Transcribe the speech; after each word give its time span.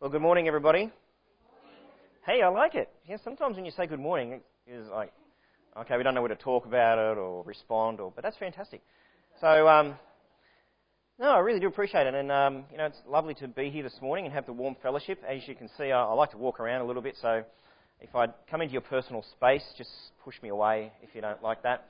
Well, 0.00 0.08
good 0.08 0.22
morning, 0.22 0.48
everybody. 0.48 0.90
Hey, 2.24 2.40
I 2.40 2.48
like 2.48 2.74
it. 2.74 2.88
Yeah, 3.06 3.18
sometimes 3.22 3.56
when 3.56 3.66
you 3.66 3.70
say 3.70 3.86
good 3.86 4.00
morning, 4.00 4.40
it's 4.66 4.88
like, 4.88 5.12
okay, 5.76 5.98
we 5.98 6.02
don't 6.02 6.14
know 6.14 6.22
where 6.22 6.30
to 6.30 6.36
talk 6.36 6.64
about 6.64 6.96
it 6.96 7.18
or 7.18 7.44
respond, 7.44 8.00
or 8.00 8.10
but 8.10 8.24
that's 8.24 8.38
fantastic. 8.38 8.80
So, 9.42 9.68
um, 9.68 9.96
no, 11.18 11.32
I 11.32 11.40
really 11.40 11.60
do 11.60 11.66
appreciate 11.66 12.06
it, 12.06 12.14
and 12.14 12.32
um, 12.32 12.64
you 12.72 12.78
know, 12.78 12.86
it's 12.86 12.96
lovely 13.06 13.34
to 13.34 13.48
be 13.48 13.68
here 13.68 13.82
this 13.82 13.98
morning 14.00 14.24
and 14.24 14.32
have 14.32 14.46
the 14.46 14.54
warm 14.54 14.74
fellowship. 14.82 15.22
As 15.28 15.46
you 15.46 15.54
can 15.54 15.68
see, 15.76 15.92
I, 15.92 16.02
I 16.02 16.14
like 16.14 16.30
to 16.30 16.38
walk 16.38 16.60
around 16.60 16.80
a 16.80 16.86
little 16.86 17.02
bit, 17.02 17.16
so 17.20 17.44
if 18.00 18.16
I 18.16 18.28
come 18.50 18.62
into 18.62 18.72
your 18.72 18.80
personal 18.80 19.22
space, 19.32 19.64
just 19.76 19.90
push 20.24 20.36
me 20.42 20.48
away 20.48 20.92
if 21.02 21.14
you 21.14 21.20
don't 21.20 21.42
like 21.42 21.62
that. 21.64 21.88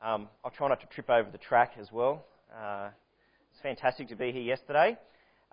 Um, 0.00 0.28
I'll 0.44 0.52
try 0.52 0.68
not 0.68 0.80
to 0.82 0.86
trip 0.94 1.10
over 1.10 1.28
the 1.28 1.38
track 1.38 1.72
as 1.80 1.90
well. 1.90 2.24
Uh, 2.56 2.90
it's 3.50 3.60
fantastic 3.60 4.06
to 4.10 4.14
be 4.14 4.30
here 4.30 4.42
yesterday. 4.42 4.96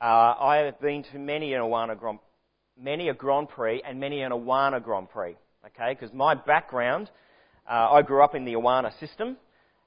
Uh, 0.01 0.35
I 0.39 0.57
have 0.57 0.81
been 0.81 1.03
to 1.13 1.19
many 1.19 1.53
an 1.53 1.61
Awana 1.61 1.97
Grand, 1.97 2.19
many 2.77 3.07
a 3.07 3.13
Grand 3.13 3.47
Prix 3.47 3.81
and 3.87 3.97
many 3.97 4.23
an 4.23 4.33
Awana 4.33 4.83
Grand 4.83 5.09
Prix. 5.09 5.37
Okay, 5.65 5.95
because 5.97 6.13
my 6.13 6.35
background, 6.35 7.09
uh, 7.65 7.91
I 7.91 8.01
grew 8.01 8.21
up 8.21 8.35
in 8.35 8.43
the 8.43 8.53
Awana 8.53 8.97
system, 8.99 9.37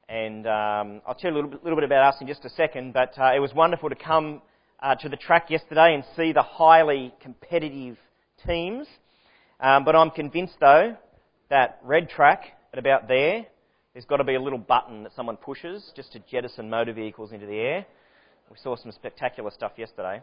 and 0.08 0.46
um, 0.46 1.02
I'll 1.06 1.14
tell 1.14 1.30
you 1.30 1.34
a 1.34 1.36
little 1.36 1.50
bit, 1.50 1.62
little 1.62 1.76
bit, 1.76 1.84
about 1.84 2.14
us 2.14 2.20
in 2.22 2.26
just 2.26 2.42
a 2.46 2.48
second. 2.50 2.94
But 2.94 3.18
uh, 3.18 3.34
it 3.36 3.38
was 3.38 3.52
wonderful 3.52 3.90
to 3.90 3.94
come 3.94 4.40
uh, 4.80 4.94
to 4.94 5.10
the 5.10 5.16
track 5.18 5.50
yesterday 5.50 5.94
and 5.94 6.02
see 6.16 6.32
the 6.32 6.42
highly 6.42 7.12
competitive 7.20 7.98
teams. 8.46 8.86
Um, 9.60 9.84
but 9.84 9.94
I'm 9.94 10.10
convinced 10.10 10.54
though 10.58 10.96
that 11.50 11.80
red 11.84 12.08
track 12.08 12.44
at 12.72 12.78
about 12.78 13.08
there, 13.08 13.44
there's 13.92 14.06
got 14.06 14.16
to 14.16 14.24
be 14.24 14.36
a 14.36 14.40
little 14.40 14.58
button 14.58 15.02
that 15.02 15.12
someone 15.14 15.36
pushes 15.36 15.92
just 15.94 16.12
to 16.12 16.20
jettison 16.30 16.70
motor 16.70 16.94
vehicles 16.94 17.32
into 17.32 17.44
the 17.44 17.58
air. 17.58 17.86
We 18.50 18.56
saw 18.56 18.76
some 18.76 18.92
spectacular 18.92 19.50
stuff 19.50 19.72
yesterday. 19.76 20.22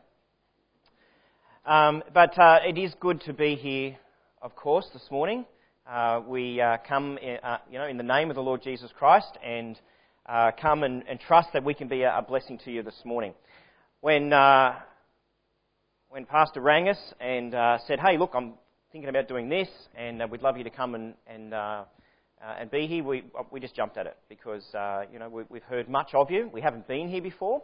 Um, 1.64 2.02
but 2.12 2.36
uh, 2.40 2.58
it 2.66 2.76
is 2.76 2.96
good 3.00 3.22
to 3.22 3.34
be 3.34 3.54
here, 3.54 3.98
of 4.42 4.56
course, 4.56 4.88
this 4.94 5.12
morning. 5.12 5.46
Uh, 5.86 6.22
we 6.28 6.60
uh, 6.60 6.78
come, 6.88 7.20
in, 7.20 7.38
uh, 7.44 7.60
you 7.72 7.78
know, 7.78 7.86
in 7.86 7.98
the 7.98 8.04
name 8.04 8.32
of 8.32 8.36
the 8.36 8.42
Lord 8.42 8.64
Jesus 8.64 8.90
Christ, 8.98 9.38
and 9.46 9.80
uh, 10.26 10.50
come 10.60 10.82
and, 10.82 11.04
and, 11.08 11.20
trust 11.20 11.50
that 11.54 11.64
we 11.64 11.76
can 11.76 11.88
be 11.88 12.02
a, 12.02 12.18
a, 12.18 12.24
blessing 12.24 12.58
to 12.66 12.72
you 12.72 12.82
this 12.82 13.00
morning. 13.06 13.36
When 14.02 14.34
uh, 14.34 14.74
when 16.10 16.26
Pastor 16.26 16.62
rang 16.62 16.90
us 16.90 16.98
and 17.20 17.52
said, 17.86 18.00
"Hey, 18.00 18.18
look, 18.18 18.32
I'm 18.34 18.54
thinking 18.92 19.10
about 19.10 19.28
doing 19.28 19.50
this, 19.50 19.70
and 19.96 20.24
we'd 20.32 20.42
love 20.42 20.58
you 20.58 20.64
to 20.64 20.72
come 20.72 20.96
and 20.96 21.14
and 21.28 21.54
and 21.54 22.72
be 22.72 22.88
here," 22.88 23.04
we 23.04 23.24
we 23.52 23.60
just 23.60 23.76
jumped 23.76 23.98
at 23.98 24.08
it 24.08 24.18
because 24.30 24.66
you 25.14 25.20
know 25.20 25.30
we, 25.30 25.44
we've 25.48 25.64
heard 25.64 25.88
much 25.88 26.16
of 26.16 26.32
you. 26.32 26.50
We 26.52 26.62
haven't 26.62 26.88
been 26.88 27.08
here 27.08 27.22
before. 27.22 27.62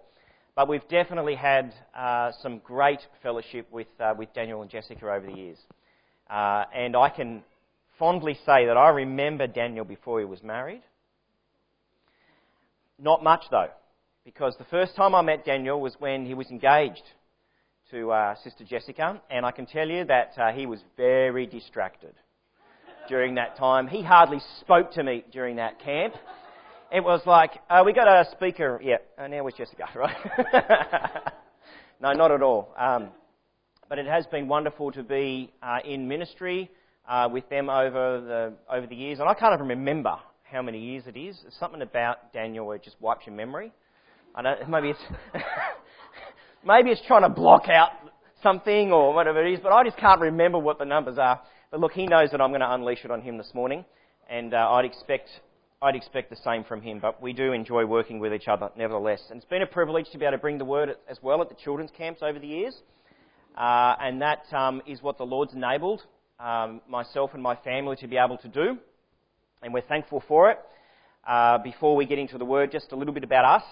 But 0.61 0.67
we've 0.67 0.87
definitely 0.89 1.33
had 1.33 1.73
uh, 1.95 2.33
some 2.43 2.59
great 2.59 2.99
fellowship 3.23 3.65
with, 3.71 3.87
uh, 3.99 4.13
with 4.15 4.31
Daniel 4.35 4.61
and 4.61 4.69
Jessica 4.69 5.11
over 5.11 5.25
the 5.25 5.33
years. 5.33 5.57
Uh, 6.29 6.65
and 6.71 6.95
I 6.95 7.09
can 7.09 7.41
fondly 7.97 8.35
say 8.45 8.67
that 8.67 8.77
I 8.77 8.89
remember 8.89 9.47
Daniel 9.47 9.85
before 9.85 10.19
he 10.19 10.25
was 10.25 10.43
married. 10.43 10.83
Not 12.99 13.23
much 13.23 13.45
though, 13.49 13.69
because 14.23 14.55
the 14.59 14.65
first 14.65 14.95
time 14.95 15.15
I 15.15 15.23
met 15.23 15.45
Daniel 15.45 15.81
was 15.81 15.95
when 15.97 16.27
he 16.27 16.35
was 16.35 16.51
engaged 16.51 17.09
to 17.89 18.11
uh, 18.11 18.35
Sister 18.43 18.63
Jessica, 18.63 19.19
and 19.31 19.47
I 19.47 19.49
can 19.49 19.65
tell 19.65 19.89
you 19.89 20.05
that 20.05 20.33
uh, 20.37 20.51
he 20.51 20.67
was 20.67 20.79
very 20.95 21.47
distracted 21.47 22.13
during 23.09 23.33
that 23.33 23.57
time. 23.57 23.87
He 23.87 24.03
hardly 24.03 24.41
spoke 24.59 24.91
to 24.91 25.01
me 25.01 25.25
during 25.31 25.55
that 25.55 25.79
camp 25.79 26.13
it 26.91 27.03
was 27.03 27.21
like, 27.25 27.51
uh, 27.69 27.83
we 27.85 27.93
got 27.93 28.07
a 28.07 28.29
speaker. 28.31 28.79
Yeah, 28.83 28.97
uh, 29.17 29.27
now 29.27 29.43
where's 29.43 29.55
Jessica, 29.55 29.85
right? 29.95 30.15
no, 32.01 32.11
not 32.11 32.31
at 32.31 32.41
all. 32.41 32.73
Um, 32.77 33.09
but 33.87 33.97
it 33.97 34.05
has 34.05 34.25
been 34.27 34.47
wonderful 34.47 34.91
to 34.91 35.03
be 35.03 35.51
uh, 35.63 35.79
in 35.85 36.07
ministry 36.07 36.69
uh, 37.07 37.29
with 37.31 37.47
them 37.49 37.69
over 37.69 38.21
the 38.21 38.53
over 38.73 38.87
the 38.87 38.95
years, 38.95 39.19
and 39.19 39.29
I 39.29 39.33
can't 39.33 39.53
even 39.53 39.67
remember 39.67 40.15
how 40.43 40.61
many 40.61 40.79
years 40.79 41.03
it 41.07 41.17
is. 41.17 41.39
There's 41.41 41.55
something 41.59 41.81
about 41.81 42.33
Daniel 42.33 42.65
where 42.65 42.75
it 42.75 42.83
just 42.83 42.99
wipes 42.99 43.25
your 43.25 43.35
memory. 43.35 43.71
I 44.35 44.41
don't. 44.41 44.69
Maybe 44.69 44.89
it's 44.89 44.99
maybe 46.65 46.89
it's 46.89 47.01
trying 47.07 47.23
to 47.23 47.29
block 47.29 47.69
out 47.69 47.91
something 48.43 48.91
or 48.91 49.13
whatever 49.13 49.45
it 49.45 49.53
is, 49.53 49.59
but 49.63 49.71
I 49.71 49.83
just 49.85 49.97
can't 49.97 50.19
remember 50.19 50.57
what 50.57 50.77
the 50.77 50.85
numbers 50.85 51.17
are. 51.17 51.41
But 51.69 51.79
look, 51.79 51.93
he 51.93 52.05
knows 52.05 52.31
that 52.31 52.41
I'm 52.41 52.49
going 52.49 52.61
to 52.61 52.73
unleash 52.73 53.05
it 53.05 53.11
on 53.11 53.21
him 53.21 53.37
this 53.37 53.51
morning, 53.53 53.85
and 54.29 54.53
uh, 54.53 54.71
I'd 54.71 54.85
expect 54.85 55.29
I'd 55.83 55.95
expect 55.95 56.29
the 56.29 56.35
same 56.35 56.63
from 56.63 56.83
him, 56.83 56.99
but 56.99 57.19
we 57.23 57.33
do 57.33 57.53
enjoy 57.53 57.85
working 57.85 58.19
with 58.19 58.35
each 58.35 58.47
other 58.47 58.69
nevertheless. 58.77 59.19
And 59.31 59.37
it's 59.37 59.49
been 59.49 59.63
a 59.63 59.65
privilege 59.65 60.05
to 60.11 60.19
be 60.19 60.25
able 60.25 60.33
to 60.33 60.37
bring 60.37 60.59
the 60.59 60.65
word 60.65 60.95
as 61.09 61.17
well 61.23 61.41
at 61.41 61.49
the 61.49 61.55
children's 61.55 61.89
camps 61.97 62.21
over 62.21 62.37
the 62.37 62.45
years. 62.45 62.75
Uh, 63.57 63.95
and 63.99 64.21
that 64.21 64.43
um, 64.53 64.83
is 64.85 65.01
what 65.01 65.17
the 65.17 65.23
Lord's 65.23 65.55
enabled 65.55 66.03
um, 66.39 66.81
myself 66.87 67.31
and 67.33 67.41
my 67.41 67.55
family 67.55 67.95
to 67.95 68.07
be 68.07 68.17
able 68.17 68.37
to 68.37 68.47
do. 68.47 68.77
And 69.63 69.73
we're 69.73 69.81
thankful 69.81 70.23
for 70.27 70.51
it. 70.51 70.59
Uh, 71.27 71.57
before 71.57 71.95
we 71.95 72.05
get 72.05 72.19
into 72.19 72.37
the 72.37 72.45
word, 72.45 72.71
just 72.71 72.91
a 72.91 72.95
little 72.95 73.13
bit 73.13 73.23
about 73.23 73.45
us. 73.45 73.63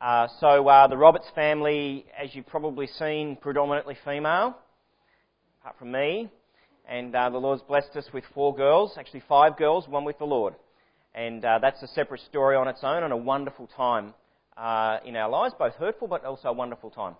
Uh, 0.00 0.28
so 0.40 0.66
uh, 0.66 0.86
the 0.86 0.96
Roberts 0.96 1.26
family, 1.34 2.06
as 2.18 2.34
you've 2.34 2.46
probably 2.46 2.86
seen, 2.86 3.36
predominantly 3.36 3.98
female, 4.06 4.56
apart 5.60 5.78
from 5.78 5.92
me. 5.92 6.30
And 6.88 7.14
uh, 7.14 7.28
the 7.28 7.36
Lord's 7.36 7.60
blessed 7.60 7.94
us 7.94 8.06
with 8.14 8.24
four 8.32 8.54
girls, 8.54 8.94
actually 8.98 9.22
five 9.28 9.58
girls, 9.58 9.86
one 9.86 10.04
with 10.04 10.16
the 10.16 10.24
Lord. 10.24 10.54
And 11.16 11.42
uh, 11.46 11.58
that's 11.62 11.82
a 11.82 11.88
separate 11.88 12.20
story 12.20 12.56
on 12.56 12.68
its 12.68 12.80
own 12.82 13.02
and 13.02 13.10
a 13.10 13.16
wonderful 13.16 13.70
time 13.74 14.12
uh, 14.58 14.98
in 15.02 15.16
our 15.16 15.30
lives, 15.30 15.54
both 15.58 15.72
hurtful 15.76 16.08
but 16.08 16.22
also 16.26 16.48
a 16.48 16.52
wonderful 16.52 16.90
time. 16.90 17.14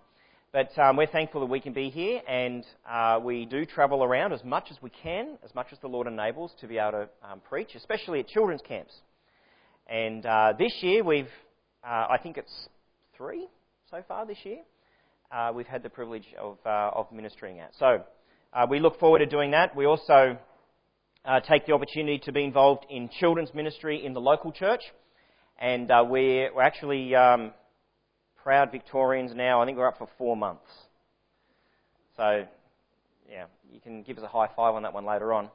But 0.52 0.78
um, 0.78 0.98
we're 0.98 1.06
thankful 1.06 1.40
that 1.40 1.46
we 1.46 1.60
can 1.60 1.72
be 1.72 1.88
here 1.88 2.20
and 2.28 2.62
uh, 2.86 3.18
we 3.24 3.46
do 3.46 3.64
travel 3.64 4.04
around 4.04 4.34
as 4.34 4.44
much 4.44 4.66
as 4.70 4.76
we 4.82 4.90
can, 4.90 5.38
as 5.42 5.54
much 5.54 5.68
as 5.72 5.78
the 5.78 5.86
Lord 5.88 6.06
enables 6.06 6.52
to 6.60 6.66
be 6.66 6.76
able 6.76 6.92
to 6.92 7.08
um, 7.26 7.40
preach, 7.48 7.70
especially 7.74 8.20
at 8.20 8.28
children's 8.28 8.60
camps. 8.60 8.92
And 9.86 10.26
uh, 10.26 10.52
this 10.58 10.74
year 10.82 11.02
we've, 11.02 11.30
uh, 11.82 12.06
I 12.10 12.18
think 12.22 12.36
it's 12.36 12.68
three 13.16 13.48
so 13.90 14.04
far 14.06 14.26
this 14.26 14.38
year, 14.44 14.58
uh, 15.32 15.52
we've 15.54 15.66
had 15.66 15.82
the 15.82 15.88
privilege 15.90 16.26
of, 16.38 16.58
of 16.66 17.10
ministering 17.12 17.60
at. 17.60 17.72
So 17.78 18.04
we 18.68 18.78
look 18.78 19.00
forward 19.00 19.20
to 19.20 19.26
doing 19.26 19.52
that. 19.52 19.74
We 19.74 19.86
also 19.86 20.36
uh, 21.26 21.40
take 21.40 21.66
the 21.66 21.72
opportunity 21.72 22.18
to 22.20 22.32
be 22.32 22.44
involved 22.44 22.86
in 22.88 23.08
children's 23.18 23.52
ministry 23.52 24.04
in 24.04 24.14
the 24.14 24.20
local 24.20 24.52
church. 24.52 24.82
And 25.58 25.90
uh, 25.90 26.04
we're, 26.08 26.54
we're 26.54 26.62
actually 26.62 27.14
um, 27.14 27.52
proud 28.42 28.70
Victorians 28.70 29.32
now. 29.34 29.60
I 29.60 29.66
think 29.66 29.76
we're 29.76 29.88
up 29.88 29.98
for 29.98 30.08
four 30.18 30.36
months. 30.36 30.70
So, 32.16 32.44
yeah, 33.28 33.46
you 33.72 33.80
can 33.80 34.02
give 34.02 34.18
us 34.18 34.24
a 34.24 34.28
high 34.28 34.48
five 34.54 34.74
on 34.74 34.84
that 34.84 34.94
one 34.94 35.04
later 35.04 35.32
on. 35.32 35.50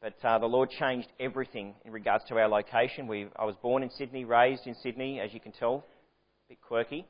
But 0.00 0.14
uh, 0.22 0.38
the 0.38 0.46
Lord 0.46 0.70
changed 0.70 1.08
everything 1.18 1.74
in 1.84 1.90
regards 1.90 2.24
to 2.28 2.38
our 2.38 2.46
location. 2.46 3.08
We, 3.08 3.26
I 3.34 3.44
was 3.44 3.56
born 3.56 3.82
in 3.82 3.90
Sydney, 3.90 4.24
raised 4.24 4.66
in 4.68 4.76
Sydney, 4.76 5.18
as 5.18 5.34
you 5.34 5.40
can 5.40 5.50
tell, 5.50 5.84
a 6.46 6.50
bit 6.50 6.60
quirky, 6.62 7.04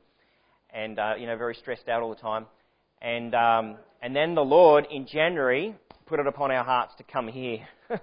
and 0.73 0.97
uh, 0.97 1.13
you 1.15 1.27
know 1.27 1.37
very 1.37 1.53
stressed 1.53 1.87
out 1.87 2.01
all 2.01 2.09
the 2.09 2.19
time. 2.19 2.47
And 2.99 3.35
um, 3.35 3.75
and 4.01 4.15
then 4.15 4.33
the 4.33 4.43
Lord 4.43 4.87
in 4.89 5.05
January 5.05 5.75
put 6.09 6.19
it 6.19 6.25
upon 6.25 6.51
our 6.51 6.63
hearts 6.63 6.93
to 6.97 7.03
come 7.03 7.27
here. 7.27 7.59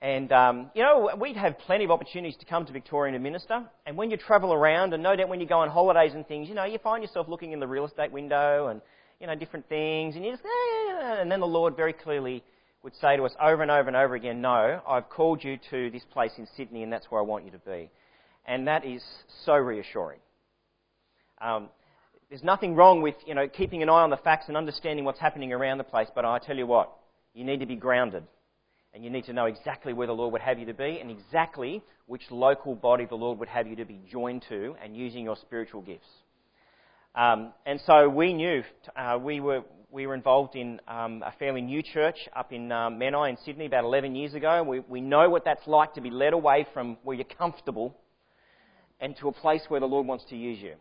and, 0.00 0.30
um, 0.30 0.70
you 0.72 0.82
know, 0.82 1.10
we'd 1.20 1.36
have 1.36 1.58
plenty 1.58 1.84
of 1.84 1.90
opportunities 1.90 2.36
to 2.38 2.46
come 2.46 2.64
to 2.64 2.72
Victoria 2.72 3.12
and 3.12 3.22
minister. 3.22 3.64
And 3.84 3.96
when 3.96 4.10
you 4.10 4.16
travel 4.16 4.52
around, 4.52 4.94
and 4.94 5.02
no 5.02 5.16
doubt 5.16 5.28
when 5.28 5.40
you 5.40 5.46
go 5.46 5.58
on 5.58 5.68
holidays 5.68 6.12
and 6.14 6.26
things, 6.26 6.48
you 6.48 6.54
know, 6.54 6.64
you 6.64 6.78
find 6.78 7.02
yourself 7.02 7.26
looking 7.28 7.50
in 7.52 7.58
the 7.58 7.66
real 7.66 7.84
estate 7.84 8.12
window 8.12 8.68
and, 8.68 8.80
you 9.20 9.26
know, 9.26 9.34
different 9.34 9.68
things. 9.68 10.14
And 10.14 10.24
you 10.24 10.30
just, 10.30 10.44
eh, 10.44 11.20
and 11.20 11.30
then 11.30 11.40
the 11.40 11.46
Lord 11.46 11.76
very 11.76 11.92
clearly 11.92 12.44
would 12.84 12.94
say 13.00 13.16
to 13.16 13.24
us 13.24 13.32
over 13.40 13.62
and 13.62 13.70
over 13.70 13.88
and 13.88 13.96
over 13.96 14.14
again, 14.14 14.40
no, 14.40 14.80
I've 14.86 15.08
called 15.08 15.42
you 15.42 15.58
to 15.70 15.90
this 15.90 16.04
place 16.12 16.32
in 16.38 16.46
Sydney 16.56 16.84
and 16.84 16.92
that's 16.92 17.10
where 17.10 17.20
I 17.20 17.24
want 17.24 17.44
you 17.44 17.50
to 17.50 17.58
be. 17.58 17.90
And 18.46 18.68
that 18.68 18.84
is 18.84 19.02
so 19.44 19.54
reassuring. 19.54 20.18
Um, 21.40 21.68
there's 22.32 22.42
nothing 22.42 22.74
wrong 22.74 23.02
with, 23.02 23.14
you 23.26 23.34
know, 23.34 23.46
keeping 23.46 23.82
an 23.82 23.90
eye 23.90 24.00
on 24.00 24.08
the 24.08 24.16
facts 24.16 24.46
and 24.48 24.56
understanding 24.56 25.04
what's 25.04 25.20
happening 25.20 25.52
around 25.52 25.76
the 25.76 25.84
place, 25.84 26.08
but 26.14 26.24
I 26.24 26.38
tell 26.38 26.56
you 26.56 26.66
what, 26.66 26.90
you 27.34 27.44
need 27.44 27.60
to 27.60 27.66
be 27.66 27.76
grounded. 27.76 28.24
And 28.94 29.04
you 29.04 29.10
need 29.10 29.26
to 29.26 29.34
know 29.34 29.44
exactly 29.44 29.92
where 29.92 30.06
the 30.06 30.14
Lord 30.14 30.32
would 30.32 30.40
have 30.40 30.58
you 30.58 30.64
to 30.64 30.72
be 30.72 30.98
and 30.98 31.10
exactly 31.10 31.82
which 32.06 32.22
local 32.30 32.74
body 32.74 33.04
the 33.04 33.16
Lord 33.16 33.38
would 33.38 33.50
have 33.50 33.66
you 33.66 33.76
to 33.76 33.84
be 33.84 34.00
joined 34.10 34.46
to 34.48 34.74
and 34.82 34.96
using 34.96 35.24
your 35.24 35.36
spiritual 35.36 35.82
gifts. 35.82 36.08
Um, 37.14 37.52
and 37.66 37.78
so 37.84 38.08
we 38.08 38.32
knew, 38.32 38.62
uh, 38.96 39.18
we, 39.22 39.40
were, 39.40 39.60
we 39.90 40.06
were 40.06 40.14
involved 40.14 40.56
in 40.56 40.80
um, 40.88 41.22
a 41.22 41.34
fairly 41.38 41.60
new 41.60 41.82
church 41.82 42.16
up 42.34 42.50
in 42.50 42.72
um, 42.72 42.98
Menai 42.98 43.28
in 43.28 43.36
Sydney 43.44 43.66
about 43.66 43.84
11 43.84 44.14
years 44.14 44.32
ago. 44.32 44.62
We, 44.62 44.80
we 44.80 45.02
know 45.02 45.28
what 45.28 45.44
that's 45.44 45.66
like 45.66 45.92
to 45.96 46.00
be 46.00 46.10
led 46.10 46.32
away 46.32 46.66
from 46.72 46.96
where 47.02 47.14
you're 47.14 47.26
comfortable 47.26 47.94
and 49.00 49.14
to 49.18 49.28
a 49.28 49.32
place 49.32 49.64
where 49.68 49.80
the 49.80 49.86
Lord 49.86 50.06
wants 50.06 50.24
to 50.30 50.36
use 50.36 50.58
you. 50.62 50.76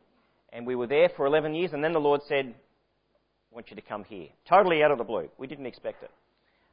And 0.53 0.67
we 0.67 0.75
were 0.75 0.87
there 0.87 1.09
for 1.15 1.25
11 1.25 1.55
years, 1.55 1.71
and 1.73 1.83
then 1.83 1.93
the 1.93 1.99
Lord 1.99 2.21
said, 2.27 2.53
I 3.51 3.55
want 3.55 3.69
you 3.69 3.75
to 3.75 3.81
come 3.81 4.03
here. 4.03 4.27
Totally 4.47 4.83
out 4.83 4.91
of 4.91 4.97
the 4.97 5.03
blue. 5.03 5.29
We 5.37 5.47
didn't 5.47 5.65
expect 5.65 6.03
it. 6.03 6.11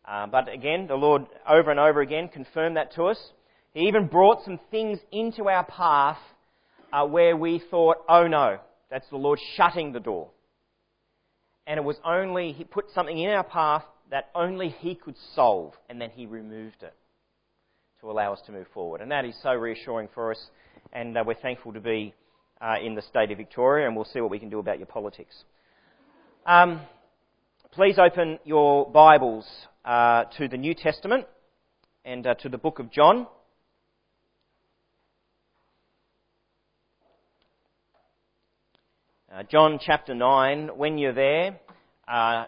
Uh, 0.04 0.26
but 0.26 0.52
again, 0.52 0.86
the 0.86 0.94
Lord 0.94 1.26
over 1.48 1.70
and 1.70 1.78
over 1.78 2.00
again 2.00 2.28
confirmed 2.28 2.76
that 2.76 2.94
to 2.94 3.04
us. 3.04 3.18
He 3.74 3.86
even 3.88 4.06
brought 4.06 4.44
some 4.44 4.58
things 4.70 4.98
into 5.12 5.48
our 5.48 5.64
path 5.64 6.18
uh, 6.92 7.04
where 7.06 7.36
we 7.36 7.62
thought, 7.70 7.98
oh 8.08 8.26
no, 8.26 8.58
that's 8.90 9.08
the 9.10 9.16
Lord 9.16 9.38
shutting 9.56 9.92
the 9.92 10.00
door. 10.00 10.30
and 11.66 11.78
it 11.78 11.84
was 11.84 11.98
only, 12.04 12.52
He 12.52 12.64
put 12.64 12.86
something 12.94 13.18
in 13.18 13.30
our 13.30 13.44
path 13.44 13.84
that 14.10 14.30
only 14.34 14.70
He 14.70 14.94
could 14.94 15.16
solve, 15.34 15.74
and 15.90 16.00
then 16.00 16.10
He 16.10 16.24
removed 16.24 16.82
it 16.82 16.94
to 18.00 18.10
allow 18.10 18.32
us 18.32 18.40
to 18.46 18.52
move 18.52 18.66
forward. 18.72 19.02
And 19.02 19.10
that 19.10 19.26
is 19.26 19.34
so 19.42 19.50
reassuring 19.50 20.08
for 20.14 20.30
us, 20.30 20.40
and 20.92 21.16
uh, 21.18 21.24
we're 21.26 21.34
thankful 21.34 21.74
to 21.74 21.80
be 21.80 22.14
uh, 22.60 22.76
in 22.82 22.94
the 22.94 23.02
state 23.02 23.30
of 23.30 23.38
Victoria, 23.38 23.86
and 23.86 23.94
we'll 23.94 24.04
see 24.04 24.20
what 24.20 24.30
we 24.30 24.38
can 24.38 24.50
do 24.50 24.58
about 24.58 24.78
your 24.78 24.86
politics. 24.86 25.44
Um, 26.46 26.80
please 27.72 27.98
open 27.98 28.38
your 28.44 28.90
Bibles 28.90 29.46
uh, 29.84 30.24
to 30.38 30.48
the 30.48 30.56
New 30.56 30.74
Testament 30.74 31.26
and 32.04 32.26
uh, 32.26 32.34
to 32.34 32.48
the 32.48 32.58
book 32.58 32.78
of 32.78 32.90
John. 32.90 33.26
Uh, 39.32 39.42
John 39.50 39.78
chapter 39.80 40.14
9, 40.14 40.70
when 40.76 40.96
you're 40.96 41.12
there, 41.12 41.60
uh, 42.08 42.46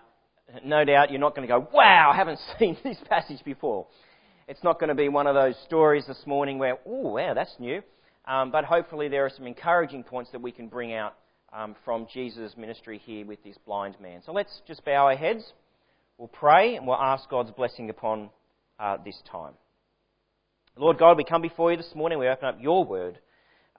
no 0.65 0.85
doubt 0.85 1.11
you're 1.11 1.21
not 1.21 1.37
going 1.37 1.47
to 1.47 1.53
go, 1.53 1.69
wow, 1.73 2.11
I 2.13 2.17
haven't 2.17 2.39
seen 2.59 2.77
this 2.83 2.97
passage 3.09 3.45
before. 3.45 3.87
It's 4.49 4.65
not 4.65 4.81
going 4.81 4.89
to 4.89 4.95
be 4.95 5.09
one 5.09 5.27
of 5.27 5.35
those 5.35 5.55
stories 5.67 6.07
this 6.09 6.23
morning 6.27 6.59
where, 6.59 6.79
oh, 6.87 7.13
wow, 7.13 7.35
that's 7.35 7.55
new. 7.61 7.83
Um, 8.31 8.53
but 8.53 8.65
hopefully 8.65 9.09
there 9.09 9.27
are 9.27 9.31
some 9.31 9.49
encouraging 9.49 10.05
points 10.05 10.31
that 10.31 10.41
we 10.41 10.53
can 10.53 10.69
bring 10.69 10.95
out 10.95 11.17
um, 11.53 11.75
from 11.85 12.07
Jesus' 12.15 12.55
ministry 12.57 13.03
here 13.05 13.27
with 13.27 13.43
this 13.43 13.57
blind 13.67 13.97
man. 14.01 14.23
So 14.25 14.31
let's 14.31 14.63
just 14.69 14.85
bow 14.85 15.07
our 15.07 15.17
heads. 15.17 15.53
We'll 16.17 16.29
pray 16.29 16.77
and 16.77 16.87
we'll 16.87 16.95
ask 16.95 17.29
God's 17.29 17.51
blessing 17.51 17.91
upon 17.91 18.31
uh, 18.79 18.99
this 19.05 19.21
time. 19.33 19.55
Lord 20.77 20.97
God, 20.97 21.17
we 21.17 21.25
come 21.25 21.43
before 21.43 21.73
you 21.73 21.77
this 21.77 21.93
morning. 21.97 22.21
We 22.21 22.29
open 22.29 22.47
up 22.47 22.59
your 22.61 22.85
word. 22.85 23.19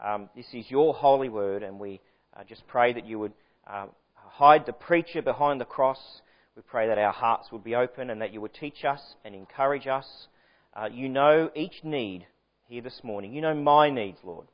Um, 0.04 0.30
this 0.36 0.48
is 0.52 0.66
your 0.70 0.94
holy 0.94 1.30
word, 1.30 1.64
and 1.64 1.80
we 1.80 2.02
uh, 2.36 2.44
just 2.44 2.68
pray 2.68 2.92
that 2.92 3.06
you 3.06 3.20
would 3.20 3.34
uh, 3.66 3.86
hide 4.18 4.66
the 4.66 4.74
preacher 4.74 5.22
behind 5.22 5.62
the 5.62 5.66
cross. 5.66 6.22
We 6.58 6.62
pray 6.64 6.90
that 6.90 6.98
our 6.98 7.14
hearts 7.14 7.54
would 7.54 7.64
be 7.64 7.76
open 7.76 8.10
and 8.10 8.22
that 8.22 8.34
you 8.34 8.42
would 8.42 8.54
teach 8.54 8.84
us 8.84 9.00
and 9.24 9.34
encourage 9.34 9.88
us. 9.88 10.28
Uh, 10.76 10.90
you 10.92 11.08
know 11.08 11.50
each 11.56 11.86
need 11.86 12.28
here 12.72 12.82
this 12.82 13.02
morning. 13.04 13.34
You 13.34 13.42
know 13.42 13.54
my 13.54 13.90
needs, 13.90 14.18
Lord. 14.24 14.48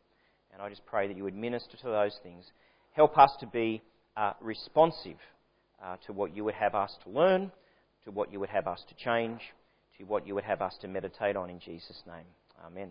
And 0.52 0.60
I 0.60 0.69
just 0.69 0.84
pray 0.88 1.08
that 1.08 1.16
you 1.16 1.24
would 1.24 1.36
minister 1.36 1.78
to 1.78 1.84
those 1.86 2.18
things. 2.24 2.46
Help 2.94 3.16
us 3.16 3.30
to 3.42 3.46
be 3.46 3.84
uh, 4.16 4.34
responsive 4.42 5.18
uh, 5.84 5.98
to 6.08 6.14
what 6.14 6.36
you 6.36 6.44
would 6.44 6.56
have 6.56 6.74
us 6.74 6.92
to 7.04 7.12
learn, 7.12 7.52
to 8.06 8.12
what 8.12 8.31
you 8.31 8.40
would 8.40 8.50
have 8.50 8.66
us 8.66 8.84
to 8.90 8.96
change, 8.96 9.40
to 10.00 10.04
what 10.06 10.25
you 10.25 10.34
would 10.34 10.46
have 10.46 10.64
us 10.64 10.75
to 10.81 10.88
meditate 10.88 11.36
on 11.36 11.52
in 11.52 11.60
Jesus' 11.60 12.02
name. 12.08 12.25
Amen. 12.66 12.90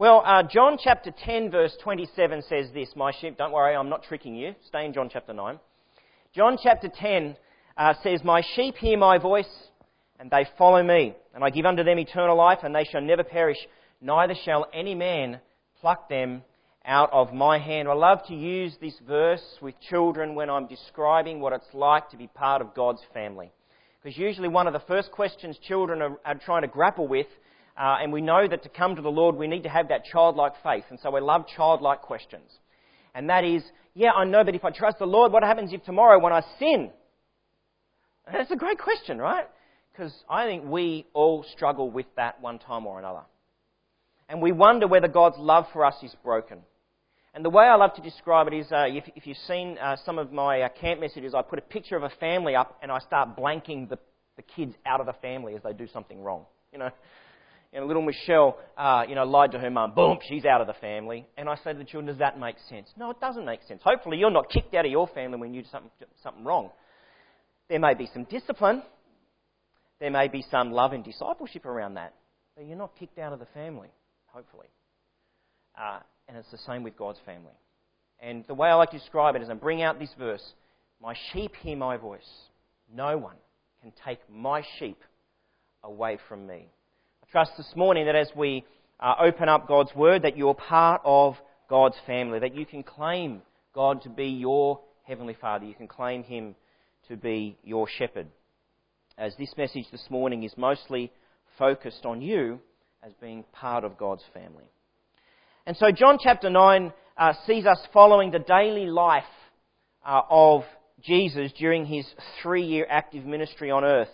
Well, 0.00 0.24
uh, 0.26 0.42
John 0.42 0.78
chapter 0.82 1.12
10, 1.16 1.52
verse 1.52 1.76
27 1.84 2.42
says 2.48 2.66
this 2.74 2.88
My 2.96 3.12
sheep, 3.20 3.38
don't 3.38 3.52
worry, 3.52 3.76
I'm 3.76 3.88
not 3.88 4.02
tricking 4.02 4.34
you. 4.34 4.56
Stay 4.66 4.84
in 4.84 4.92
John 4.92 5.08
chapter 5.12 5.32
9. 5.32 5.60
John 6.34 6.58
chapter 6.60 6.88
10 6.92 7.36
uh, 7.76 7.94
says, 8.02 8.24
My 8.24 8.42
sheep 8.56 8.74
hear 8.74 8.98
my 8.98 9.18
voice, 9.18 9.68
and 10.18 10.28
they 10.28 10.44
follow 10.58 10.82
me. 10.82 11.14
And 11.36 11.44
I 11.44 11.50
give 11.50 11.66
unto 11.66 11.84
them 11.84 12.00
eternal 12.00 12.36
life, 12.36 12.58
and 12.64 12.74
they 12.74 12.84
shall 12.90 13.00
never 13.00 13.22
perish, 13.22 13.58
neither 14.00 14.34
shall 14.44 14.66
any 14.72 14.94
man 14.94 15.40
pluck 15.80 16.08
them 16.08 16.42
out 16.84 17.10
of 17.12 17.32
my 17.32 17.58
hand. 17.58 17.88
I 17.88 17.92
love 17.94 18.20
to 18.28 18.34
use 18.34 18.74
this 18.80 18.98
verse 19.06 19.44
with 19.60 19.74
children 19.88 20.34
when 20.34 20.48
I'm 20.48 20.66
describing 20.66 21.40
what 21.40 21.52
it's 21.52 21.74
like 21.74 22.10
to 22.10 22.16
be 22.16 22.26
part 22.26 22.62
of 22.62 22.74
God's 22.74 23.02
family. 23.12 23.52
Because 24.02 24.16
usually 24.16 24.48
one 24.48 24.66
of 24.66 24.72
the 24.72 24.80
first 24.80 25.10
questions 25.12 25.58
children 25.68 26.00
are, 26.00 26.18
are 26.24 26.34
trying 26.36 26.62
to 26.62 26.68
grapple 26.68 27.06
with 27.06 27.26
uh, 27.80 27.96
and 28.02 28.12
we 28.12 28.20
know 28.20 28.46
that 28.46 28.62
to 28.62 28.68
come 28.68 28.94
to 28.96 29.00
the 29.00 29.10
Lord, 29.10 29.36
we 29.36 29.46
need 29.46 29.62
to 29.62 29.70
have 29.70 29.88
that 29.88 30.04
childlike 30.04 30.52
faith. 30.62 30.84
And 30.90 30.98
so 31.00 31.10
we 31.10 31.20
love 31.20 31.46
childlike 31.56 32.02
questions. 32.02 32.50
And 33.14 33.30
that 33.30 33.42
is, 33.42 33.62
yeah, 33.94 34.10
I 34.10 34.24
know, 34.24 34.44
but 34.44 34.54
if 34.54 34.66
I 34.66 34.70
trust 34.70 34.98
the 34.98 35.06
Lord, 35.06 35.32
what 35.32 35.42
happens 35.42 35.72
if 35.72 35.82
tomorrow 35.84 36.18
when 36.18 36.32
I 36.32 36.42
sin? 36.58 36.90
And 38.26 38.34
that's 38.34 38.50
a 38.50 38.56
great 38.56 38.78
question, 38.78 39.18
right? 39.18 39.46
Because 39.92 40.12
I 40.28 40.44
think 40.44 40.64
we 40.66 41.06
all 41.14 41.42
struggle 41.54 41.90
with 41.90 42.04
that 42.16 42.40
one 42.42 42.58
time 42.58 42.86
or 42.86 42.98
another. 42.98 43.22
And 44.30 44.40
we 44.40 44.52
wonder 44.52 44.86
whether 44.86 45.08
God's 45.08 45.38
love 45.38 45.66
for 45.72 45.84
us 45.84 45.96
is 46.04 46.14
broken. 46.22 46.60
And 47.34 47.44
the 47.44 47.50
way 47.50 47.64
I 47.64 47.74
love 47.74 47.94
to 47.94 48.00
describe 48.00 48.46
it 48.46 48.54
is 48.54 48.70
uh, 48.70 48.86
if, 48.88 49.04
if, 49.16 49.26
you've 49.26 49.36
seen 49.48 49.76
uh, 49.78 49.96
some 50.04 50.18
of 50.18 50.32
my 50.32 50.62
uh, 50.62 50.68
camp 50.80 51.00
messages, 51.00 51.34
I 51.34 51.42
put 51.42 51.58
a 51.58 51.62
picture 51.62 51.96
of 51.96 52.04
a 52.04 52.10
family 52.20 52.54
up 52.54 52.78
and 52.80 52.92
I 52.92 53.00
start 53.00 53.36
blanking 53.36 53.88
the, 53.88 53.98
the 54.36 54.42
kids 54.42 54.74
out 54.86 55.00
of 55.00 55.06
the 55.06 55.14
family 55.14 55.54
as 55.56 55.62
they 55.64 55.72
do 55.72 55.88
something 55.92 56.22
wrong. 56.22 56.46
You 56.72 56.78
know, 56.78 56.90
and 57.72 57.86
little 57.86 58.02
Michelle, 58.02 58.56
uh, 58.78 59.02
you 59.08 59.16
know, 59.16 59.24
lied 59.24 59.50
to 59.52 59.58
her 59.58 59.70
mum. 59.70 59.94
Boom, 59.96 60.18
she's 60.28 60.44
out 60.44 60.60
of 60.60 60.68
the 60.68 60.74
family. 60.74 61.26
And 61.36 61.48
I 61.48 61.56
say 61.56 61.72
to 61.72 61.78
the 61.78 61.84
children, 61.84 62.06
does 62.06 62.18
that 62.18 62.38
make 62.38 62.56
sense? 62.68 62.88
No, 62.96 63.10
it 63.10 63.20
doesn't 63.20 63.44
make 63.44 63.62
sense. 63.66 63.80
Hopefully 63.84 64.18
you're 64.18 64.30
not 64.30 64.48
kicked 64.48 64.74
out 64.74 64.84
of 64.84 64.92
your 64.92 65.08
family 65.08 65.38
when 65.38 65.54
you 65.54 65.62
do 65.62 65.68
something, 65.72 65.90
something 66.22 66.44
wrong. 66.44 66.70
There 67.68 67.80
may 67.80 67.94
be 67.94 68.08
some 68.12 68.24
discipline. 68.24 68.82
There 69.98 70.10
may 70.10 70.28
be 70.28 70.44
some 70.50 70.70
love 70.70 70.92
and 70.92 71.04
discipleship 71.04 71.66
around 71.66 71.94
that. 71.94 72.14
But 72.56 72.66
you're 72.66 72.78
not 72.78 72.96
kicked 72.98 73.18
out 73.18 73.32
of 73.32 73.38
the 73.38 73.46
family, 73.54 73.88
hopefully. 74.32 74.68
Uh, 75.78 76.00
and 76.28 76.36
it's 76.36 76.50
the 76.50 76.58
same 76.58 76.82
with 76.82 76.96
God's 76.96 77.18
family. 77.24 77.52
And 78.20 78.44
the 78.46 78.54
way 78.54 78.68
I 78.68 78.74
like 78.74 78.90
to 78.90 78.98
describe 78.98 79.34
it 79.36 79.42
is 79.42 79.50
I 79.50 79.54
bring 79.54 79.82
out 79.82 79.98
this 79.98 80.14
verse 80.18 80.42
My 81.02 81.14
sheep 81.32 81.52
hear 81.62 81.76
my 81.76 81.96
voice. 81.96 82.28
No 82.94 83.16
one 83.18 83.36
can 83.80 83.92
take 84.04 84.18
my 84.30 84.62
sheep 84.78 84.98
away 85.82 86.18
from 86.28 86.46
me 86.46 86.68
I 87.22 87.30
trust 87.30 87.52
this 87.56 87.72
morning 87.76 88.06
that 88.06 88.16
as 88.16 88.28
we 88.34 88.64
uh, 88.98 89.14
open 89.20 89.48
up 89.48 89.68
God's 89.68 89.94
Word, 89.94 90.22
that 90.22 90.36
you're 90.36 90.54
part 90.54 91.00
of 91.04 91.36
God's 91.68 91.96
family, 92.06 92.40
that 92.40 92.54
you 92.54 92.66
can 92.66 92.82
claim 92.82 93.42
God 93.74 94.02
to 94.02 94.08
be 94.08 94.26
your 94.26 94.80
Heavenly 95.04 95.36
Father. 95.40 95.64
You 95.64 95.74
can 95.74 95.86
claim 95.86 96.22
Him 96.24 96.54
to 97.08 97.16
be 97.16 97.56
your 97.62 97.88
shepherd. 97.88 98.26
As 99.16 99.34
this 99.36 99.54
message 99.56 99.86
this 99.92 100.06
morning 100.10 100.42
is 100.42 100.52
mostly 100.56 101.12
focused 101.58 102.04
on 102.04 102.20
you 102.20 102.60
as 103.02 103.12
being 103.20 103.44
part 103.52 103.84
of 103.84 103.96
God's 103.96 104.24
family. 104.34 104.64
And 105.66 105.76
so, 105.76 105.90
John 105.90 106.18
chapter 106.22 106.50
9 106.50 106.92
uh, 107.16 107.32
sees 107.46 107.66
us 107.66 107.78
following 107.92 108.30
the 108.30 108.38
daily 108.38 108.86
life 108.86 109.24
uh, 110.04 110.22
of 110.28 110.62
Jesus 111.02 111.52
during 111.58 111.86
his 111.86 112.06
three 112.42 112.64
year 112.64 112.86
active 112.88 113.24
ministry 113.24 113.70
on 113.70 113.84
earth 113.84 114.08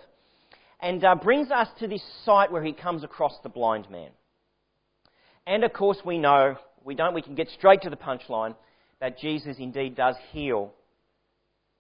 and 0.81 1.03
uh, 1.05 1.15
brings 1.15 1.51
us 1.51 1.69
to 1.79 1.89
this 1.89 2.03
site 2.25 2.53
where 2.53 2.63
he 2.63 2.73
comes 2.73 3.03
across 3.03 3.33
the 3.43 3.49
blind 3.49 3.91
man. 3.91 4.11
And 5.47 5.65
of 5.65 5.73
course, 5.73 5.99
we 6.05 6.19
know, 6.19 6.57
we 6.85 6.95
don't, 6.95 7.15
we 7.15 7.23
can 7.23 7.35
get 7.35 7.49
straight 7.49 7.83
to 7.83 7.91
the 7.91 7.97
punchline 7.97 8.55
that 9.01 9.19
Jesus 9.19 9.57
indeed 9.59 9.97
does 9.97 10.17
heal 10.33 10.73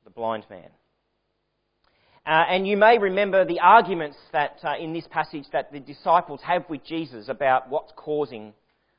the 0.05 0.11
blind 0.11 0.44
man. 0.49 0.69
Uh, 2.26 2.45
and 2.50 2.66
you 2.66 2.76
may 2.76 2.99
remember 2.99 3.45
the 3.45 3.61
arguments 3.61 4.16
that 4.33 4.59
uh, 4.64 4.75
in 4.80 4.92
this 4.92 5.06
passage 5.09 5.45
that 5.52 5.71
the 5.71 5.78
disciples 5.78 6.40
have 6.45 6.68
with 6.68 6.85
Jesus 6.85 7.28
about 7.28 7.71
what's 7.71 7.92
causing 7.95 8.52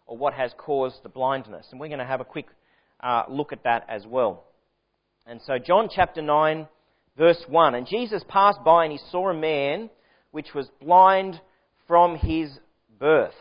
or 0.06 0.18
what 0.18 0.34
has 0.34 0.54
caused 0.58 1.04
the 1.04 1.10
blindness. 1.10 1.68
And 1.72 1.80
we're 1.80 1.90
going 1.90 2.00
to 2.00 2.06
have 2.06 2.22
a 2.22 2.26
quick 2.26 2.48
uh, 3.02 3.24
look 3.28 3.52
at 3.52 3.66
that 3.66 3.86
as 3.90 4.06
well. 4.06 4.46
And 5.26 5.42
so, 5.46 5.58
John 5.60 5.90
chapter 5.94 6.22
9, 6.22 6.70
verse 7.18 7.44
1. 7.50 7.76
And 7.76 7.86
Jesus 7.86 8.24
passed 8.30 8.64
by 8.64 8.86
and 8.86 8.94
he 8.94 9.00
saw 9.12 9.30
a 9.30 9.34
man 9.34 9.90
which 10.32 10.54
was 10.56 10.70
blind 10.82 11.42
from 11.86 12.16
his 12.16 12.50
birth. 12.98 13.34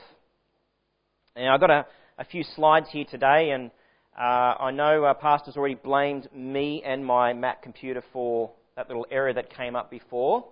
Now, 1.36 1.54
I've 1.54 1.60
got 1.60 1.70
a, 1.70 1.86
a 2.18 2.24
few 2.24 2.42
slides 2.42 2.88
here 2.90 3.04
today, 3.08 3.50
and 3.50 3.70
uh, 4.18 4.54
I 4.58 4.70
know 4.72 5.04
uh, 5.04 5.14
Pastor's 5.14 5.56
already 5.56 5.76
blamed 5.76 6.28
me 6.34 6.82
and 6.84 7.06
my 7.06 7.34
Mac 7.34 7.62
computer 7.62 8.02
for 8.12 8.50
that 8.76 8.88
little 8.88 9.06
error 9.10 9.32
that 9.32 9.54
came 9.54 9.74
up 9.74 9.90
before. 9.90 10.44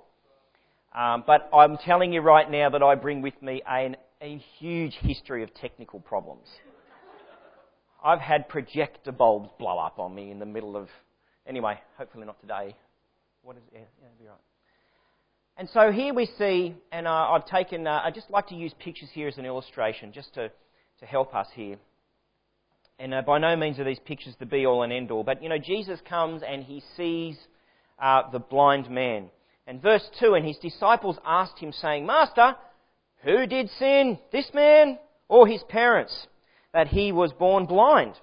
Um, 0.94 1.24
but 1.26 1.48
I'm 1.52 1.76
telling 1.76 2.12
you 2.12 2.20
right 2.20 2.50
now 2.50 2.70
that 2.70 2.82
I 2.82 2.94
bring 2.94 3.20
with 3.20 3.40
me 3.42 3.62
a, 3.68 3.94
a 4.22 4.42
huge 4.58 4.94
history 5.02 5.42
of 5.42 5.52
technical 5.54 6.00
problems. 6.00 6.46
I've 8.02 8.20
had 8.20 8.48
projector 8.48 9.12
bulbs 9.12 9.50
blow 9.58 9.78
up 9.78 9.98
on 9.98 10.14
me 10.14 10.30
in 10.30 10.38
the 10.38 10.46
middle 10.46 10.76
of. 10.76 10.88
Anyway, 11.46 11.78
hopefully 11.98 12.26
not 12.26 12.40
today. 12.40 12.76
What 13.42 13.56
is? 13.56 13.62
Yeah, 13.72 13.80
yeah, 14.00 14.08
be 14.18 14.26
right. 14.26 14.36
And 15.56 15.68
so 15.70 15.92
here 15.92 16.12
we 16.14 16.26
see, 16.38 16.74
and 16.92 17.06
uh, 17.06 17.10
I've 17.10 17.46
taken. 17.46 17.86
Uh, 17.86 18.00
I 18.04 18.10
just 18.10 18.30
like 18.30 18.48
to 18.48 18.54
use 18.54 18.72
pictures 18.78 19.08
here 19.12 19.28
as 19.28 19.38
an 19.38 19.46
illustration, 19.46 20.12
just 20.12 20.34
to 20.34 20.50
to 21.00 21.06
help 21.06 21.34
us 21.34 21.48
here. 21.54 21.76
And 22.98 23.12
uh, 23.12 23.22
by 23.22 23.38
no 23.38 23.56
means 23.56 23.78
are 23.78 23.84
these 23.84 23.98
pictures 24.04 24.34
the 24.38 24.46
be 24.46 24.66
all 24.66 24.82
and 24.82 24.92
end 24.92 25.10
all, 25.10 25.24
but 25.24 25.42
you 25.42 25.48
know 25.48 25.58
Jesus 25.58 25.98
comes 26.08 26.42
and 26.46 26.62
he 26.62 26.82
sees 26.96 27.36
uh, 27.98 28.30
the 28.30 28.38
blind 28.38 28.90
man. 28.90 29.30
And 29.66 29.80
verse 29.80 30.08
two, 30.20 30.34
and 30.34 30.46
his 30.46 30.58
disciples 30.58 31.18
asked 31.24 31.58
him, 31.58 31.72
saying, 31.72 32.04
"Master, 32.06 32.56
who 33.22 33.46
did 33.46 33.70
sin, 33.78 34.18
this 34.32 34.50
man 34.52 34.98
or 35.28 35.46
his 35.46 35.62
parents, 35.64 36.26
that 36.72 36.88
he 36.88 37.12
was 37.12 37.32
born 37.32 37.66
blind?" 37.66 38.14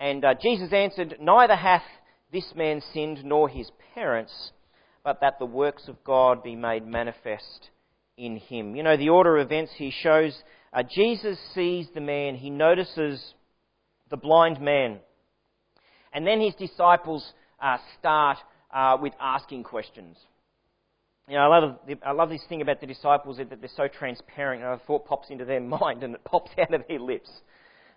And 0.00 0.24
uh, 0.24 0.34
Jesus 0.34 0.72
answered, 0.72 1.18
Neither 1.20 1.54
hath 1.54 1.82
this 2.32 2.54
man 2.56 2.82
sinned 2.92 3.22
nor 3.22 3.48
his 3.48 3.70
parents, 3.94 4.52
but 5.04 5.20
that 5.20 5.38
the 5.38 5.46
works 5.46 5.88
of 5.88 6.02
God 6.04 6.42
be 6.42 6.56
made 6.56 6.86
manifest 6.86 7.68
in 8.16 8.36
him. 8.36 8.74
You 8.74 8.82
know, 8.82 8.96
the 8.96 9.10
order 9.10 9.36
of 9.36 9.46
events 9.46 9.72
here 9.76 9.92
shows 9.92 10.42
uh, 10.72 10.82
Jesus 10.82 11.38
sees 11.54 11.88
the 11.92 12.00
man, 12.00 12.36
he 12.36 12.48
notices 12.48 13.34
the 14.08 14.16
blind 14.16 14.60
man, 14.60 15.00
and 16.12 16.26
then 16.26 16.40
his 16.40 16.54
disciples 16.54 17.32
uh, 17.60 17.76
start 17.98 18.38
uh, 18.72 18.96
with 19.00 19.12
asking 19.20 19.64
questions. 19.64 20.16
You 21.28 21.36
know, 21.36 21.42
I 21.42 21.58
love, 21.58 21.78
I 22.04 22.12
love 22.12 22.28
this 22.28 22.42
thing 22.48 22.60
about 22.60 22.80
the 22.80 22.86
disciples 22.86 23.36
that 23.36 23.50
they're 23.50 23.70
so 23.76 23.86
transparent. 23.86 24.62
A 24.64 24.84
thought 24.86 25.06
pops 25.06 25.30
into 25.30 25.44
their 25.44 25.60
mind 25.78 26.02
and 26.02 26.14
it 26.14 26.24
pops 26.24 26.50
out 26.58 26.74
of 26.74 26.82
their 26.88 27.00
lips. 27.00 27.30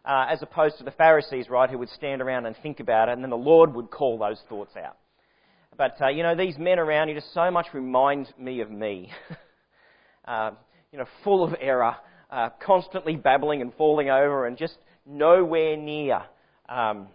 Uh, 0.05 0.25
as 0.29 0.41
opposed 0.41 0.77
to 0.77 0.83
the 0.83 0.91
Pharisees, 0.91 1.49
right, 1.49 1.69
who 1.69 1.77
would 1.77 1.89
stand 1.89 2.21
around 2.21 2.45
and 2.45 2.57
think 2.61 2.81
about 2.81 3.07
it, 3.07 3.13
and 3.13 3.23
then 3.23 3.29
the 3.29 3.37
Lord 3.37 3.73
would 3.73 3.89
call 3.89 4.17
those 4.17 4.37
thoughts 4.49 4.75
out. 4.75 4.97
But, 5.77 5.95
uh, 6.01 6.09
you 6.09 6.23
know, 6.23 6.35
these 6.35 6.57
men 6.57 6.77
around 6.77 7.07
you 7.07 7.15
just 7.15 7.33
so 7.33 7.49
much 7.49 7.67
remind 7.73 8.27
me 8.37 8.59
of 8.59 8.69
me. 8.69 9.09
uh, 10.25 10.51
you 10.91 10.99
know, 10.99 11.05
full 11.23 11.43
of 11.43 11.55
error, 11.59 11.95
uh, 12.29 12.49
constantly 12.63 13.15
babbling 13.15 13.61
and 13.61 13.73
falling 13.75 14.09
over, 14.09 14.45
and 14.45 14.57
just 14.57 14.77
nowhere 15.05 15.77
near, 15.77 16.21
um, 16.67 17.07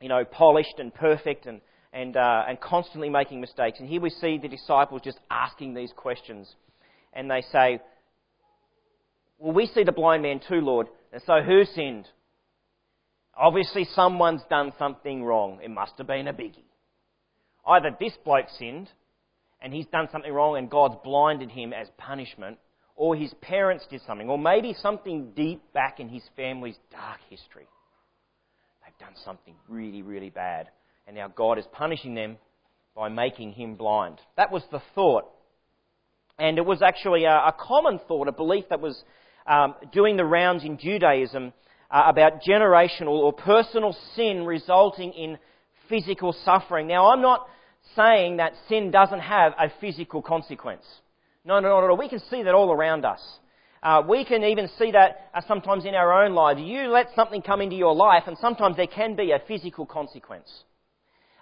you 0.00 0.08
know, 0.08 0.24
polished 0.24 0.78
and 0.78 0.94
perfect 0.94 1.46
and, 1.46 1.60
and, 1.92 2.16
uh, 2.16 2.44
and 2.48 2.60
constantly 2.60 3.10
making 3.10 3.40
mistakes. 3.40 3.78
And 3.80 3.88
here 3.88 4.00
we 4.00 4.10
see 4.10 4.38
the 4.38 4.48
disciples 4.48 5.02
just 5.04 5.18
asking 5.30 5.74
these 5.74 5.92
questions. 5.94 6.54
And 7.12 7.30
they 7.30 7.42
say, 7.52 7.80
Well, 9.38 9.52
we 9.52 9.66
see 9.66 9.84
the 9.84 9.92
blind 9.92 10.22
man 10.22 10.40
too, 10.46 10.60
Lord. 10.60 10.88
And 11.12 11.22
so 11.26 11.42
who 11.42 11.64
sinned? 11.64 12.08
Obviously, 13.36 13.84
someone's 13.94 14.42
done 14.48 14.72
something 14.78 15.24
wrong. 15.24 15.60
It 15.62 15.70
must 15.70 15.92
have 15.98 16.06
been 16.06 16.28
a 16.28 16.34
biggie. 16.34 16.64
Either 17.66 17.90
this 17.98 18.12
bloke 18.24 18.48
sinned 18.58 18.88
and 19.60 19.72
he's 19.72 19.86
done 19.86 20.08
something 20.10 20.32
wrong 20.32 20.56
and 20.56 20.68
God's 20.68 20.96
blinded 21.04 21.50
him 21.50 21.72
as 21.72 21.88
punishment, 21.96 22.58
or 22.96 23.16
his 23.16 23.32
parents 23.40 23.86
did 23.88 24.02
something, 24.06 24.28
or 24.28 24.38
maybe 24.38 24.74
something 24.74 25.32
deep 25.34 25.62
back 25.72 25.98
in 25.98 26.08
his 26.08 26.22
family's 26.36 26.76
dark 26.90 27.20
history. 27.30 27.66
They've 28.84 28.98
done 28.98 29.16
something 29.24 29.54
really, 29.68 30.02
really 30.02 30.30
bad, 30.30 30.68
and 31.06 31.16
now 31.16 31.28
God 31.28 31.58
is 31.58 31.64
punishing 31.72 32.14
them 32.14 32.36
by 32.94 33.08
making 33.08 33.52
him 33.52 33.74
blind. 33.74 34.18
That 34.36 34.52
was 34.52 34.62
the 34.70 34.82
thought. 34.94 35.24
And 36.38 36.58
it 36.58 36.66
was 36.66 36.82
actually 36.82 37.24
a, 37.24 37.34
a 37.34 37.54
common 37.58 38.00
thought, 38.06 38.28
a 38.28 38.32
belief 38.32 38.64
that 38.70 38.80
was 38.80 39.02
um, 39.46 39.74
doing 39.92 40.16
the 40.16 40.24
rounds 40.24 40.64
in 40.64 40.78
Judaism 40.78 41.52
uh, 41.90 42.04
about 42.06 42.42
generational 42.42 43.08
or 43.08 43.32
personal 43.32 43.96
sin 44.14 44.44
resulting 44.44 45.12
in 45.12 45.38
physical 45.88 46.34
suffering. 46.44 46.86
Now, 46.86 47.10
I'm 47.10 47.22
not 47.22 47.46
saying 47.96 48.38
that 48.38 48.52
sin 48.68 48.90
doesn't 48.90 49.20
have 49.20 49.52
a 49.58 49.70
physical 49.80 50.22
consequence. 50.22 50.84
No, 51.44 51.60
no, 51.60 51.80
no, 51.80 51.88
no. 51.88 51.94
We 51.94 52.08
can 52.08 52.20
see 52.30 52.42
that 52.42 52.54
all 52.54 52.72
around 52.72 53.04
us. 53.04 53.20
Uh, 53.82 54.02
we 54.08 54.24
can 54.24 54.44
even 54.44 54.68
see 54.78 54.92
that 54.92 55.30
uh, 55.34 55.40
sometimes 55.48 55.84
in 55.84 55.94
our 55.94 56.24
own 56.24 56.34
lives. 56.34 56.60
You 56.60 56.88
let 56.88 57.08
something 57.16 57.42
come 57.42 57.60
into 57.60 57.74
your 57.74 57.94
life, 57.94 58.24
and 58.26 58.38
sometimes 58.38 58.76
there 58.76 58.86
can 58.86 59.16
be 59.16 59.32
a 59.32 59.42
physical 59.48 59.84
consequence. 59.84 60.48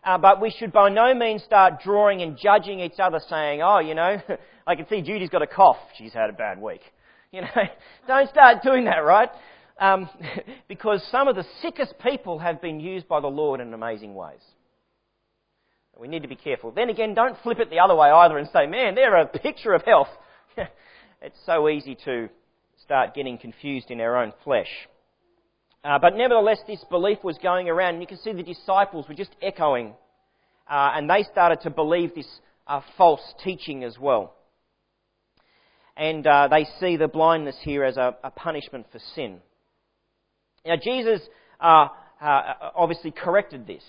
Uh, 0.02 0.18
but 0.18 0.40
we 0.40 0.50
should 0.50 0.72
by 0.72 0.88
no 0.88 1.14
means 1.14 1.42
start 1.42 1.82
drawing 1.82 2.22
and 2.22 2.38
judging 2.42 2.80
each 2.80 2.98
other, 2.98 3.20
saying, 3.28 3.62
"Oh, 3.62 3.78
you 3.78 3.94
know, 3.94 4.16
I 4.66 4.74
can 4.74 4.86
see 4.88 5.02
Judy's 5.02 5.30
got 5.30 5.42
a 5.42 5.46
cough. 5.46 5.76
She's 5.96 6.12
had 6.12 6.30
a 6.30 6.34
bad 6.34 6.60
week." 6.60 6.82
You 7.32 7.42
know, 7.42 7.62
don't 8.08 8.28
start 8.28 8.64
doing 8.64 8.86
that, 8.86 9.04
right? 9.04 9.28
Um, 9.78 10.10
because 10.66 11.00
some 11.12 11.28
of 11.28 11.36
the 11.36 11.44
sickest 11.62 11.94
people 12.00 12.40
have 12.40 12.60
been 12.60 12.80
used 12.80 13.06
by 13.06 13.20
the 13.20 13.28
Lord 13.28 13.60
in 13.60 13.72
amazing 13.72 14.16
ways. 14.16 14.40
We 15.96 16.08
need 16.08 16.22
to 16.22 16.28
be 16.28 16.34
careful. 16.34 16.72
Then 16.72 16.88
again, 16.88 17.14
don't 17.14 17.36
flip 17.42 17.60
it 17.60 17.68
the 17.70 17.78
other 17.78 17.94
way 17.94 18.08
either 18.10 18.38
and 18.38 18.48
say, 18.52 18.66
man, 18.66 18.94
they're 18.94 19.16
a 19.16 19.26
picture 19.26 19.74
of 19.74 19.82
health. 19.82 20.08
it's 21.22 21.38
so 21.44 21.68
easy 21.68 21.96
to 22.04 22.28
start 22.82 23.14
getting 23.14 23.38
confused 23.38 23.90
in 23.90 24.00
our 24.00 24.16
own 24.16 24.32
flesh. 24.42 24.88
Uh, 25.82 25.98
but 25.98 26.14
nevertheless, 26.14 26.58
this 26.66 26.84
belief 26.90 27.18
was 27.24 27.38
going 27.42 27.68
around, 27.68 27.94
and 27.94 28.02
you 28.02 28.06
can 28.06 28.18
see 28.18 28.32
the 28.32 28.42
disciples 28.42 29.08
were 29.08 29.14
just 29.14 29.34
echoing, 29.40 29.94
uh, 30.68 30.92
and 30.94 31.08
they 31.08 31.22
started 31.32 31.60
to 31.62 31.70
believe 31.70 32.14
this 32.14 32.28
uh, 32.66 32.82
false 32.98 33.22
teaching 33.42 33.82
as 33.82 33.98
well. 33.98 34.34
And 35.96 36.26
uh, 36.26 36.48
they 36.48 36.66
see 36.78 36.96
the 36.96 37.08
blindness 37.08 37.56
here 37.62 37.84
as 37.84 37.96
a, 37.96 38.14
a 38.22 38.30
punishment 38.30 38.86
for 38.92 39.00
sin. 39.14 39.40
Now, 40.66 40.76
Jesus 40.76 41.22
uh, 41.60 41.88
uh, 42.20 42.42
obviously 42.74 43.10
corrected 43.10 43.66
this. 43.66 43.82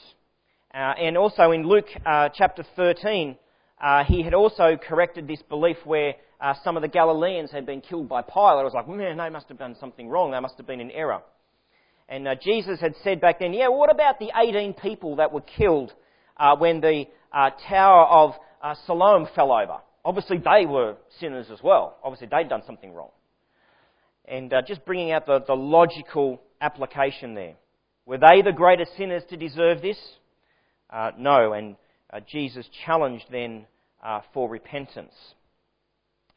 And 0.73 1.17
also 1.17 1.51
in 1.51 1.67
Luke 1.67 1.87
chapter 2.33 2.63
13, 2.77 3.35
uh, 3.81 4.05
he 4.05 4.23
had 4.23 4.33
also 4.33 4.77
corrected 4.77 5.27
this 5.27 5.41
belief 5.49 5.75
where 5.83 6.15
some 6.63 6.77
of 6.77 6.81
the 6.81 6.87
Galileans 6.87 7.51
had 7.51 7.65
been 7.65 7.81
killed 7.81 8.07
by 8.07 8.21
Pilate. 8.21 8.61
It 8.61 8.63
was 8.63 8.73
like, 8.73 8.87
man, 8.87 9.17
they 9.17 9.29
must 9.29 9.49
have 9.49 9.59
done 9.59 9.75
something 9.81 10.07
wrong. 10.07 10.31
They 10.31 10.39
must 10.39 10.55
have 10.55 10.65
been 10.65 10.79
in 10.79 10.89
error. 10.91 11.21
And 12.11 12.27
uh, 12.27 12.35
Jesus 12.35 12.81
had 12.81 12.93
said 13.03 13.21
back 13.21 13.39
then, 13.39 13.53
yeah, 13.53 13.69
what 13.69 13.89
about 13.89 14.19
the 14.19 14.31
18 14.35 14.73
people 14.73 15.15
that 15.15 15.31
were 15.31 15.41
killed 15.41 15.93
uh, 16.37 16.57
when 16.57 16.81
the 16.81 17.05
Tower 17.67 18.05
of 18.05 18.33
Siloam 18.85 19.29
fell 19.33 19.53
over? 19.53 19.77
Obviously, 20.03 20.37
they 20.37 20.65
were 20.65 20.97
sinners 21.21 21.47
as 21.49 21.63
well. 21.63 21.97
Obviously, 22.03 22.27
they'd 22.29 22.49
done 22.49 22.63
something 22.67 22.93
wrong. 22.93 23.11
And 24.25 24.53
just 24.67 24.83
bringing 24.83 25.13
out 25.13 25.25
the, 25.25 25.39
the 25.47 25.53
logical 25.53 26.41
application 26.59 27.33
there. 27.33 27.53
Were 28.05 28.17
they 28.17 28.41
the 28.43 28.51
greatest 28.51 28.97
sinners 28.97 29.23
to 29.29 29.37
deserve 29.37 29.81
this? 29.81 29.97
Uh, 30.89 31.11
no, 31.17 31.53
and 31.53 31.77
uh, 32.11 32.19
Jesus 32.29 32.67
challenged 32.85 33.25
then 33.31 33.65
uh, 34.03 34.19
for 34.33 34.49
repentance. 34.49 35.13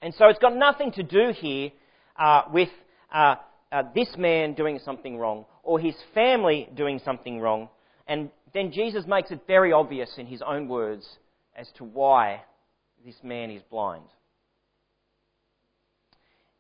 And 0.00 0.14
so 0.14 0.28
it's 0.28 0.38
got 0.38 0.54
nothing 0.54 0.92
to 0.92 1.02
do 1.02 1.32
here 1.34 1.70
uh, 2.16 2.42
with 2.52 2.68
uh, 3.74 3.82
this 3.92 4.08
man 4.16 4.54
doing 4.54 4.78
something 4.84 5.18
wrong 5.18 5.44
or 5.64 5.80
his 5.80 5.96
family 6.14 6.68
doing 6.76 7.00
something 7.04 7.40
wrong. 7.40 7.68
And 8.06 8.30
then 8.52 8.70
Jesus 8.70 9.04
makes 9.06 9.32
it 9.32 9.40
very 9.48 9.72
obvious 9.72 10.12
in 10.16 10.26
his 10.26 10.42
own 10.46 10.68
words 10.68 11.04
as 11.56 11.68
to 11.78 11.84
why 11.84 12.42
this 13.04 13.16
man 13.24 13.50
is 13.50 13.62
blind. 13.70 14.04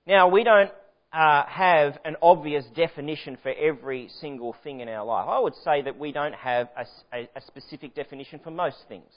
Now, 0.06 0.28
we 0.28 0.42
don't 0.42 0.70
uh, 1.12 1.44
have 1.46 1.98
an 2.04 2.16
obvious 2.20 2.64
definition 2.74 3.38
for 3.42 3.52
every 3.52 4.10
single 4.20 4.56
thing 4.64 4.80
in 4.80 4.88
our 4.88 5.04
life. 5.04 5.26
I 5.28 5.38
would 5.38 5.54
say 5.64 5.82
that 5.82 5.96
we 5.96 6.10
don't 6.10 6.34
have 6.34 6.68
a, 6.76 7.16
a, 7.16 7.28
a 7.36 7.40
specific 7.46 7.94
definition 7.94 8.40
for 8.42 8.50
most 8.50 8.78
things. 8.88 9.10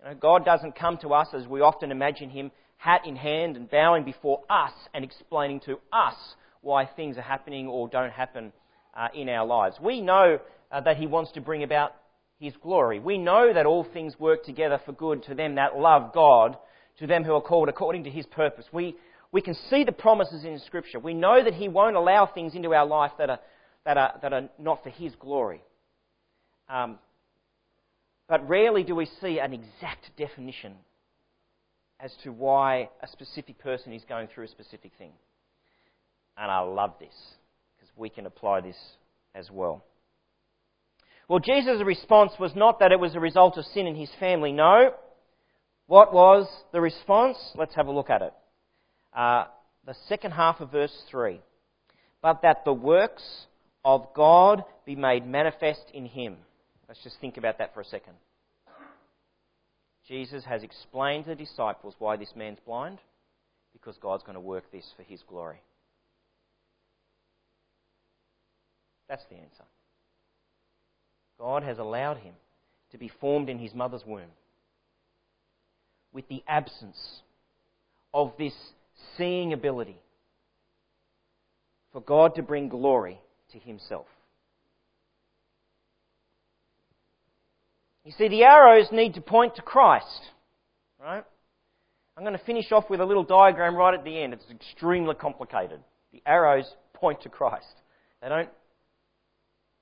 You 0.00 0.10
know, 0.10 0.14
God 0.16 0.44
doesn't 0.44 0.74
come 0.76 0.98
to 0.98 1.14
us 1.14 1.28
as 1.32 1.46
we 1.46 1.60
often 1.60 1.92
imagine 1.92 2.28
Him, 2.28 2.50
hat 2.76 3.02
in 3.06 3.14
hand 3.14 3.56
and 3.56 3.70
bowing 3.70 4.04
before 4.04 4.40
us 4.50 4.72
and 4.92 5.04
explaining 5.04 5.60
to 5.60 5.78
us 5.92 6.16
why 6.64 6.86
things 6.86 7.16
are 7.16 7.22
happening 7.22 7.68
or 7.68 7.88
don't 7.88 8.12
happen 8.12 8.52
uh, 8.94 9.08
in 9.14 9.28
our 9.28 9.46
lives. 9.46 9.76
We 9.80 10.00
know 10.00 10.38
uh, 10.70 10.80
that 10.80 10.96
He 10.96 11.06
wants 11.06 11.32
to 11.32 11.40
bring 11.40 11.62
about 11.62 11.94
His 12.38 12.54
glory. 12.62 12.98
We 12.98 13.18
know 13.18 13.52
that 13.52 13.66
all 13.66 13.84
things 13.84 14.18
work 14.18 14.44
together 14.44 14.80
for 14.84 14.92
good 14.92 15.22
to 15.24 15.34
them 15.34 15.56
that 15.56 15.76
love 15.76 16.12
God, 16.12 16.56
to 16.98 17.06
them 17.06 17.24
who 17.24 17.34
are 17.34 17.40
called 17.40 17.68
according 17.68 18.04
to 18.04 18.10
His 18.10 18.26
purpose. 18.26 18.66
We, 18.72 18.96
we 19.32 19.40
can 19.40 19.54
see 19.70 19.84
the 19.84 19.92
promises 19.92 20.44
in 20.44 20.58
Scripture. 20.60 20.98
We 20.98 21.14
know 21.14 21.42
that 21.42 21.54
He 21.54 21.68
won't 21.68 21.96
allow 21.96 22.26
things 22.26 22.54
into 22.54 22.74
our 22.74 22.86
life 22.86 23.12
that 23.18 23.30
are, 23.30 23.40
that 23.84 23.96
are, 23.96 24.18
that 24.22 24.32
are 24.32 24.48
not 24.58 24.82
for 24.82 24.90
His 24.90 25.14
glory. 25.16 25.62
Um, 26.68 26.98
but 28.28 28.48
rarely 28.48 28.84
do 28.84 28.94
we 28.94 29.06
see 29.20 29.38
an 29.38 29.52
exact 29.52 30.10
definition 30.16 30.74
as 32.00 32.12
to 32.22 32.32
why 32.32 32.88
a 33.02 33.08
specific 33.08 33.58
person 33.58 33.92
is 33.92 34.02
going 34.08 34.28
through 34.28 34.44
a 34.44 34.48
specific 34.48 34.92
thing. 34.98 35.12
And 36.36 36.50
I 36.50 36.60
love 36.60 36.94
this 36.98 37.14
because 37.76 37.90
we 37.96 38.08
can 38.08 38.26
apply 38.26 38.60
this 38.60 38.76
as 39.34 39.50
well. 39.50 39.84
Well, 41.28 41.38
Jesus' 41.38 41.82
response 41.84 42.32
was 42.38 42.54
not 42.54 42.80
that 42.80 42.92
it 42.92 43.00
was 43.00 43.14
a 43.14 43.20
result 43.20 43.56
of 43.56 43.64
sin 43.66 43.86
in 43.86 43.94
his 43.94 44.10
family. 44.20 44.52
No. 44.52 44.92
What 45.86 46.12
was 46.12 46.46
the 46.72 46.80
response? 46.80 47.38
Let's 47.54 47.74
have 47.74 47.86
a 47.86 47.92
look 47.92 48.10
at 48.10 48.22
it 48.22 48.32
uh, 49.14 49.44
the 49.86 49.94
second 50.08 50.32
half 50.32 50.60
of 50.60 50.72
verse 50.72 50.94
3. 51.10 51.40
But 52.22 52.42
that 52.42 52.64
the 52.64 52.72
works 52.72 53.46
of 53.84 54.08
God 54.14 54.64
be 54.86 54.96
made 54.96 55.26
manifest 55.26 55.84
in 55.92 56.06
him. 56.06 56.36
Let's 56.88 57.02
just 57.02 57.20
think 57.20 57.36
about 57.36 57.58
that 57.58 57.74
for 57.74 57.80
a 57.80 57.84
second. 57.84 58.14
Jesus 60.08 60.44
has 60.44 60.62
explained 60.62 61.24
to 61.24 61.30
the 61.30 61.36
disciples 61.36 61.94
why 61.98 62.16
this 62.16 62.32
man's 62.36 62.58
blind, 62.66 62.98
because 63.72 63.96
God's 64.00 64.22
going 64.22 64.34
to 64.34 64.40
work 64.40 64.70
this 64.70 64.84
for 64.96 65.02
his 65.02 65.22
glory. 65.28 65.60
That's 69.08 69.24
the 69.28 69.36
answer. 69.36 69.64
God 71.38 71.62
has 71.62 71.78
allowed 71.78 72.18
him 72.18 72.34
to 72.92 72.98
be 72.98 73.10
formed 73.20 73.48
in 73.48 73.58
his 73.58 73.74
mother's 73.74 74.04
womb 74.06 74.30
with 76.12 76.28
the 76.28 76.42
absence 76.46 77.22
of 78.14 78.32
this 78.38 78.54
seeing 79.16 79.52
ability 79.52 79.98
for 81.92 82.00
God 82.00 82.36
to 82.36 82.42
bring 82.42 82.68
glory 82.68 83.20
to 83.52 83.58
Himself. 83.58 84.06
You 88.04 88.12
see, 88.18 88.28
the 88.28 88.44
arrows 88.44 88.88
need 88.92 89.14
to 89.14 89.20
point 89.20 89.56
to 89.56 89.62
Christ, 89.62 90.20
right? 91.00 91.24
I'm 92.16 92.22
going 92.22 92.36
to 92.36 92.44
finish 92.44 92.70
off 92.70 92.90
with 92.90 93.00
a 93.00 93.04
little 93.04 93.24
diagram 93.24 93.74
right 93.74 93.94
at 93.94 94.04
the 94.04 94.22
end. 94.22 94.34
It's 94.34 94.44
extremely 94.50 95.14
complicated. 95.14 95.80
The 96.12 96.22
arrows 96.26 96.70
point 96.92 97.22
to 97.22 97.28
Christ, 97.28 97.74
they 98.22 98.28
don't 98.28 98.50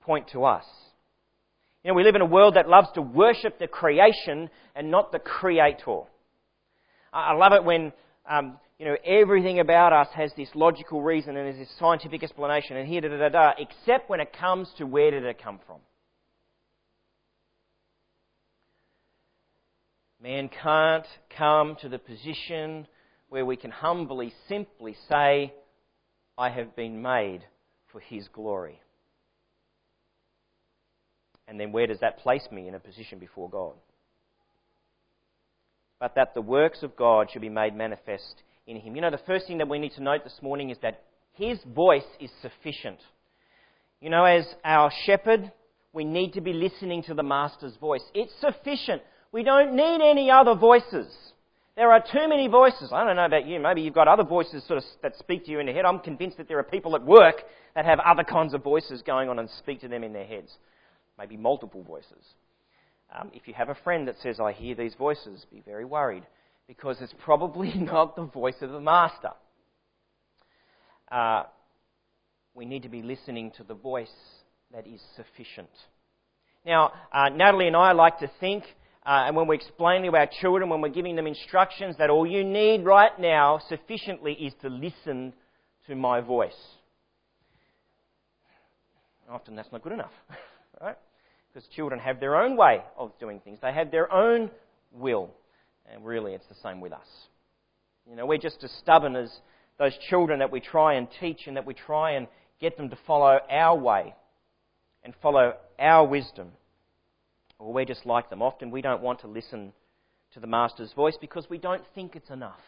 point 0.03 0.29
to 0.33 0.45
us. 0.45 0.65
You 1.83 1.91
know, 1.91 1.95
we 1.95 2.05
live 2.05 2.15
in 2.15 2.21
a 2.21 2.27
world 2.27 2.55
that 2.55 2.69
loves 2.69 2.89
to 2.95 3.03
worship 3.03 3.59
the 3.59 3.67
creation 3.67 4.51
and 4.77 4.91
not 4.91 5.11
the 5.11 5.19
creator. 5.19 6.03
I 7.13 7.35
love 7.35 7.53
it 7.53 7.65
when, 7.65 7.93
um, 8.31 8.59
you 8.79 8.87
know, 8.87 8.97
everything 9.05 9.59
about 9.59 9.93
us 9.93 10.09
has 10.15 10.31
this 10.37 10.49
logical 10.55 11.03
reason 11.03 11.37
and 11.37 11.47
there's 11.47 11.69
this 11.69 11.79
scientific 11.79 12.23
explanation 12.23 12.77
and 12.77 12.89
here, 12.89 13.01
da 13.01 13.09
da 13.09 13.19
da 13.19 13.29
da, 13.29 13.53
except 13.59 14.09
when 14.09 14.21
it 14.21 14.33
comes 14.33 14.69
to 14.79 14.87
where 14.87 15.11
did 15.11 15.25
it 15.25 15.43
come 15.43 15.59
from. 15.67 15.79
Man 20.23 20.49
can't 20.49 21.07
come 21.37 21.77
to 21.81 21.89
the 21.89 21.99
position 21.99 22.87
where 23.29 23.45
we 23.45 23.57
can 23.57 23.73
humbly, 23.73 24.33
simply 24.49 24.95
say, 25.09 25.53
I 26.39 26.49
have 26.51 26.77
been 26.77 27.03
made 27.03 27.41
for 27.91 27.99
His 27.99 28.29
glory. 28.29 28.82
And 31.49 31.59
then 31.59 31.73
where 31.73 31.87
does 31.87 32.01
that 32.01 32.19
place 32.19 32.47
me 32.51 32.69
in 32.69 32.75
a 32.75 32.81
position 32.81 33.19
before 33.19 33.51
God? 33.51 33.75
But 36.01 36.15
that 36.15 36.35
the 36.35 36.41
works 36.41 36.83
of 36.83 36.97
God 36.97 37.31
should 37.31 37.43
be 37.43 37.49
made 37.49 37.75
manifest 37.75 38.43
in 38.67 38.77
Him. 38.77 38.95
You 38.97 39.03
know, 39.03 39.11
the 39.11 39.21
first 39.27 39.47
thing 39.47 39.59
that 39.59 39.69
we 39.69 39.79
need 39.79 39.93
to 39.93 40.03
note 40.03 40.25
this 40.25 40.39
morning 40.43 40.71
is 40.71 40.79
that 40.83 41.03
His 41.33 41.59
voice 41.75 42.07
is 42.21 42.31
sufficient. 42.41 42.99
You 44.01 44.11
know, 44.11 44.25
as 44.25 44.47
our 44.65 44.91
shepherd, 45.05 45.53
we 45.93 46.05
need 46.05 46.33
to 46.33 46.41
be 46.41 46.53
listening 46.53 47.03
to 47.05 47.15
the 47.15 47.23
Master's 47.23 47.77
voice. 47.77 48.03
It's 48.15 48.33
sufficient. 48.41 49.03
We 49.31 49.43
don't 49.43 49.75
need 49.75 50.01
any 50.03 50.31
other 50.31 50.55
voices. 50.55 51.07
There 51.77 51.91
are 51.91 52.01
too 52.01 52.29
many 52.29 52.49
voices. 52.49 52.91
I 52.93 53.05
don't 53.05 53.17
know 53.17 53.25
about 53.25 53.47
you. 53.47 53.59
Maybe 53.59 53.81
you've 53.81 53.95
got 53.95 54.09
other 54.09 54.25
voices 54.25 54.63
sort 54.67 54.79
of 54.79 54.85
that 55.03 55.17
speak 55.17 55.47
to 55.47 55.51
you 55.51 55.59
in 55.59 55.67
your 55.67 55.75
head. 55.75 55.87
I'm 55.87 56.01
convinced 56.01 56.37
that 56.37 56.49
there 56.49 56.59
are 56.59 56.65
people 56.65 56.95
at 56.97 57.03
work 57.03 57.37
that 57.75 57.87
have 57.87 57.99
other 58.01 58.25
kinds 58.25 58.53
of 58.53 58.63
voices 58.63 59.03
going 59.03 59.31
on 59.31 59.39
and 59.39 59.49
speak 59.59 59.81
to 59.81 59.89
them 59.89 60.05
in 60.05 60.13
their 60.13 60.27
heads. 60.27 60.53
Maybe 61.19 61.37
multiple 61.37 61.83
voices. 61.83 62.25
Um, 63.15 63.31
if 63.35 63.47
you 63.47 63.55
have 63.55 63.69
a 63.69 63.77
friend 63.85 64.09
that 64.09 64.17
says, 64.23 64.41
I 64.41 64.53
hear 64.53 64.75
these 64.75 64.95
voices, 64.95 65.45
be 65.53 65.61
very 65.61 65.85
worried 65.85 66.25
because 66.67 66.97
it's 67.01 67.15
probably 67.25 67.75
not 67.77 68.17
the 68.17 68.25
voice 68.25 68.57
of 68.63 68.71
the 68.71 68.81
Master. 68.81 69.33
Uh, 71.11 71.45
we 72.55 72.65
need 72.65 72.83
to 72.83 72.89
be 72.89 73.03
listening 73.03 73.53
to 73.57 73.65
the 73.65 73.75
voice 73.75 74.13
that 74.73 74.87
is 74.87 75.01
sufficient. 75.17 75.71
Now, 76.65 76.93
uh, 77.13 77.29
Natalie 77.29 77.67
and 77.67 77.77
I 77.77 77.93
like 77.93 78.19
to 78.21 78.31
think 78.41 78.65
uh, 79.05 79.25
and 79.27 79.35
when 79.35 79.49
we 79.49 79.57
explain 79.57 80.03
to 80.03 80.17
our 80.17 80.29
children, 80.41 80.71
when 80.71 80.81
we're 80.81 80.89
giving 80.89 81.17
them 81.17 81.27
instructions, 81.27 81.97
that 81.99 82.09
all 82.09 82.25
you 82.25 82.45
need 82.45 82.85
right 82.85 83.19
now 83.19 83.61
sufficiently 83.69 84.33
is 84.35 84.55
to 84.63 84.69
listen 84.69 85.35
to 85.89 85.97
my 85.97 86.21
voice. 86.21 86.53
Often 89.29 89.57
that's 89.57 89.73
not 89.73 89.83
good 89.83 89.93
enough? 89.93 90.13
Because 91.53 91.69
children 91.69 92.01
have 92.01 92.21
their 92.21 92.37
own 92.37 92.57
way 92.57 92.83
of 92.97 93.13
doing 93.19 93.41
things. 93.41 93.59
They 93.61 93.73
have 93.73 93.91
their 93.91 94.11
own 94.13 94.51
will. 94.93 95.31
And 95.93 96.05
really, 96.05 96.33
it's 96.33 96.47
the 96.47 96.55
same 96.63 96.81
with 96.81 96.93
us. 96.93 97.07
You 98.09 98.17
know, 98.17 98.27
we're 98.27 98.39
just 98.39 98.65
as 98.65 98.73
stubborn 98.81 99.17
as 99.17 99.31
those 99.79 99.93
children 100.09 100.39
that 100.39 100.51
we 100.51 100.61
try 100.61 100.95
and 100.95 101.09
teach 101.21 101.47
and 101.47 101.57
that 101.57 101.67
we 101.67 101.75
try 101.75 102.13
and 102.13 102.27
get 102.61 102.77
them 102.77 102.89
to 102.91 102.99
follow 103.07 103.39
our 103.51 103.77
way 103.77 104.15
and 105.05 105.15
follow 105.21 105.55
our 105.79 106.07
wisdom 106.07 106.53
or 107.63 107.73
we're 107.73 107.85
just 107.85 108.05
like 108.05 108.29
them. 108.29 108.43
Often 108.43 108.71
we 108.71 108.83
don't 108.83 109.03
want 109.03 109.21
to 109.21 109.29
listen 109.29 109.73
to 110.35 110.41
the 110.41 110.47
Master's 110.47 110.93
voice 110.95 111.17
because 111.21 111.49
we 111.49 111.59
don't 111.59 111.85
think 111.95 112.17
it's 112.17 112.31
enough. 112.31 112.59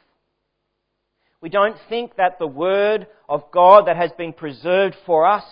We 1.41 1.49
don't 1.49 1.77
think 1.89 2.17
that 2.17 2.39
the 2.39 2.47
Word 2.47 3.07
of 3.29 3.51
God 3.51 3.89
that 3.89 3.97
has 3.97 4.13
been 4.17 4.33
preserved 4.33 4.95
for 5.05 5.27
us, 5.27 5.45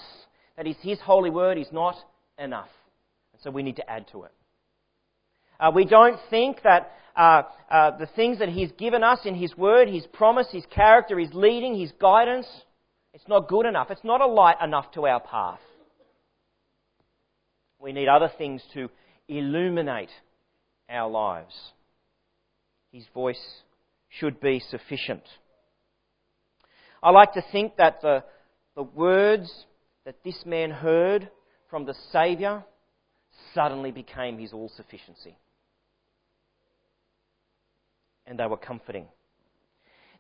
that 0.56 0.66
is 0.66 0.76
His 0.80 1.00
holy 1.00 1.30
Word, 1.30 1.58
is 1.58 1.66
not 1.72 1.96
enough. 2.38 2.68
So 3.42 3.50
we 3.50 3.62
need 3.62 3.76
to 3.76 3.90
add 3.90 4.06
to 4.12 4.24
it. 4.24 4.32
Uh, 5.58 5.70
we 5.74 5.84
don't 5.84 6.18
think 6.30 6.62
that 6.62 6.92
uh, 7.16 7.42
uh, 7.70 7.96
the 7.98 8.08
things 8.16 8.38
that 8.38 8.48
He's 8.48 8.72
given 8.72 9.02
us 9.02 9.20
in 9.24 9.34
His 9.34 9.56
Word, 9.56 9.88
His 9.88 10.06
promise, 10.12 10.48
His 10.50 10.64
character, 10.74 11.18
His 11.18 11.32
leading, 11.32 11.78
His 11.78 11.92
guidance, 12.00 12.46
it's 13.14 13.28
not 13.28 13.48
good 13.48 13.66
enough. 13.66 13.90
It's 13.90 14.04
not 14.04 14.20
a 14.20 14.26
light 14.26 14.56
enough 14.62 14.90
to 14.92 15.06
our 15.06 15.20
path. 15.20 15.60
We 17.78 17.92
need 17.92 18.08
other 18.08 18.30
things 18.38 18.62
to 18.74 18.88
illuminate 19.28 20.10
our 20.88 21.10
lives. 21.10 21.54
His 22.92 23.04
voice 23.12 23.40
should 24.08 24.40
be 24.40 24.60
sufficient. 24.70 25.22
I 27.02 27.10
like 27.10 27.32
to 27.34 27.42
think 27.50 27.76
that 27.76 28.00
the, 28.02 28.24
the 28.76 28.82
words 28.82 29.52
that 30.04 30.22
this 30.24 30.42
man 30.46 30.70
heard 30.70 31.28
from 31.68 31.84
the 31.84 31.94
Saviour 32.12 32.64
suddenly 33.54 33.90
became 33.90 34.38
his 34.38 34.52
all 34.52 34.70
sufficiency. 34.76 35.36
And 38.26 38.38
they 38.38 38.46
were 38.46 38.56
comforting. 38.56 39.06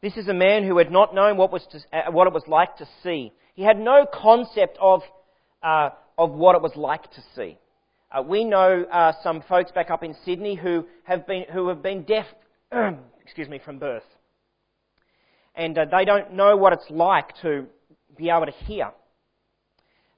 This 0.02 0.16
is 0.16 0.26
a 0.26 0.34
man 0.34 0.64
who 0.64 0.78
had 0.78 0.90
not 0.90 1.14
known 1.14 1.36
what, 1.36 1.52
was 1.52 1.64
to, 1.70 1.78
uh, 1.96 2.10
what 2.10 2.26
it 2.26 2.32
was 2.32 2.42
like 2.48 2.76
to 2.78 2.88
see. 3.02 3.32
He 3.54 3.62
had 3.62 3.78
no 3.78 4.04
concept 4.12 4.76
of, 4.80 5.02
uh, 5.62 5.90
of 6.18 6.32
what 6.32 6.56
it 6.56 6.62
was 6.62 6.74
like 6.74 7.04
to 7.12 7.22
see. 7.36 7.56
Uh, 8.10 8.22
we 8.22 8.44
know 8.44 8.84
uh, 8.92 9.12
some 9.22 9.42
folks 9.48 9.70
back 9.70 9.90
up 9.90 10.02
in 10.02 10.14
Sydney 10.24 10.56
who 10.56 10.86
have 11.04 11.26
been, 11.26 11.44
who 11.52 11.68
have 11.68 11.82
been 11.82 12.02
deaf, 12.02 12.26
excuse 13.22 13.48
me, 13.48 13.60
from 13.64 13.78
birth. 13.78 14.02
And 15.54 15.78
uh, 15.78 15.84
they 15.90 16.04
don't 16.04 16.32
know 16.32 16.56
what 16.56 16.72
it's 16.72 16.90
like 16.90 17.30
to 17.42 17.66
be 18.16 18.28
able 18.28 18.46
to 18.46 18.52
hear. 18.66 18.90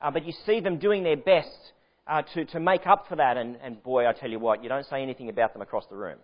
Uh, 0.00 0.10
but 0.10 0.24
you 0.24 0.32
see 0.46 0.60
them 0.60 0.78
doing 0.78 1.02
their 1.02 1.16
best 1.16 1.72
uh, 2.06 2.22
to, 2.34 2.44
to 2.46 2.60
make 2.60 2.86
up 2.86 3.06
for 3.08 3.16
that. 3.16 3.36
And, 3.36 3.56
and 3.62 3.82
boy, 3.82 4.06
I 4.06 4.12
tell 4.12 4.30
you 4.30 4.38
what, 4.38 4.62
you 4.62 4.68
don't 4.68 4.86
say 4.86 5.02
anything 5.02 5.28
about 5.28 5.52
them 5.52 5.62
across 5.62 5.86
the 5.88 5.96
room. 5.96 6.18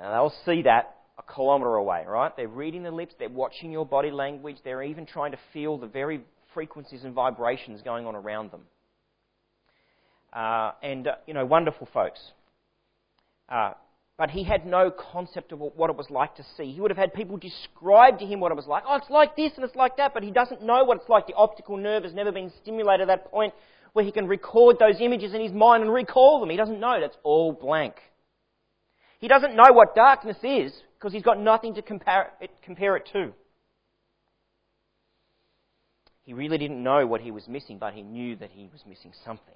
they'll 0.00 0.32
see 0.44 0.62
that 0.62 0.96
a 1.18 1.32
kilometre 1.32 1.74
away, 1.74 2.04
right? 2.06 2.36
They're 2.36 2.48
reading 2.48 2.82
the 2.82 2.90
lips, 2.90 3.14
they're 3.18 3.28
watching 3.28 3.72
your 3.72 3.84
body 3.84 4.10
language, 4.10 4.58
they're 4.62 4.82
even 4.82 5.04
trying 5.04 5.32
to 5.32 5.38
feel 5.52 5.76
the 5.76 5.88
very 5.88 6.20
frequencies 6.54 7.04
and 7.04 7.12
vibrations 7.12 7.82
going 7.82 8.06
on 8.06 8.14
around 8.14 8.52
them 8.52 8.62
uh, 10.32 10.72
and, 10.82 11.08
uh, 11.08 11.12
you 11.26 11.34
know, 11.34 11.44
wonderful 11.44 11.88
folks. 11.92 12.20
Uh, 13.48 13.72
but 14.16 14.30
he 14.30 14.42
had 14.42 14.66
no 14.66 14.90
concept 14.90 15.52
of 15.52 15.60
what 15.60 15.90
it 15.90 15.96
was 15.96 16.10
like 16.10 16.34
to 16.36 16.44
see. 16.56 16.72
He 16.72 16.80
would 16.80 16.90
have 16.90 16.98
had 16.98 17.14
people 17.14 17.36
describe 17.36 18.18
to 18.18 18.26
him 18.26 18.40
what 18.40 18.50
it 18.50 18.56
was 18.56 18.66
like. 18.66 18.82
Oh, 18.86 18.96
it's 18.96 19.10
like 19.10 19.36
this 19.36 19.52
and 19.54 19.64
it's 19.64 19.76
like 19.76 19.96
that, 19.98 20.12
but 20.12 20.24
he 20.24 20.32
doesn't 20.32 20.60
know 20.60 20.82
what 20.84 20.98
it's 20.98 21.08
like. 21.08 21.28
The 21.28 21.34
optical 21.34 21.76
nerve 21.76 22.02
has 22.02 22.12
never 22.12 22.32
been 22.32 22.50
stimulated 22.60 23.08
at 23.08 23.22
that 23.22 23.30
point 23.30 23.54
where 23.92 24.04
he 24.04 24.12
can 24.12 24.26
record 24.26 24.78
those 24.78 25.00
images 25.00 25.34
in 25.34 25.40
his 25.40 25.52
mind 25.52 25.82
and 25.82 25.92
recall 25.92 26.40
them. 26.40 26.50
He 26.50 26.56
doesn't 26.56 26.80
know. 26.80 26.98
That's 27.00 27.16
all 27.22 27.52
blank. 27.52 27.94
He 29.18 29.28
doesn't 29.28 29.56
know 29.56 29.72
what 29.72 29.94
darkness 29.94 30.36
is 30.42 30.72
because 30.98 31.12
he's 31.12 31.22
got 31.22 31.40
nothing 31.40 31.74
to 31.74 31.82
compare 31.82 32.32
it, 32.40 32.50
compare 32.62 32.96
it 32.96 33.08
to. 33.12 33.32
He 36.22 36.34
really 36.34 36.58
didn't 36.58 36.82
know 36.82 37.06
what 37.06 37.22
he 37.22 37.30
was 37.30 37.48
missing, 37.48 37.78
but 37.78 37.94
he 37.94 38.02
knew 38.02 38.36
that 38.36 38.50
he 38.52 38.68
was 38.70 38.82
missing 38.86 39.12
something. 39.24 39.54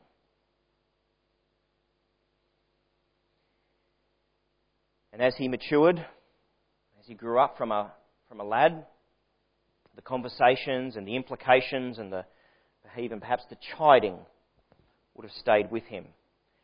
And 5.12 5.20
as 5.20 5.34
he 5.36 5.48
matured, 5.48 5.98
as 5.98 7.06
he 7.06 7.14
grew 7.14 7.38
up 7.38 7.58
from 7.58 7.70
a, 7.70 7.92
from 8.28 8.40
a 8.40 8.44
lad, 8.44 8.86
the 9.94 10.02
conversations 10.02 10.96
and 10.96 11.06
the 11.06 11.16
implications 11.16 11.98
and 11.98 12.10
the, 12.10 12.24
even 12.98 13.20
perhaps 13.20 13.44
the 13.48 13.56
chiding 13.76 14.18
would 15.14 15.24
have 15.24 15.36
stayed 15.40 15.70
with 15.70 15.84
him. 15.84 16.06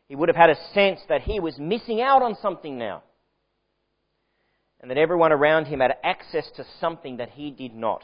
He 0.07 0.15
would 0.15 0.29
have 0.29 0.35
had 0.35 0.49
a 0.49 0.73
sense 0.73 0.99
that 1.07 1.21
he 1.21 1.39
was 1.39 1.57
missing 1.59 2.01
out 2.01 2.21
on 2.21 2.35
something 2.41 2.77
now. 2.77 3.03
And 4.81 4.89
that 4.89 4.97
everyone 4.97 5.31
around 5.31 5.65
him 5.65 5.81
had 5.81 5.95
access 6.03 6.49
to 6.55 6.65
something 6.79 7.17
that 7.17 7.31
he 7.31 7.51
did 7.51 7.75
not. 7.75 8.01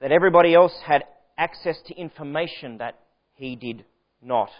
That 0.00 0.12
everybody 0.12 0.54
else 0.54 0.72
had 0.84 1.04
access 1.38 1.76
to 1.86 1.94
information 1.94 2.78
that 2.78 2.98
he 3.34 3.54
did 3.54 3.84
not. 4.22 4.50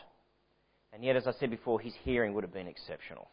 And 0.92 1.02
yet, 1.02 1.16
as 1.16 1.26
I 1.26 1.32
said 1.32 1.50
before, 1.50 1.80
his 1.80 1.94
hearing 2.04 2.34
would 2.34 2.44
have 2.44 2.52
been 2.52 2.68
exceptional. 2.68 3.28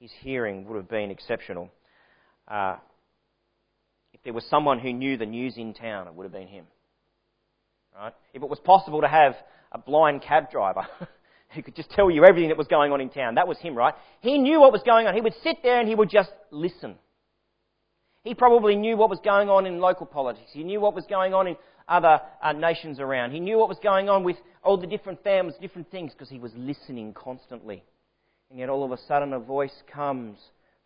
His 0.00 0.10
hearing 0.20 0.66
would 0.66 0.76
have 0.76 0.88
been 0.88 1.10
exceptional. 1.10 1.70
Uh, 2.46 2.76
if 4.18 4.24
there 4.24 4.32
was 4.32 4.44
someone 4.50 4.80
who 4.80 4.92
knew 4.92 5.16
the 5.16 5.26
news 5.26 5.56
in 5.56 5.74
town, 5.74 6.08
it 6.08 6.14
would 6.14 6.24
have 6.24 6.32
been 6.32 6.48
him. 6.48 6.64
Right? 7.96 8.12
If 8.34 8.42
it 8.42 8.48
was 8.48 8.58
possible 8.58 9.00
to 9.00 9.08
have 9.08 9.34
a 9.70 9.78
blind 9.78 10.22
cab 10.22 10.50
driver 10.50 10.86
who 11.54 11.62
could 11.62 11.76
just 11.76 11.90
tell 11.90 12.10
you 12.10 12.24
everything 12.24 12.48
that 12.48 12.58
was 12.58 12.66
going 12.66 12.90
on 12.90 13.00
in 13.00 13.10
town, 13.10 13.36
that 13.36 13.46
was 13.46 13.58
him, 13.58 13.76
right? 13.76 13.94
He 14.20 14.38
knew 14.38 14.60
what 14.60 14.72
was 14.72 14.82
going 14.82 15.06
on. 15.06 15.14
He 15.14 15.20
would 15.20 15.34
sit 15.44 15.58
there 15.62 15.78
and 15.78 15.88
he 15.88 15.94
would 15.94 16.10
just 16.10 16.30
listen. 16.50 16.96
He 18.24 18.34
probably 18.34 18.74
knew 18.74 18.96
what 18.96 19.08
was 19.08 19.20
going 19.20 19.48
on 19.48 19.66
in 19.66 19.78
local 19.78 20.04
politics. 20.04 20.50
He 20.52 20.64
knew 20.64 20.80
what 20.80 20.94
was 20.94 21.06
going 21.08 21.32
on 21.32 21.46
in 21.46 21.56
other 21.86 22.20
uh, 22.42 22.52
nations 22.52 22.98
around. 22.98 23.30
He 23.30 23.40
knew 23.40 23.56
what 23.56 23.68
was 23.68 23.78
going 23.80 24.08
on 24.08 24.24
with 24.24 24.36
all 24.64 24.76
the 24.76 24.86
different 24.86 25.22
families, 25.22 25.54
different 25.60 25.90
things, 25.92 26.12
because 26.12 26.28
he 26.28 26.40
was 26.40 26.52
listening 26.56 27.14
constantly. 27.14 27.84
And 28.50 28.58
yet 28.58 28.68
all 28.68 28.84
of 28.84 28.90
a 28.90 28.98
sudden 29.06 29.32
a 29.32 29.38
voice 29.38 29.82
comes 29.92 30.38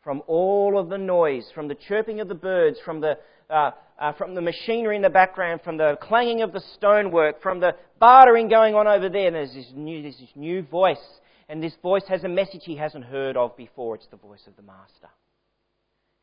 from 0.03 0.23
all 0.27 0.79
of 0.79 0.89
the 0.89 0.99
noise, 0.99 1.45
from 1.55 1.69
the 1.69 1.75
chirping 1.75 2.21
of 2.21 2.29
the 2.29 2.35
birds, 2.35 2.79
from 2.85 3.01
the, 3.01 3.19
uh, 3.49 3.71
uh, 3.99 4.13
from 4.13 4.35
the 4.35 4.41
machinery 4.41 4.97
in 4.97 5.03
the 5.03 5.11
background, 5.11 5.61
from 5.63 5.77
the 5.77 5.97
clanging 6.03 6.43
of 6.43 6.53
the 6.53 6.63
stonework, 6.75 7.41
from 7.41 7.61
the 7.61 7.75
bartering 8.01 8.49
going 8.49 8.75
on 8.75 8.89
over 8.89 9.09
there. 9.09 9.31
There's 9.31 9.55
this 9.55 9.71
new, 9.75 10.03
there's 10.03 10.19
this 10.19 10.33
new 10.35 10.63
voice, 10.63 11.21
and 11.49 11.63
this 11.63 11.75
voice 11.83 12.03
has 12.09 12.25
a 12.25 12.29
message 12.29 12.63
he 12.65 12.77
hasn't 12.77 13.05
heard 13.05 13.37
of 13.37 13.57
before. 13.57 13.95
It's 13.95 14.07
the 14.11 14.17
voice 14.17 14.43
of 14.47 14.57
the 14.57 14.63
Master, 14.63 15.09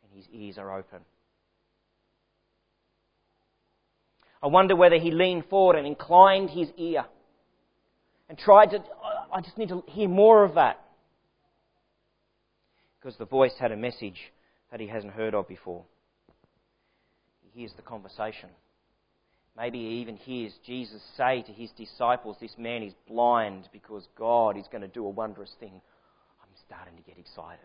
and 0.04 0.12
his 0.14 0.28
ears 0.32 0.58
are 0.58 0.78
open. 0.78 1.00
I 4.42 4.48
wonder 4.48 4.76
whether 4.76 4.98
he 4.98 5.12
leaned 5.12 5.46
forward 5.46 5.78
and 5.78 5.86
inclined 5.86 6.50
his 6.50 6.70
ear 6.78 7.06
and 8.30 8.38
tried 8.38 8.68
to, 8.68 8.84
I 9.34 9.42
just 9.42 9.58
need 9.58 9.70
to 9.70 9.84
hear 9.88 10.08
more 10.08 10.44
of 10.44 10.56
that. 10.56 10.80
Because 13.00 13.18
the 13.18 13.26
voice 13.26 13.54
had 13.60 13.72
a 13.72 13.78
message 13.78 14.32
that 14.72 14.80
he 14.80 14.88
hasn't 14.88 15.14
heard 15.14 15.34
of 15.34 15.48
before. 15.48 15.84
He 17.42 17.60
hears 17.60 17.74
the 17.76 17.82
conversation. 17.82 18.50
Maybe 19.58 19.80
he 19.80 20.02
even 20.02 20.16
hears 20.16 20.54
Jesus 20.66 21.02
say 21.18 21.42
to 21.42 21.52
his 21.52 21.72
disciples, 21.72 22.38
This 22.40 22.56
man 22.58 22.84
is 22.84 22.94
blind 23.08 23.68
because 23.72 24.08
God 24.18 24.58
is 24.58 24.66
going 24.72 24.82
to 24.82 24.88
do 24.88 25.06
a 25.06 25.10
wondrous 25.10 25.54
thing. 25.60 25.82
I'm 26.42 26.56
starting 26.66 26.96
to 26.96 27.04
get 27.04 27.18
excited. 27.18 27.60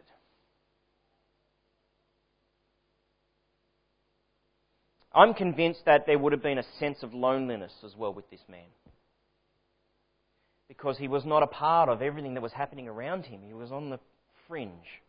I'm 5.14 5.35
convinced 5.35 5.85
that 5.87 6.07
there 6.07 6.18
would 6.18 6.33
have 6.33 6.42
been 6.42 6.59
a 6.59 6.64
sense 6.81 7.05
of 7.05 7.14
loneliness 7.14 7.73
as 7.85 7.94
well 7.97 8.12
with 8.12 8.29
this 8.31 8.42
man. 8.49 8.66
Because 10.66 10.99
he 10.99 11.07
was 11.07 11.25
not 11.25 11.44
a 11.44 11.47
part 11.47 11.88
of 11.88 12.03
everything 12.03 12.35
that 12.35 12.42
was 12.42 12.53
happening 12.53 12.88
around 12.88 13.27
him, 13.27 13.40
he 13.47 13.55
was 13.55 13.70
on 13.70 13.90
the 13.90 14.01
fringe. 14.49 15.03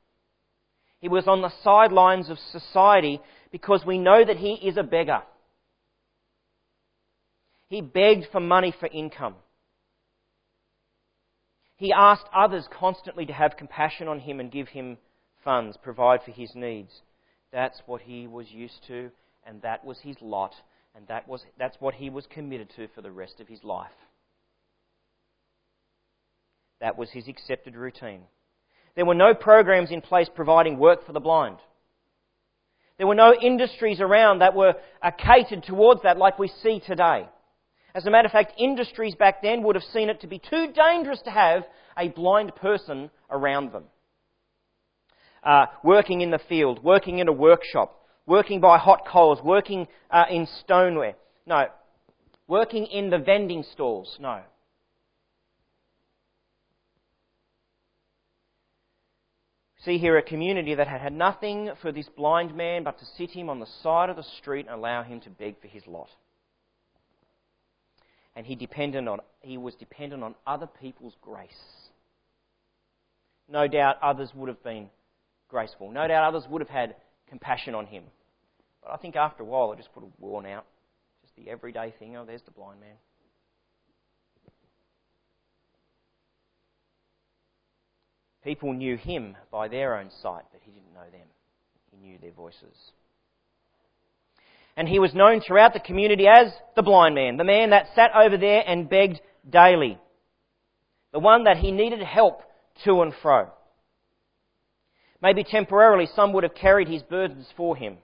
He 1.00 1.10
was 1.10 1.28
on 1.28 1.42
the 1.42 1.54
sidelines 1.64 2.30
of 2.30 2.38
society 2.40 3.22
because 3.52 3.86
we 3.86 3.98
know 3.98 4.24
that 4.24 4.38
he 4.38 4.54
is 4.54 4.78
a 4.78 4.84
beggar. 4.84 5.22
He 7.68 7.82
begged 7.82 8.28
for 8.32 8.40
money 8.40 8.74
for 8.80 8.88
income. 8.88 9.36
He 11.78 11.92
asked 11.92 12.28
others 12.34 12.68
constantly 12.72 13.26
to 13.26 13.34
have 13.34 13.58
compassion 13.58 14.08
on 14.08 14.20
him 14.20 14.40
and 14.40 14.52
give 14.52 14.70
him 14.70 14.98
funds, 15.44 15.78
provide 15.82 16.22
for 16.24 16.32
his 16.32 16.56
needs. 16.56 17.02
That's 17.52 17.82
what 17.86 18.02
he 18.02 18.28
was 18.28 18.52
used 18.52 18.86
to, 18.88 19.12
and 19.46 19.62
that 19.62 19.84
was 19.84 20.00
his 20.00 20.16
lot, 20.22 20.54
and 20.96 21.08
that 21.08 21.28
was, 21.28 21.44
that's 21.60 21.78
what 21.80 21.96
he 21.96 22.10
was 22.10 22.26
committed 22.28 22.70
to 22.78 22.88
for 22.96 23.02
the 23.02 23.12
rest 23.12 23.40
of 23.40 23.48
his 23.48 23.64
life. 23.64 23.92
That 26.82 26.98
was 26.98 27.12
his 27.12 27.28
accepted 27.28 27.76
routine. 27.76 28.22
There 28.96 29.06
were 29.06 29.16
no 29.16 29.34
programs 29.34 29.92
in 29.92 30.02
place 30.02 30.30
providing 30.34 30.78
work 30.78 31.06
for 31.06 31.14
the 31.14 31.20
blind. 31.20 31.58
There 32.98 33.08
were 33.08 33.16
no 33.16 33.34
industries 33.34 34.00
around 34.00 34.40
that 34.40 34.56
were 34.56 34.76
catered 35.18 35.64
towards 35.64 36.04
that 36.04 36.18
like 36.18 36.40
we 36.40 36.48
see 36.64 36.82
today. 36.86 37.28
As 37.94 38.06
a 38.06 38.10
matter 38.10 38.26
of 38.26 38.32
fact, 38.32 38.54
industries 38.58 39.16
back 39.16 39.42
then 39.42 39.64
would 39.64 39.76
have 39.76 39.84
seen 39.94 40.10
it 40.10 40.22
to 40.22 40.28
be 40.28 40.40
too 40.40 40.72
dangerous 40.74 41.22
to 41.24 41.32
have 41.32 41.64
a 41.98 42.10
blind 42.10 42.56
person 42.56 43.10
around 43.30 43.72
them. 43.72 43.86
Uh, 45.44 45.68
working 45.84 46.22
in 46.22 46.32
the 46.32 46.40
field, 46.50 46.84
working 46.84 47.20
in 47.20 47.28
a 47.28 47.34
workshop, 47.34 48.02
working 48.26 48.60
by 48.60 48.78
hot 48.78 49.06
coals, 49.08 49.40
working 49.44 49.88
uh, 50.10 50.26
in 50.30 50.48
stoneware. 50.62 51.16
No. 51.46 51.68
Working 52.48 52.86
in 52.88 53.10
the 53.10 53.18
vending 53.18 53.64
stalls. 53.74 54.18
No. 54.20 54.42
See 59.86 60.00
here 60.00 60.17
a 60.17 60.24
community 60.24 60.74
that 60.74 60.88
had 60.88 61.00
had 61.00 61.13
nothing 61.13 61.69
for 61.80 61.91
this 61.91 62.10
blind 62.10 62.56
man 62.56 62.84
but 62.84 62.98
to 62.98 63.06
sit 63.17 63.30
him 63.30 63.52
on 63.52 63.60
the 63.60 63.67
side 63.84 64.10
of 64.10 64.15
the 64.15 64.24
street 64.24 64.65
and 64.65 64.74
allow 64.74 65.04
him 65.04 65.21
to 65.21 65.30
beg 65.30 65.62
for 65.62 65.67
his 65.67 65.86
lot. 65.86 66.10
And 68.36 68.48
he 68.48 68.56
depended 68.56 69.08
on 69.08 69.19
he 69.41 69.60
was 69.60 69.76
dependent 69.76 70.24
on 70.24 70.34
other 70.48 70.65
people's 70.65 71.13
grace. 71.21 71.52
No 73.48 73.67
doubt 73.67 73.98
others 74.02 74.32
would 74.34 74.50
have 74.50 74.63
been 74.63 74.89
graceful. 75.50 75.91
No 75.91 76.08
doubt 76.08 76.30
others 76.30 76.50
would 76.50 76.62
have 76.62 76.69
had 76.69 76.95
compassion 77.30 77.76
on 77.76 77.86
him. 77.86 78.06
But 78.82 78.91
I 78.91 78.98
think 78.98 79.15
after 79.15 79.43
a 79.43 79.45
while 79.45 79.71
it 79.71 79.78
just 79.78 79.89
would 79.95 80.04
have 80.04 80.13
worn 80.19 80.48
out. 80.48 80.65
Just 81.21 81.36
the 81.36 81.48
everyday 81.52 81.93
thing, 82.00 82.17
oh 82.17 82.26
there's 82.26 82.41
the 82.41 82.52
blind 82.52 82.80
man. 82.80 82.95
People 88.46 88.74
knew 88.74 88.96
him 88.96 89.36
by 89.52 89.68
their 89.68 89.98
own 89.98 90.12
sight, 90.22 90.44
but 90.52 90.62
he 90.64 90.72
didn't 90.72 90.94
know 90.94 91.10
them. 91.12 91.28
He 91.90 91.98
knew 91.98 92.20
their 92.20 92.32
voices. 92.32 92.92
And 94.78 94.88
he 94.88 95.00
was 95.00 95.16
known 95.16 95.42
throughout 95.42 95.74
the 95.74 95.80
community 95.80 96.28
as 96.28 96.54
the 96.76 96.84
blind 96.84 97.16
man, 97.16 97.38
the 97.38 97.44
man 97.44 97.72
that 97.72 97.88
sat 97.96 98.12
over 98.16 98.38
there 98.38 98.64
and 98.68 98.88
begged 98.88 99.20
daily, 99.50 99.98
the 101.12 101.20
one 101.20 101.46
that 101.46 101.58
he 101.58 101.72
needed 101.72 102.04
help 102.04 102.42
to 102.84 103.02
and 103.02 103.14
fro. 103.20 103.50
Maybe 105.24 105.44
temporarily 105.44 106.08
some 106.14 106.32
would 106.34 106.44
have 106.44 106.54
carried 106.54 106.88
his 106.88 107.02
burdens 107.02 107.48
for 107.58 107.76
him. 107.76 107.98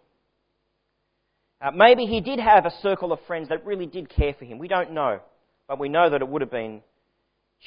Uh, 1.62 1.70
maybe 1.70 2.06
he 2.06 2.20
did 2.20 2.40
have 2.40 2.66
a 2.66 2.72
circle 2.82 3.12
of 3.12 3.20
friends 3.28 3.50
that 3.50 3.64
really 3.64 3.86
did 3.86 4.10
care 4.10 4.34
for 4.34 4.46
him. 4.46 4.58
We 4.58 4.68
don't 4.68 4.94
know. 4.94 5.20
But 5.68 5.78
we 5.78 5.88
know 5.88 6.10
that 6.10 6.22
it 6.22 6.28
would 6.28 6.42
have 6.42 6.50
been 6.50 6.82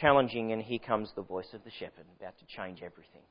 challenging, 0.01 0.53
and 0.53 0.63
here 0.63 0.79
comes 0.79 1.11
the 1.15 1.23
voice 1.23 1.53
of 1.53 1.65
the 1.65 1.71
shepherd, 1.71 2.05
about 2.19 2.39
to 2.39 2.47
change 2.47 2.79
everything. 2.83 3.23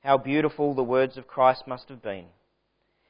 How 0.00 0.18
beautiful 0.18 0.74
the 0.74 0.82
words 0.82 1.16
of 1.16 1.28
Christ 1.28 1.64
must 1.66 1.88
have 1.88 2.02
been. 2.02 2.26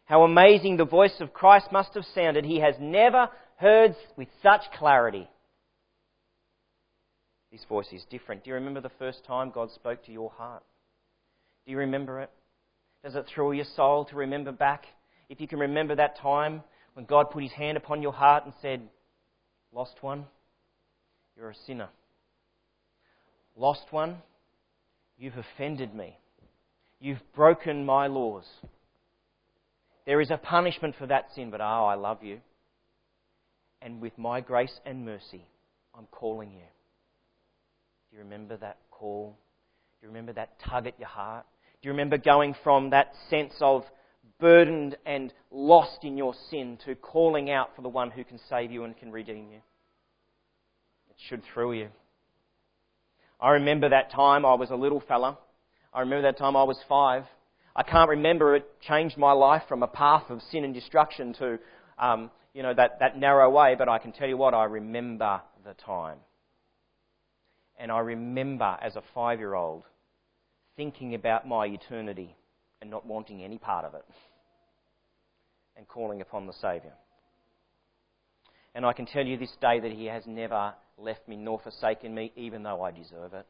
How 0.05 0.25
amazing 0.25 0.77
the 0.77 0.85
voice 0.85 1.21
of 1.21 1.33
Christ 1.33 1.73
must 1.73 1.95
have 1.95 2.05
sounded. 2.15 2.45
He 2.45 2.61
has 2.61 2.75
never 2.79 3.31
heard 3.57 3.97
with 4.17 4.29
such 4.43 4.63
clarity. 4.77 5.29
This 7.51 7.65
voice 7.69 7.87
is 7.93 8.05
different. 8.11 8.45
Do 8.45 8.51
you 8.51 8.55
remember 8.55 8.81
the 8.81 8.91
first 8.99 9.25
time 9.25 9.53
God 9.55 9.71
spoke 9.71 10.05
to 10.05 10.13
your 10.13 10.31
heart? 10.31 10.63
Do 11.65 11.73
you 11.73 11.79
remember 11.79 12.21
it? 12.21 12.31
Does 13.05 13.15
it 13.15 13.27
thrill 13.33 13.55
your 13.55 13.67
soul 13.77 14.05
to 14.07 14.17
remember 14.17 14.53
back? 14.53 14.85
If 15.29 15.41
you 15.41 15.49
can 15.49 15.61
remember 15.61 15.95
that 15.95 16.19
time 16.19 16.63
when 16.95 17.07
God 17.07 17.31
put 17.31 17.43
his 17.43 17.53
hand 17.53 17.77
upon 17.77 18.03
your 18.03 18.13
heart 18.13 18.45
and 18.45 18.53
said, 18.61 18.83
Lost 19.73 19.97
one, 20.03 20.27
you're 21.37 21.51
a 21.51 21.55
sinner. 21.67 21.89
Lost 23.57 23.87
one, 23.91 24.19
you've 25.19 25.39
offended 25.39 25.95
me. 25.95 26.19
You've 27.01 27.23
broken 27.35 27.85
my 27.85 28.07
laws. 28.07 28.45
There 30.07 30.21
is 30.21 30.31
a 30.31 30.37
punishment 30.37 30.95
for 30.99 31.07
that 31.07 31.29
sin, 31.35 31.51
but 31.51 31.61
oh, 31.61 31.87
I 31.87 31.95
love 31.95 32.23
you. 32.23 32.41
And 33.81 34.01
with 34.01 34.17
my 34.19 34.41
grace 34.41 34.79
and 34.85 35.05
mercy, 35.05 35.47
I'm 35.95 36.07
calling 36.11 36.53
you. 36.53 36.67
Do 38.11 38.17
you 38.17 38.23
remember 38.23 38.57
that 38.59 38.79
call? 38.91 39.37
Do 40.01 40.07
you 40.07 40.09
remember 40.09 40.33
that 40.35 40.51
tug 40.69 40.87
at 40.87 40.99
your 40.99 41.09
heart? 41.09 41.47
Do 41.81 41.89
you 41.89 41.93
remember 41.93 42.19
going 42.19 42.55
from 42.63 42.91
that 42.91 43.13
sense 43.31 43.55
of 43.61 43.85
burdened 44.43 44.97
and 45.07 45.33
lost 45.53 46.03
in 46.03 46.19
your 46.19 46.35
sin 46.51 46.77
to 46.85 46.97
calling 46.97 47.49
out 47.49 47.71
for 47.77 47.83
the 47.83 47.89
one 47.89 48.11
who 48.11 48.25
can 48.25 48.41
save 48.51 48.73
you 48.73 48.83
and 48.83 48.97
can 48.97 49.13
redeem 49.13 49.49
you. 49.51 49.63
It 51.09 51.17
should 51.29 51.43
thrill 51.55 51.73
you. 51.73 51.89
I 53.41 53.51
remember 53.51 53.89
that 53.89 54.11
time 54.11 54.45
I 54.45 54.55
was 54.55 54.71
a 54.71 54.75
little 54.75 55.01
fella. 55.07 55.39
I 55.95 56.01
remember 56.01 56.23
that 56.23 56.39
time 56.39 56.57
I 56.57 56.65
was 56.65 56.79
five. 56.89 57.23
I 57.77 57.85
can't 57.85 58.11
remember 58.11 58.57
it 58.57 58.67
changed 58.81 59.17
my 59.17 59.31
life 59.31 59.63
from 59.69 59.85
a 59.85 59.87
path 59.87 60.25
of 60.29 60.41
sin 60.51 60.65
and 60.65 60.75
destruction 60.75 61.35
to, 61.35 61.59
um, 61.97 62.29
you 62.53 62.65
know, 62.65 62.75
that, 62.75 62.99
that 62.99 63.17
narrow 63.17 63.49
way, 63.49 63.77
but 63.79 63.89
I 63.89 63.99
can 63.99 64.11
tell 64.11 64.29
you 64.29 64.37
what, 64.37 64.55
I 64.55 64.65
remember 64.65 65.41
the 65.65 65.75
time. 65.75 66.19
And 67.79 67.93
I 67.93 68.01
remember 68.01 68.77
as 68.83 68.97
a 68.97 69.03
five 69.15 69.39
year 69.39 69.55
old 69.55 69.85
thinking 70.77 71.15
about 71.15 71.47
my 71.47 71.67
eternity 71.67 72.35
and 72.81 72.91
not 72.91 73.07
wanting 73.07 73.45
any 73.45 73.59
part 73.59 73.85
of 73.85 73.95
it 73.95 74.05
and 75.77 75.87
calling 75.89 76.21
upon 76.21 76.47
the 76.47 76.53
Saviour. 76.53 76.93
And 78.75 78.87
I 78.87 78.93
can 78.93 79.07
tell 79.07 79.25
you 79.25 79.37
this 79.37 79.55
day 79.61 79.81
that 79.81 79.93
He 79.93 80.07
has 80.07 80.27
never 80.27 80.75
left 80.97 81.27
me 81.29 81.37
nor 81.37 81.59
forsaken 81.61 82.15
me, 82.15 82.33
even 82.37 82.63
though 82.63 82.83
I 82.83 82.91
deserve 82.91 83.35
it. 83.35 83.47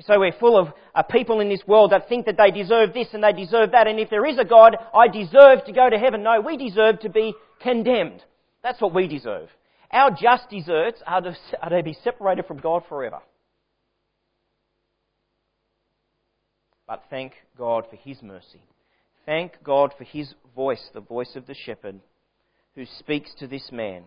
So 0.00 0.20
we're 0.20 0.32
full 0.32 0.58
of 0.58 0.68
uh, 0.94 1.02
people 1.04 1.40
in 1.40 1.48
this 1.48 1.62
world 1.66 1.92
that 1.92 2.08
think 2.08 2.26
that 2.26 2.36
they 2.36 2.50
deserve 2.50 2.92
this 2.92 3.08
and 3.14 3.24
they 3.24 3.32
deserve 3.32 3.72
that, 3.72 3.86
and 3.86 3.98
if 3.98 4.10
there 4.10 4.26
is 4.26 4.38
a 4.38 4.44
God, 4.44 4.76
I 4.94 5.08
deserve 5.08 5.64
to 5.64 5.72
go 5.72 5.88
to 5.88 5.98
heaven. 5.98 6.22
No, 6.22 6.40
we 6.40 6.58
deserve 6.58 7.00
to 7.00 7.08
be 7.08 7.34
condemned. 7.62 8.22
That's 8.62 8.80
what 8.80 8.94
we 8.94 9.08
deserve. 9.08 9.48
Our 9.90 10.10
just 10.10 10.50
deserts 10.50 11.02
are 11.06 11.22
to, 11.22 11.36
are 11.62 11.70
to 11.70 11.82
be 11.82 11.96
separated 12.04 12.46
from 12.46 12.58
God 12.58 12.82
forever. 12.88 13.20
But 16.86 17.04
thank 17.08 17.32
God 17.56 17.84
for 17.88 17.96
His 17.96 18.22
mercy. 18.22 18.60
Thank 19.26 19.62
God 19.62 19.92
for 19.98 20.04
His 20.04 20.34
voice, 20.54 20.88
the 20.94 21.00
voice 21.00 21.36
of 21.36 21.46
the 21.46 21.54
shepherd, 21.54 22.00
who 22.74 22.86
speaks 22.98 23.34
to 23.38 23.46
this 23.46 23.70
man, 23.70 24.04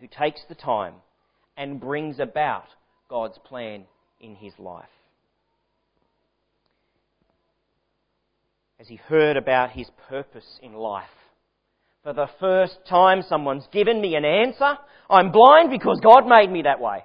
who 0.00 0.08
takes 0.08 0.40
the 0.48 0.54
time 0.54 0.94
and 1.56 1.80
brings 1.80 2.18
about 2.18 2.66
God's 3.08 3.38
plan 3.44 3.84
in 4.20 4.34
his 4.36 4.52
life. 4.58 4.88
as 8.80 8.86
he 8.86 8.96
heard 8.96 9.36
about 9.36 9.70
his 9.70 9.90
purpose 10.08 10.58
in 10.62 10.72
life. 10.72 11.08
For 12.02 12.12
the 12.12 12.28
first 12.38 12.78
time, 12.88 13.22
someone's 13.22 13.66
given 13.72 14.00
me 14.00 14.14
an 14.14 14.24
answer. 14.24 14.78
I'm 15.10 15.32
blind 15.32 15.70
because 15.70 16.00
God 16.00 16.28
made 16.28 16.50
me 16.50 16.62
that 16.62 16.80
way. 16.80 17.04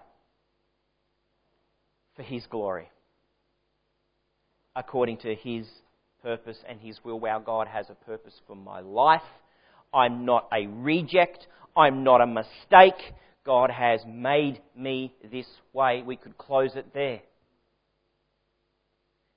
For 2.16 2.22
his 2.22 2.46
glory. 2.46 2.90
According 4.76 5.18
to 5.18 5.34
his 5.34 5.68
purpose 6.24 6.58
and 6.68 6.80
his 6.80 6.98
will. 7.04 7.20
Wow, 7.20 7.40
God 7.40 7.68
has 7.68 7.90
a 7.90 8.06
purpose 8.06 8.34
for 8.48 8.56
my 8.56 8.80
life. 8.80 9.22
I'm 9.94 10.26
not 10.26 10.48
a 10.52 10.66
reject. 10.68 11.46
I'm 11.78 12.04
not 12.04 12.22
a 12.22 12.26
mistake. 12.26 13.14
God 13.46 13.70
has 13.70 14.00
made 14.08 14.62
me 14.76 15.14
this 15.32 15.46
way. 15.74 16.02
We 16.02 16.16
could 16.16 16.38
close 16.38 16.72
it 16.76 16.94
there. 16.94 17.20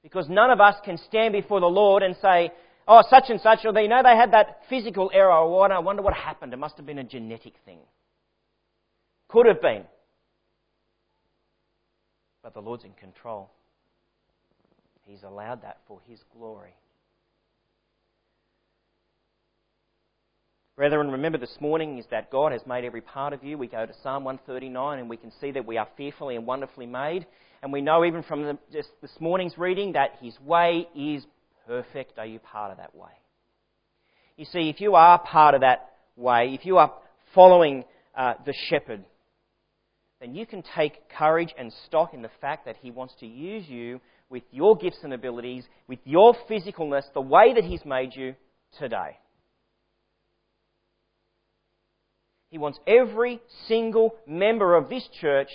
Because 0.03 0.29
none 0.29 0.51
of 0.51 0.61
us 0.61 0.77
can 0.85 0.97
stand 0.97 1.33
before 1.33 1.61
the 1.61 1.67
Lord 1.67 2.03
and 2.05 2.15
say, 2.23 2.53
oh, 2.87 3.03
such 3.11 3.25
and 3.29 3.41
such, 3.41 3.61
or 3.65 3.73
they 3.73 3.89
know 3.89 4.03
they 4.03 4.17
had 4.17 4.33
that 4.33 4.61
physical 4.71 5.11
error, 5.13 5.33
or 5.33 5.51
what, 5.51 5.73
I 5.73 5.81
wonder 5.81 6.03
what 6.03 6.15
happened. 6.15 6.53
It 6.53 6.59
must 6.59 6.77
have 6.77 6.87
been 6.87 6.99
a 6.99 7.05
genetic 7.05 7.55
thing. 7.65 7.81
Could 9.29 9.47
have 9.47 9.61
been. 9.61 9.83
But 12.45 12.55
the 12.55 12.61
Lord's 12.61 12.85
in 12.85 12.93
control. 12.93 13.51
He's 15.07 15.23
allowed 15.23 15.63
that 15.63 15.79
for 15.87 16.01
His 16.09 16.19
glory. 16.37 16.75
Brethren, 20.77 21.11
remember 21.11 21.39
this 21.39 21.57
morning 21.61 21.97
is 21.97 22.05
that 22.11 22.31
God 22.31 22.53
has 22.53 22.61
made 22.67 22.85
every 22.85 23.01
part 23.01 23.33
of 23.33 23.43
you. 23.43 23.57
We 23.57 23.67
go 23.67 23.87
to 23.87 23.93
Psalm 24.03 24.25
139 24.25 24.99
and 24.99 25.09
we 25.09 25.17
can 25.17 25.33
see 25.41 25.53
that 25.53 25.65
we 25.65 25.79
are 25.79 25.89
fearfully 25.97 26.37
and 26.37 26.47
wonderfully 26.47 26.85
made. 26.85 27.25
And 27.63 27.73
we 27.73 27.81
know 27.81 28.05
even 28.05 28.23
from 28.23 28.43
the, 28.43 28.59
just 28.73 28.91
this 29.01 29.13
morning's 29.19 29.57
reading 29.57 29.93
that 29.93 30.17
His 30.21 30.39
way 30.41 30.89
is 30.95 31.25
perfect. 31.67 32.19
Are 32.19 32.27
you 32.27 32.41
part 32.41 32.73
of 32.73 32.77
that 32.79 32.95
way? 32.95 33.13
You 34.37 34.45
see, 34.45 34.69
if 34.69 34.81
you 34.81 34.97
are 34.97 35.19
part 35.19 35.55
of 35.55 35.63
that 35.63 35.93
way, 36.17 36.53
if 36.53 36.67
you 36.67 36.77
are 36.77 36.93
following 37.35 37.85
uh, 38.15 38.35
the 38.45 38.53
shepherd, 38.69 39.05
then 40.21 40.35
you 40.35 40.47
can 40.47 40.63
take 40.77 41.09
courage 41.09 41.55
and 41.57 41.73
stock 41.87 42.13
in 42.13 42.23
the 42.23 42.31
fact 42.41 42.67
that 42.67 42.77
He 42.83 42.91
wants 42.91 43.15
to 43.21 43.27
use 43.27 43.69
you 43.69 44.01
with 44.29 44.43
your 44.51 44.77
gifts 44.77 44.99
and 45.03 45.13
abilities, 45.13 45.65
with 45.87 46.01
your 46.05 46.35
physicalness, 46.51 47.05
the 47.15 47.21
way 47.21 47.55
that 47.55 47.65
He's 47.65 47.85
made 47.85 48.15
you 48.15 48.35
today. 48.79 49.19
He 52.51 52.59
wants 52.59 52.79
every 52.87 53.41
single 53.67 54.15
member 54.27 54.77
of 54.77 54.89
this 54.89 55.07
church 55.21 55.51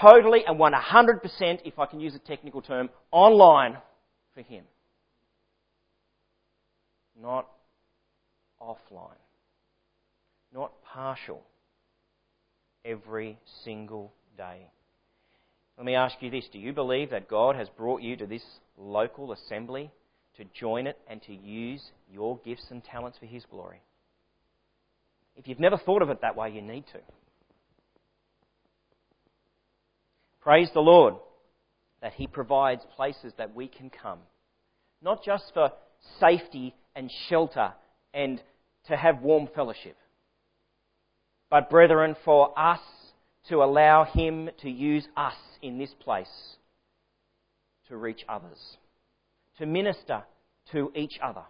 totally 0.00 0.44
and 0.46 0.58
100%, 0.58 1.60
if 1.64 1.78
I 1.78 1.86
can 1.86 2.00
use 2.00 2.14
a 2.14 2.18
technical 2.18 2.62
term, 2.62 2.90
online 3.10 3.76
for 4.34 4.42
Him. 4.42 4.64
Not 7.20 7.48
offline. 8.60 9.18
Not 10.52 10.72
partial. 10.84 11.42
Every 12.84 13.38
single 13.64 14.12
day. 14.36 14.68
Let 15.76 15.86
me 15.86 15.94
ask 15.94 16.16
you 16.20 16.30
this. 16.30 16.46
Do 16.52 16.58
you 16.58 16.72
believe 16.72 17.10
that 17.10 17.28
God 17.28 17.56
has 17.56 17.68
brought 17.68 18.02
you 18.02 18.16
to 18.16 18.26
this 18.26 18.44
local 18.78 19.32
assembly 19.32 19.90
to 20.36 20.44
join 20.58 20.86
it 20.86 20.98
and 21.08 21.20
to 21.22 21.34
use 21.34 21.82
your 22.12 22.38
gifts 22.44 22.66
and 22.70 22.82
talents 22.84 23.18
for 23.18 23.26
His 23.26 23.44
glory? 23.50 23.80
If 25.36 25.48
you've 25.48 25.58
never 25.58 25.76
thought 25.76 26.02
of 26.02 26.10
it 26.10 26.20
that 26.22 26.36
way, 26.36 26.50
you 26.50 26.62
need 26.62 26.86
to. 26.92 27.00
Praise 30.40 30.68
the 30.72 30.80
Lord 30.80 31.14
that 32.02 32.12
He 32.12 32.28
provides 32.28 32.82
places 32.94 33.32
that 33.38 33.54
we 33.54 33.66
can 33.66 33.90
come. 33.90 34.20
Not 35.02 35.24
just 35.24 35.44
for 35.54 35.72
safety 36.20 36.74
and 36.94 37.10
shelter 37.28 37.72
and 38.12 38.40
to 38.86 38.96
have 38.96 39.22
warm 39.22 39.48
fellowship, 39.54 39.96
but 41.50 41.70
brethren, 41.70 42.14
for 42.24 42.56
us 42.58 42.80
to 43.48 43.62
allow 43.62 44.04
Him 44.04 44.50
to 44.62 44.70
use 44.70 45.06
us 45.16 45.34
in 45.62 45.78
this 45.78 45.94
place 46.00 46.56
to 47.88 47.96
reach 47.96 48.24
others, 48.28 48.76
to 49.58 49.66
minister 49.66 50.22
to 50.72 50.90
each 50.94 51.18
other. 51.22 51.42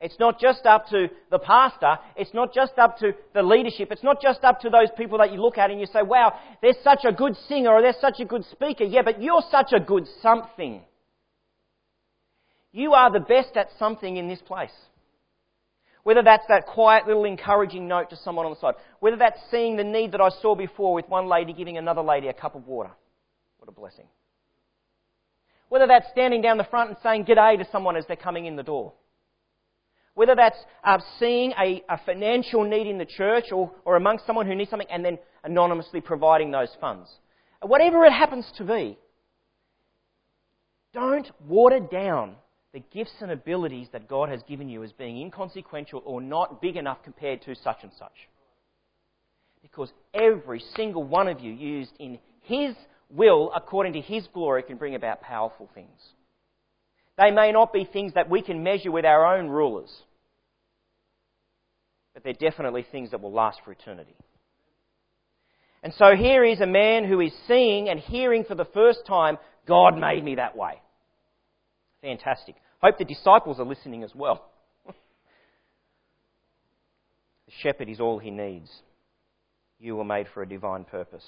It's 0.00 0.18
not 0.18 0.40
just 0.40 0.66
up 0.66 0.88
to 0.88 1.08
the 1.30 1.38
pastor. 1.38 1.96
It's 2.16 2.34
not 2.34 2.52
just 2.52 2.76
up 2.76 2.98
to 2.98 3.12
the 3.34 3.42
leadership. 3.42 3.92
It's 3.92 4.02
not 4.02 4.20
just 4.20 4.42
up 4.42 4.60
to 4.60 4.70
those 4.70 4.88
people 4.96 5.18
that 5.18 5.32
you 5.32 5.40
look 5.40 5.58
at 5.58 5.70
and 5.70 5.78
you 5.78 5.86
say, 5.86 6.02
wow, 6.02 6.34
they're 6.60 6.74
such 6.82 7.04
a 7.04 7.12
good 7.12 7.36
singer 7.48 7.70
or 7.70 7.82
they're 7.82 7.94
such 8.00 8.18
a 8.18 8.24
good 8.24 8.44
speaker. 8.50 8.82
Yeah, 8.82 9.02
but 9.02 9.22
you're 9.22 9.44
such 9.48 9.72
a 9.72 9.78
good 9.78 10.08
something. 10.20 10.82
You 12.72 12.94
are 12.94 13.12
the 13.12 13.20
best 13.20 13.56
at 13.56 13.68
something 13.78 14.16
in 14.16 14.26
this 14.26 14.42
place. 14.42 14.72
Whether 16.04 16.22
that's 16.22 16.46
that 16.48 16.66
quiet 16.66 17.06
little 17.06 17.24
encouraging 17.24 17.86
note 17.86 18.10
to 18.10 18.16
someone 18.16 18.46
on 18.46 18.52
the 18.52 18.58
side. 18.58 18.74
Whether 19.00 19.16
that's 19.16 19.38
seeing 19.50 19.76
the 19.76 19.84
need 19.84 20.12
that 20.12 20.20
I 20.20 20.30
saw 20.40 20.54
before 20.54 20.94
with 20.94 21.08
one 21.08 21.28
lady 21.28 21.52
giving 21.52 21.78
another 21.78 22.02
lady 22.02 22.28
a 22.28 22.32
cup 22.32 22.56
of 22.56 22.66
water. 22.66 22.90
What 23.58 23.68
a 23.68 23.72
blessing. 23.72 24.06
Whether 25.68 25.86
that's 25.86 26.10
standing 26.10 26.42
down 26.42 26.58
the 26.58 26.64
front 26.64 26.90
and 26.90 26.98
saying 27.02 27.24
g'day 27.24 27.56
to 27.58 27.70
someone 27.70 27.96
as 27.96 28.04
they're 28.06 28.16
coming 28.16 28.46
in 28.46 28.56
the 28.56 28.62
door. 28.62 28.92
Whether 30.14 30.34
that's 30.34 30.58
uh, 30.84 30.98
seeing 31.18 31.52
a, 31.52 31.82
a, 31.88 31.98
financial 32.04 32.64
need 32.64 32.86
in 32.86 32.98
the 32.98 33.06
church 33.06 33.46
or, 33.50 33.70
or 33.84 33.96
amongst 33.96 34.26
someone 34.26 34.46
who 34.46 34.54
needs 34.54 34.68
something 34.68 34.90
and 34.90 35.02
then 35.02 35.18
anonymously 35.44 36.02
providing 36.02 36.50
those 36.50 36.68
funds. 36.80 37.08
Whatever 37.62 38.04
it 38.04 38.12
happens 38.12 38.44
to 38.58 38.64
be, 38.64 38.98
don't 40.92 41.30
water 41.48 41.80
down 41.80 42.34
the 42.72 42.82
gifts 42.92 43.14
and 43.20 43.30
abilities 43.30 43.88
that 43.92 44.08
God 44.08 44.28
has 44.30 44.42
given 44.48 44.68
you 44.68 44.82
as 44.82 44.92
being 44.92 45.20
inconsequential 45.20 46.02
or 46.04 46.20
not 46.20 46.62
big 46.62 46.76
enough 46.76 46.98
compared 47.04 47.42
to 47.42 47.54
such 47.54 47.78
and 47.82 47.92
such. 47.98 48.28
Because 49.60 49.92
every 50.14 50.62
single 50.74 51.04
one 51.04 51.28
of 51.28 51.40
you 51.40 51.52
used 51.52 51.92
in 51.98 52.18
His 52.42 52.74
will 53.10 53.52
according 53.54 53.92
to 53.92 54.00
His 54.00 54.26
glory 54.32 54.62
can 54.62 54.78
bring 54.78 54.94
about 54.94 55.20
powerful 55.20 55.68
things. 55.74 56.00
They 57.18 57.30
may 57.30 57.52
not 57.52 57.72
be 57.72 57.84
things 57.84 58.14
that 58.14 58.30
we 58.30 58.40
can 58.40 58.62
measure 58.62 58.90
with 58.90 59.04
our 59.04 59.36
own 59.36 59.48
rulers, 59.48 59.90
but 62.14 62.24
they're 62.24 62.32
definitely 62.32 62.86
things 62.90 63.10
that 63.10 63.20
will 63.20 63.32
last 63.32 63.60
for 63.64 63.72
eternity. 63.72 64.16
And 65.82 65.92
so 65.94 66.14
here 66.16 66.44
is 66.44 66.60
a 66.60 66.66
man 66.66 67.04
who 67.04 67.20
is 67.20 67.32
seeing 67.46 67.88
and 67.88 68.00
hearing 68.00 68.44
for 68.44 68.54
the 68.54 68.64
first 68.64 69.00
time, 69.06 69.36
God 69.66 69.98
made 69.98 70.24
me 70.24 70.36
that 70.36 70.56
way. 70.56 70.80
Fantastic. 72.02 72.56
Hope 72.82 72.98
the 72.98 73.04
disciples 73.04 73.60
are 73.60 73.64
listening 73.64 74.02
as 74.02 74.14
well. 74.14 74.50
the 74.86 74.92
shepherd 77.62 77.88
is 77.88 78.00
all 78.00 78.18
he 78.18 78.30
needs. 78.30 78.70
You 79.78 79.96
were 79.96 80.04
made 80.04 80.26
for 80.32 80.42
a 80.42 80.48
divine 80.48 80.84
purpose. 80.84 81.24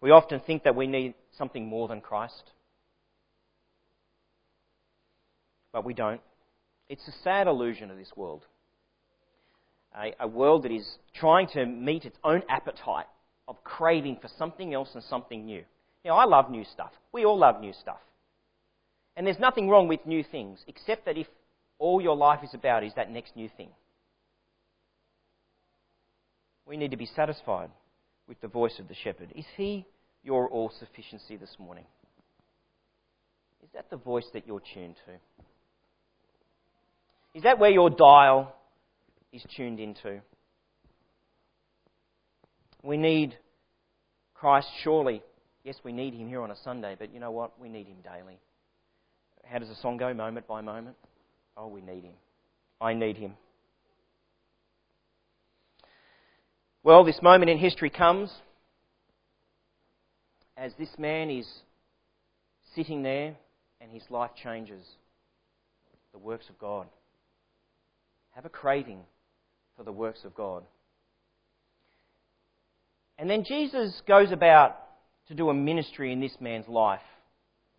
We 0.00 0.10
often 0.10 0.40
think 0.40 0.64
that 0.64 0.76
we 0.76 0.86
need 0.86 1.14
something 1.36 1.66
more 1.66 1.88
than 1.88 2.00
Christ. 2.00 2.52
but 5.76 5.84
we 5.84 5.92
don't. 5.92 6.22
It's 6.88 7.06
a 7.06 7.12
sad 7.22 7.46
illusion 7.46 7.90
of 7.90 7.98
this 7.98 8.10
world. 8.16 8.46
A, 9.94 10.14
a 10.18 10.26
world 10.26 10.62
that 10.62 10.72
is 10.72 10.96
trying 11.14 11.48
to 11.48 11.66
meet 11.66 12.06
its 12.06 12.16
own 12.24 12.42
appetite 12.48 13.04
of 13.46 13.62
craving 13.62 14.16
for 14.22 14.30
something 14.38 14.72
else 14.72 14.88
and 14.94 15.04
something 15.04 15.44
new. 15.44 15.62
Know, 16.02 16.14
I 16.14 16.24
love 16.24 16.50
new 16.50 16.64
stuff. 16.64 16.92
We 17.12 17.26
all 17.26 17.38
love 17.38 17.60
new 17.60 17.74
stuff. 17.78 17.98
And 19.16 19.26
there's 19.26 19.38
nothing 19.38 19.68
wrong 19.68 19.88
with 19.88 20.04
new 20.06 20.22
things, 20.22 20.62
except 20.66 21.06
that 21.06 21.16
if 21.16 21.26
all 21.78 22.00
your 22.00 22.16
life 22.16 22.40
is 22.44 22.52
about 22.54 22.84
is 22.84 22.92
that 22.96 23.10
next 23.10 23.34
new 23.34 23.48
thing. 23.56 23.70
We 26.66 26.76
need 26.76 26.90
to 26.90 26.96
be 26.96 27.06
satisfied 27.06 27.70
with 28.28 28.40
the 28.40 28.48
voice 28.48 28.78
of 28.78 28.88
the 28.88 28.94
shepherd. 28.94 29.32
Is 29.34 29.44
he 29.56 29.86
your 30.22 30.48
all 30.48 30.70
sufficiency 30.78 31.36
this 31.36 31.56
morning? 31.58 31.84
Is 33.62 33.70
that 33.74 33.88
the 33.90 33.96
voice 33.96 34.26
that 34.32 34.46
you're 34.46 34.62
tuned 34.74 34.96
to? 35.06 35.12
Is 37.34 37.42
that 37.44 37.58
where 37.58 37.70
your 37.70 37.90
dial 37.90 38.54
is 39.32 39.44
tuned 39.56 39.78
into? 39.78 40.20
We 42.82 42.96
need 42.96 43.36
Christ, 44.34 44.68
surely. 44.82 45.22
Yes, 45.64 45.76
we 45.84 45.92
need 45.92 46.14
Him 46.14 46.28
here 46.28 46.40
on 46.42 46.50
a 46.50 46.56
Sunday, 46.62 46.96
but 46.98 47.12
you 47.12 47.20
know 47.20 47.30
what? 47.30 47.60
We 47.60 47.68
need 47.68 47.86
Him 47.86 47.96
daily. 48.02 48.38
How 49.50 49.58
does 49.58 49.68
the 49.68 49.76
song 49.76 49.96
go? 49.96 50.12
Moment 50.12 50.46
by 50.46 50.60
moment? 50.60 50.96
Oh, 51.56 51.68
we 51.68 51.80
need 51.80 52.04
Him. 52.04 52.14
I 52.80 52.94
need 52.94 53.16
Him. 53.16 53.34
Well, 56.82 57.04
this 57.04 57.20
moment 57.20 57.50
in 57.50 57.58
history 57.58 57.90
comes 57.90 58.30
as 60.56 60.72
this 60.78 60.90
man 60.98 61.30
is 61.30 61.46
sitting 62.74 63.02
there 63.02 63.34
and 63.80 63.90
his 63.90 64.02
life 64.10 64.30
changes. 64.40 64.84
The 66.12 66.18
works 66.18 66.48
of 66.48 66.58
God. 66.58 66.86
Have 68.30 68.44
a 68.44 68.50
craving 68.50 69.00
for 69.76 69.82
the 69.82 69.92
works 69.92 70.24
of 70.24 70.34
God. 70.34 70.62
And 73.18 73.28
then 73.28 73.44
Jesus 73.46 74.00
goes 74.06 74.30
about 74.30 74.76
to 75.28 75.34
do 75.34 75.50
a 75.50 75.54
ministry 75.54 76.12
in 76.12 76.20
this 76.20 76.36
man's 76.40 76.68
life. 76.68 77.00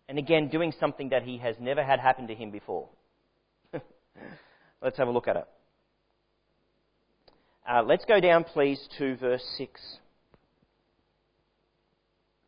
And 0.08 0.18
again, 0.18 0.48
doing 0.48 0.72
something 0.80 1.10
that 1.10 1.22
he 1.22 1.38
has 1.38 1.56
never 1.60 1.84
had 1.84 2.00
happen 2.00 2.26
to 2.28 2.34
him 2.34 2.50
before. 2.50 2.88
Let's 4.82 4.96
have 4.96 5.08
a 5.08 5.10
look 5.10 5.28
at 5.28 5.36
it. 5.36 5.48
Uh, 7.68 7.82
let's 7.82 8.06
go 8.06 8.18
down, 8.18 8.44
please, 8.44 8.80
to 8.96 9.14
verse 9.16 9.44
6. 9.58 9.98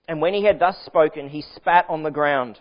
And 0.09 0.23
when 0.23 0.33
he 0.33 0.45
had 0.45 0.59
thus 0.59 0.77
spoken, 0.87 1.29
he 1.29 1.45
spat 1.57 1.85
on 1.91 2.03
the 2.03 2.11
ground 2.11 2.59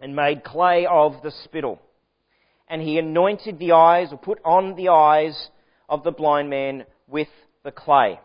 and 0.00 0.16
made 0.16 0.44
clay 0.44 0.86
of 0.86 1.22
the 1.22 1.30
spittle. 1.44 1.78
And 2.68 2.80
he 2.80 2.98
anointed 2.98 3.58
the 3.58 3.72
eyes, 3.72 4.08
or 4.12 4.16
put 4.16 4.40
on 4.46 4.76
the 4.76 4.88
eyes 4.88 5.50
of 5.90 6.04
the 6.04 6.10
blind 6.10 6.48
man 6.48 6.84
with 7.06 7.28
the 7.64 7.70
clay. 7.70 8.18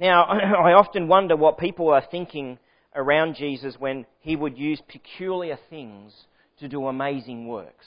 Now, 0.00 0.24
I 0.24 0.72
often 0.72 1.06
wonder 1.06 1.36
what 1.36 1.58
people 1.58 1.90
are 1.90 2.02
thinking 2.10 2.58
around 2.96 3.36
Jesus 3.36 3.76
when 3.78 4.06
he 4.20 4.34
would 4.34 4.58
use 4.58 4.82
peculiar 4.88 5.58
things 5.70 6.12
to 6.58 6.68
do 6.68 6.86
amazing 6.86 7.46
works. 7.46 7.86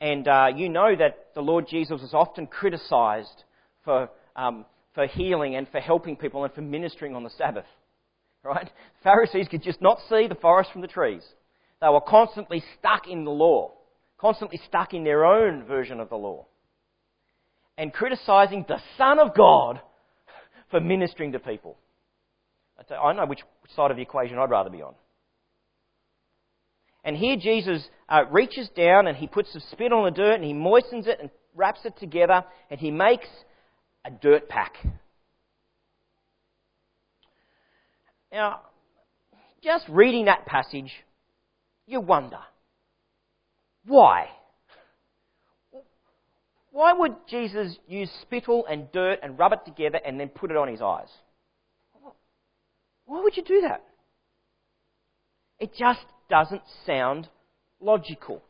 And 0.00 0.26
uh, 0.28 0.48
you 0.54 0.68
know 0.68 0.94
that 0.96 1.28
the 1.34 1.40
Lord 1.40 1.66
Jesus 1.68 2.00
was 2.00 2.14
often 2.14 2.46
criticized 2.46 3.44
for 3.84 4.10
um, 4.36 4.64
for 4.96 5.06
healing 5.06 5.54
and 5.54 5.68
for 5.68 5.78
helping 5.78 6.16
people 6.16 6.44
and 6.44 6.52
for 6.52 6.62
ministering 6.62 7.14
on 7.14 7.22
the 7.22 7.30
Sabbath. 7.30 7.66
Right? 8.42 8.68
Pharisees 9.04 9.46
could 9.48 9.62
just 9.62 9.80
not 9.80 9.98
see 10.08 10.26
the 10.26 10.34
forest 10.34 10.72
from 10.72 10.80
the 10.80 10.88
trees. 10.88 11.22
They 11.80 11.88
were 11.88 12.00
constantly 12.00 12.64
stuck 12.78 13.06
in 13.06 13.24
the 13.24 13.30
law, 13.30 13.72
constantly 14.18 14.58
stuck 14.66 14.94
in 14.94 15.04
their 15.04 15.24
own 15.24 15.64
version 15.64 16.00
of 16.00 16.08
the 16.08 16.16
law, 16.16 16.46
and 17.76 17.92
criticizing 17.92 18.64
the 18.66 18.80
Son 18.96 19.18
of 19.18 19.34
God 19.36 19.80
for 20.70 20.80
ministering 20.80 21.32
to 21.32 21.38
people. 21.38 21.76
I 22.78 23.12
know 23.12 23.26
which 23.26 23.40
side 23.74 23.90
of 23.90 23.96
the 23.96 24.02
equation 24.02 24.38
I'd 24.38 24.50
rather 24.50 24.70
be 24.70 24.82
on. 24.82 24.94
And 27.04 27.16
here 27.16 27.36
Jesus 27.36 27.88
uh, 28.08 28.24
reaches 28.30 28.68
down 28.76 29.06
and 29.06 29.16
he 29.16 29.28
puts 29.28 29.52
some 29.52 29.62
spit 29.70 29.92
on 29.92 30.04
the 30.04 30.10
dirt 30.10 30.34
and 30.34 30.44
he 30.44 30.52
moistens 30.52 31.06
it 31.06 31.18
and 31.20 31.30
wraps 31.54 31.80
it 31.84 31.94
together 31.98 32.44
and 32.70 32.80
he 32.80 32.90
makes 32.90 33.28
a 34.04 34.10
dirt 34.10 34.48
pack. 34.48 34.74
Now, 38.32 38.62
just 39.62 39.84
reading 39.88 40.26
that 40.26 40.46
passage, 40.46 40.92
you 41.86 42.00
wonder 42.00 42.38
why? 43.86 44.28
Why 46.72 46.92
would 46.92 47.14
Jesus 47.28 47.78
use 47.86 48.10
spittle 48.22 48.66
and 48.68 48.90
dirt 48.92 49.20
and 49.22 49.38
rub 49.38 49.52
it 49.52 49.60
together 49.64 49.98
and 50.04 50.20
then 50.20 50.28
put 50.28 50.50
it 50.50 50.56
on 50.56 50.68
his 50.68 50.82
eyes? 50.82 51.08
Why 53.06 53.22
would 53.22 53.36
you 53.36 53.44
do 53.44 53.62
that? 53.62 53.82
It 55.58 55.72
just 55.78 56.04
doesn't 56.28 56.62
sound 56.84 57.28
logical. 57.80 58.42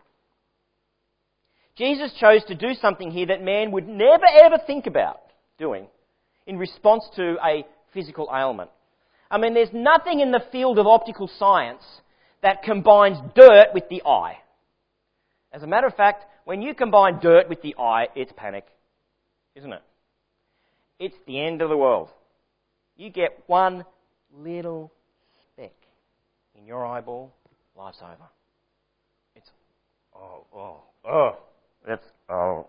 Jesus 1.76 2.12
chose 2.18 2.42
to 2.48 2.54
do 2.54 2.72
something 2.80 3.10
here 3.10 3.26
that 3.26 3.42
man 3.42 3.70
would 3.72 3.86
never 3.86 4.24
ever 4.42 4.58
think 4.66 4.86
about 4.86 5.20
doing 5.58 5.86
in 6.46 6.56
response 6.56 7.04
to 7.16 7.36
a 7.44 7.66
physical 7.92 8.28
ailment. 8.34 8.70
I 9.30 9.38
mean, 9.38 9.54
there's 9.54 9.72
nothing 9.72 10.20
in 10.20 10.30
the 10.30 10.42
field 10.52 10.78
of 10.78 10.86
optical 10.86 11.28
science 11.38 11.82
that 12.42 12.62
combines 12.62 13.18
dirt 13.34 13.68
with 13.74 13.88
the 13.90 14.02
eye. 14.06 14.38
As 15.52 15.62
a 15.62 15.66
matter 15.66 15.86
of 15.86 15.94
fact, 15.94 16.24
when 16.44 16.62
you 16.62 16.74
combine 16.74 17.18
dirt 17.20 17.48
with 17.48 17.60
the 17.62 17.74
eye, 17.78 18.06
it's 18.14 18.32
panic, 18.36 18.66
isn't 19.54 19.72
it? 19.72 19.82
It's 20.98 21.16
the 21.26 21.40
end 21.40 21.60
of 21.60 21.68
the 21.68 21.76
world. 21.76 22.08
You 22.96 23.10
get 23.10 23.42
one 23.46 23.84
little 24.42 24.92
speck 25.52 25.74
in 26.58 26.66
your 26.66 26.86
eyeball, 26.86 27.32
life's 27.76 27.98
over. 28.02 28.28
It's, 29.34 29.50
oh, 30.14 30.44
oh, 30.54 30.80
oh, 31.08 31.38
that's, 31.86 32.04
oh, 32.28 32.66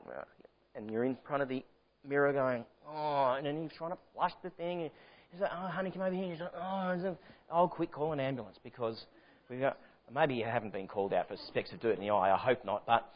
and 0.76 0.92
you're 0.92 1.04
in 1.04 1.18
front 1.28 1.44
of 1.44 1.50
the 1.50 1.64
mirror 2.08 2.32
going, 2.34 2.64
oh, 2.88 3.36
and 3.38 3.46
then 3.46 3.62
he's 3.64 3.78
trying 3.78 3.92
to 3.92 3.98
flush 4.14 4.34
the 4.44 4.50
thing. 4.52 4.84
And 4.84 4.92
he's 5.32 5.42
like, 5.42 5.52
oh, 5.54 5.68
honey, 5.68 5.92
come 5.92 6.02
over 6.02 6.16
here. 6.16 6.32
He's 6.32 6.40
like, 6.40 6.54
oh, 6.56 7.18
oh, 7.52 7.68
quick, 7.68 7.92
call 7.92 8.14
an 8.14 8.20
ambulance 8.20 8.58
because 8.64 9.06
we've 9.50 9.60
got, 9.60 9.78
maybe 10.14 10.36
you 10.36 10.46
haven't 10.46 10.74
been 10.74 10.88
called 10.88 11.14
out 11.14 11.28
for 11.28 11.36
specks 11.48 11.72
of 11.72 11.82
dirt 11.82 11.98
in 11.98 12.02
the 12.02 12.12
eye. 12.12 12.34
I 12.34 12.38
hope 12.38 12.64
not. 12.66 12.86
But 12.86 13.10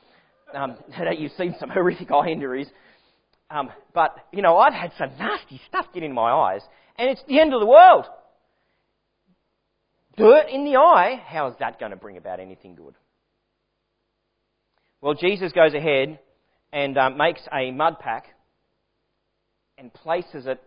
um, 0.54 0.78
you've 1.18 1.32
seen 1.38 1.56
some 1.60 1.70
horrific 1.74 2.12
eye 2.12 2.30
injuries. 2.30 2.68
Um, 3.50 3.70
but, 3.94 4.16
you 4.32 4.42
know, 4.42 4.58
I've 4.58 4.74
had 4.74 4.92
some 4.98 5.12
nasty 5.20 5.60
stuff 5.68 5.86
get 5.94 6.04
in 6.04 6.14
my 6.14 6.32
eyes, 6.32 6.62
and 6.98 7.10
it's 7.10 7.22
the 7.28 7.40
end 7.40 7.54
of 7.54 7.60
the 7.60 7.66
world. 7.66 8.06
Dirt 10.18 10.50
in 10.50 10.66
the 10.66 10.78
eye, 10.78 11.22
how 11.26 11.48
is 11.48 11.56
that 11.60 11.80
going 11.80 11.92
to 11.92 11.98
bring 11.98 12.18
about 12.18 12.40
anything 12.40 12.76
good? 12.76 12.96
Well, 15.00 15.14
Jesus 15.14 15.52
goes 15.52 15.74
ahead 15.74 16.20
and 16.74 16.98
uh, 16.98 17.10
makes 17.10 17.42
a 17.52 17.72
mud 17.72 18.00
pack 18.00 18.28
and 19.78 19.94
places 19.94 20.46
it 20.46 20.62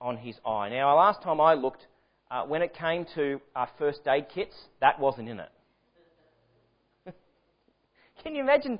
on 0.00 0.16
his 0.16 0.36
eye. 0.46 0.68
Now, 0.70 0.96
last 0.96 1.22
time 1.22 1.40
I 1.40 1.54
looked, 1.54 1.86
uh, 2.30 2.44
when 2.44 2.62
it 2.62 2.74
came 2.74 3.06
to 3.14 3.40
our 3.54 3.68
first 3.78 4.00
aid 4.06 4.26
kits, 4.32 4.56
that 4.80 4.98
wasn't 4.98 5.28
in 5.28 5.40
it. 5.40 5.50
can 8.22 8.34
you 8.34 8.42
imagine? 8.42 8.78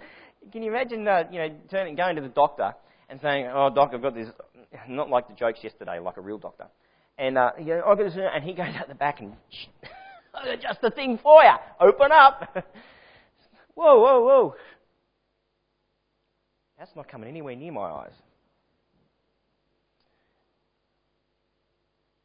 Can 0.53 0.63
you 0.63 0.71
imagine? 0.71 1.07
Uh, 1.07 1.25
you 1.31 1.39
know, 1.39 1.49
turning, 1.71 1.95
going 1.95 2.17
to 2.17 2.23
the 2.23 2.29
doctor 2.29 2.75
and 3.09 3.21
saying, 3.21 3.49
"Oh, 3.53 3.71
doc, 3.73 3.91
I've 3.95 4.03
got 4.03 4.15
this." 4.15 4.29
Not 4.89 5.11
like 5.11 5.29
the 5.29 5.35
jokes 5.35 5.61
yesterday, 5.63 6.01
like 6.01 6.17
a 6.17 6.21
real 6.21 6.39
doctor. 6.39 6.67
And 7.19 7.39
uh, 7.39 7.53
you 7.59 7.67
know, 7.67 7.83
I've 7.87 7.99
got 7.99 8.05
this, 8.05 8.17
and 8.17 8.45
he 8.45 8.53
goes 8.55 8.75
out 8.77 8.89
the 8.89 8.95
back 8.95 9.21
and 9.21 9.35
just 10.63 10.81
the 10.81 10.91
thing 10.91 11.19
for 11.23 11.43
you. 11.43 11.55
Open 11.81 12.13
up. 12.13 12.55
whoa, 13.75 14.01
whoa, 14.01 14.21
whoa. 14.21 14.55
That's 16.79 16.95
not 16.95 17.09
coming 17.09 17.29
anywhere 17.29 17.57
near 17.57 17.73
my 17.73 17.89
eyes. 17.89 18.13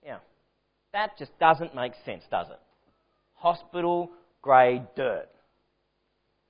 Yeah. 0.05 0.17
That 0.93 1.17
just 1.17 1.37
doesn't 1.39 1.73
make 1.73 1.93
sense, 2.05 2.23
does 2.29 2.47
it? 2.49 2.59
Hospital 3.35 4.11
grade 4.41 4.83
dirt. 4.95 5.29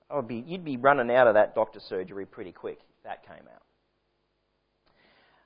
I 0.10 0.16
Would 0.16 0.28
be, 0.28 0.44
you'd 0.48 0.66
be 0.66 0.78
running 0.78 1.16
out 1.16 1.28
of 1.28 1.36
that 1.36 1.56
doctor's 1.56 1.84
surgery 1.84 2.26
pretty 2.26 2.52
quick 2.52 2.80
if 2.80 3.04
that 3.04 3.26
came 3.26 3.48
out. 3.48 3.62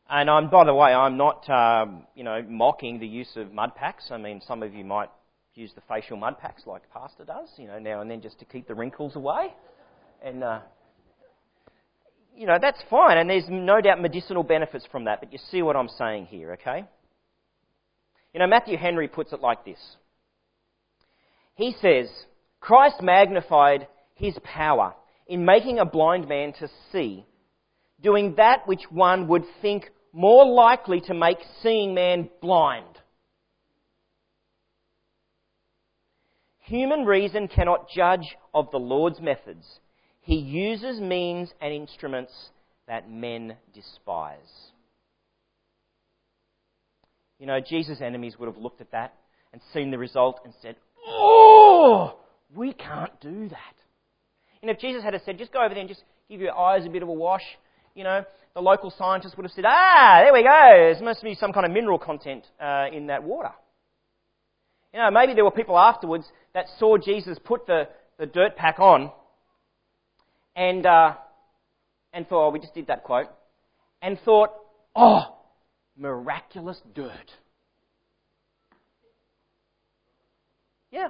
And 0.10 0.30
I'm, 0.30 0.50
by 0.50 0.64
the 0.66 0.74
way, 0.74 0.94
I'm 0.94 1.18
not, 1.18 1.50
um, 1.50 2.06
you 2.16 2.24
know, 2.24 2.44
mocking 2.48 3.00
the 3.00 3.08
use 3.08 3.36
of 3.36 3.52
mud 3.52 3.76
packs. 3.76 4.10
I 4.12 4.18
mean, 4.18 4.40
some 4.46 4.62
of 4.62 4.74
you 4.74 4.86
might 4.86 5.10
use 5.56 5.72
the 5.74 5.82
facial 5.88 6.18
mud 6.18 6.38
packs 6.38 6.64
like 6.66 6.82
Pastor 6.92 7.24
does, 7.24 7.50
you 7.58 7.68
know, 7.68 7.80
now 7.80 8.02
and 8.02 8.12
then 8.12 8.22
just 8.22 8.40
to 8.40 8.46
keep 8.46 8.68
the 8.68 8.76
wrinkles 8.76 9.16
away. 9.16 9.54
And, 10.24 10.44
uh, 10.44 10.60
you 12.36 12.46
know, 12.46 12.58
that's 12.62 12.82
fine. 12.90 13.18
And 13.18 13.30
there's 13.30 13.46
no 13.50 13.80
doubt 13.80 14.02
medicinal 14.02 14.44
benefits 14.44 14.86
from 14.92 15.06
that. 15.06 15.22
But 15.22 15.32
you 15.32 15.40
see 15.52 15.62
what 15.62 15.78
I'm 15.78 15.88
saying 15.88 16.26
here, 16.26 16.54
okay? 16.54 16.86
You 18.34 18.40
know, 18.42 18.48
Matthew 18.48 18.78
Henry 18.78 19.08
puts 19.08 19.32
it 19.32 19.40
like 19.40 19.64
this. 19.64 19.80
He 21.56 21.74
says, 21.82 22.10
Christ 22.60 23.02
magnified 23.02 23.88
his 24.16 24.38
power 24.44 24.94
in 25.28 25.46
making 25.46 25.80
a 25.80 25.86
blind 25.86 26.28
man 26.28 26.52
to 26.60 26.68
see, 26.92 27.26
doing 28.02 28.36
that 28.36 28.68
which 28.68 28.84
one 28.90 29.30
would 29.30 29.46
think 29.62 29.90
more 30.12 30.46
likely 30.46 31.00
to 31.02 31.14
make 31.14 31.38
seeing 31.64 31.94
man 31.94 32.30
blind. 32.42 32.95
Human 36.66 37.06
reason 37.06 37.48
cannot 37.48 37.90
judge 37.90 38.36
of 38.54 38.72
the 38.72 38.80
Lord's 38.80 39.22
methods. 39.22 39.66
He 40.22 40.36
uses 40.36 41.00
means 41.00 41.54
and 41.62 41.72
instruments 41.72 42.34
that 42.88 43.10
men 43.10 43.56
despise. 43.74 44.72
You 47.40 47.46
know, 47.46 47.60
Jesus' 47.60 48.02
enemies 48.02 48.36
would 48.40 48.48
have 48.48 48.58
looked 48.58 48.82
at 48.82 48.92
that 48.92 49.14
and 49.54 49.62
seen 49.74 49.92
the 49.92 50.00
result 50.00 50.40
and 50.44 50.54
said, 50.62 50.76
Oh, 51.06 52.18
we 52.56 52.74
can't 52.74 53.20
do 53.22 53.48
that. 53.50 53.76
And 54.62 54.72
if 54.72 54.80
Jesus 54.80 55.04
had 55.04 55.20
said, 55.24 55.38
just 55.38 55.54
go 55.54 55.64
over 55.64 55.76
there 55.76 55.82
and 55.82 55.90
just 55.90 56.04
give 56.28 56.42
your 56.42 56.58
eyes 56.58 56.86
a 56.88 56.90
bit 56.90 57.04
of 57.04 57.10
a 57.10 57.14
wash, 57.14 57.44
you 57.94 58.04
know, 58.04 58.24
the 58.56 58.62
local 58.62 58.92
scientists 58.98 59.38
would 59.38 59.44
have 59.44 59.52
said, 59.52 59.66
ah, 59.68 60.22
there 60.24 60.34
we 60.34 60.42
go, 60.42 60.94
there 60.96 61.04
must 61.04 61.22
be 61.22 61.36
some 61.36 61.54
kind 61.54 61.66
of 61.68 61.72
mineral 61.72 62.00
content 62.00 62.48
uh, 62.60 62.86
in 62.92 63.08
that 63.08 63.22
water. 63.22 63.52
You 64.96 65.02
know, 65.02 65.12
maybe 65.12 65.34
there 65.34 65.44
were 65.44 65.52
people 65.52 65.78
afterwards 65.78 66.24
that 66.54 66.68
saw 66.80 66.98
Jesus 66.98 67.38
put 67.44 67.68
the, 67.68 67.90
the 68.18 68.26
dirt 68.26 68.56
pack 68.56 68.80
on 68.80 69.12
and, 70.56 70.86
uh, 70.86 71.16
and 72.14 72.26
thought, 72.26 72.48
oh, 72.48 72.50
we 72.50 72.60
just 72.60 72.74
did 72.74 72.88
that 72.88 73.04
quote, 73.04 73.28
and 74.02 74.18
thought, 74.24 74.52
oh, 74.96 75.36
miraculous 75.98 76.82
dirt. 76.94 77.30
Yeah. 80.92 81.10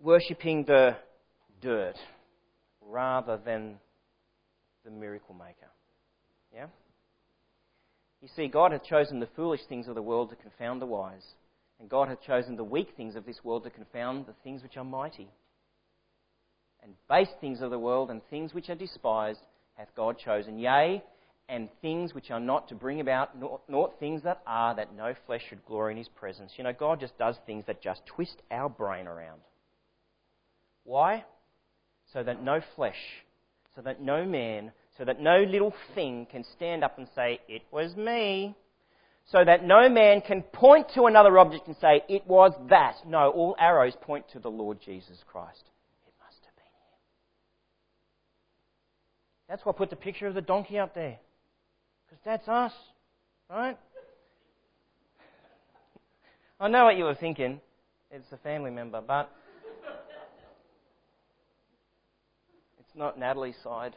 Worshipping 0.00 0.66
the 0.66 0.94
dirt 1.60 1.96
rather 2.80 3.40
than 3.44 3.80
the 4.84 4.92
miracle 4.92 5.34
maker. 5.34 5.66
Yeah? 6.54 6.66
You 8.20 8.28
see, 8.34 8.48
God 8.48 8.72
hath 8.72 8.84
chosen 8.84 9.20
the 9.20 9.28
foolish 9.36 9.60
things 9.68 9.86
of 9.86 9.94
the 9.94 10.02
world 10.02 10.30
to 10.30 10.36
confound 10.36 10.82
the 10.82 10.86
wise, 10.86 11.24
And 11.80 11.88
God 11.88 12.08
hath 12.08 12.22
chosen 12.22 12.56
the 12.56 12.64
weak 12.64 12.88
things 12.96 13.14
of 13.14 13.24
this 13.24 13.44
world 13.44 13.64
to 13.64 13.70
confound 13.70 14.26
the 14.26 14.34
things 14.42 14.62
which 14.62 14.76
are 14.76 14.84
mighty. 14.84 15.28
And 16.82 16.94
base 17.08 17.28
things 17.40 17.60
of 17.60 17.70
the 17.70 17.78
world 17.78 18.10
and 18.10 18.20
things 18.30 18.52
which 18.52 18.68
are 18.68 18.74
despised 18.74 19.40
hath 19.74 19.94
God 19.94 20.18
chosen. 20.18 20.58
Yea, 20.58 21.02
and 21.48 21.68
things 21.80 22.14
which 22.14 22.30
are 22.30 22.40
not 22.40 22.68
to 22.68 22.74
bring 22.74 23.00
about, 23.00 23.30
nor, 23.68 23.92
things 23.98 24.22
that 24.22 24.42
are, 24.46 24.74
that 24.74 24.94
no 24.94 25.14
flesh 25.26 25.42
should 25.48 25.64
glory 25.64 25.92
in 25.92 25.98
his 25.98 26.08
presence. 26.08 26.52
You 26.56 26.64
know, 26.64 26.74
God 26.74 27.00
just 27.00 27.16
does 27.16 27.36
things 27.46 27.64
that 27.66 27.80
just 27.80 28.04
twist 28.06 28.42
our 28.50 28.68
brain 28.68 29.06
around. 29.06 29.40
Why? 30.84 31.24
So 32.12 32.22
that 32.22 32.42
no 32.42 32.60
flesh, 32.76 32.98
so 33.74 33.80
that 33.82 34.02
no 34.02 34.24
man, 34.26 34.72
so 34.98 35.04
that 35.04 35.20
no 35.20 35.44
little 35.44 35.72
thing 35.94 36.26
can 36.28 36.44
stand 36.56 36.82
up 36.82 36.98
and 36.98 37.06
say, 37.14 37.40
It 37.48 37.62
was 37.70 37.96
me. 37.96 38.56
So 39.30 39.44
that 39.44 39.62
no 39.62 39.88
man 39.88 40.22
can 40.22 40.42
point 40.42 40.88
to 40.94 41.04
another 41.04 41.38
object 41.38 41.68
and 41.68 41.76
say, 41.80 42.02
It 42.08 42.26
was 42.26 42.52
that. 42.68 42.96
No, 43.06 43.30
all 43.30 43.54
arrows 43.58 43.94
point 44.00 44.24
to 44.32 44.40
the 44.40 44.50
Lord 44.50 44.78
Jesus 44.84 45.18
Christ. 45.30 45.62
It 46.06 46.12
must 46.24 46.44
have 46.44 46.56
been 46.56 46.64
him. 46.64 46.98
That's 49.48 49.64
why 49.64 49.72
I 49.72 49.76
put 49.76 49.90
the 49.90 49.96
picture 49.96 50.26
of 50.26 50.34
the 50.34 50.42
donkey 50.42 50.78
up 50.78 50.94
there. 50.94 51.18
Because 52.06 52.22
that's 52.24 52.48
us, 52.48 52.72
right? 53.48 53.78
I 56.58 56.68
know 56.68 56.86
what 56.86 56.96
you 56.96 57.04
were 57.04 57.14
thinking. 57.14 57.60
It's 58.10 58.32
a 58.32 58.38
family 58.38 58.72
member, 58.72 59.00
but 59.00 59.30
it's 62.80 62.96
not 62.96 63.16
Natalie's 63.16 63.54
side. 63.62 63.94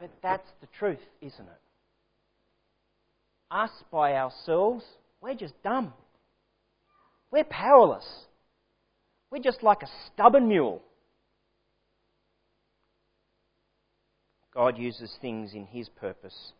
But 0.00 0.10
that's 0.22 0.48
the 0.60 0.66
truth, 0.78 0.98
isn't 1.20 1.46
it? 1.46 1.60
Us 3.50 3.70
by 3.90 4.14
ourselves, 4.14 4.84
we're 5.20 5.34
just 5.34 5.54
dumb. 5.62 5.92
We're 7.30 7.44
powerless. 7.44 8.06
We're 9.30 9.42
just 9.42 9.62
like 9.62 9.82
a 9.82 9.88
stubborn 10.06 10.48
mule. 10.48 10.82
God 14.52 14.78
uses 14.78 15.12
things 15.20 15.52
in 15.54 15.66
His 15.66 15.88
purpose 15.88 16.52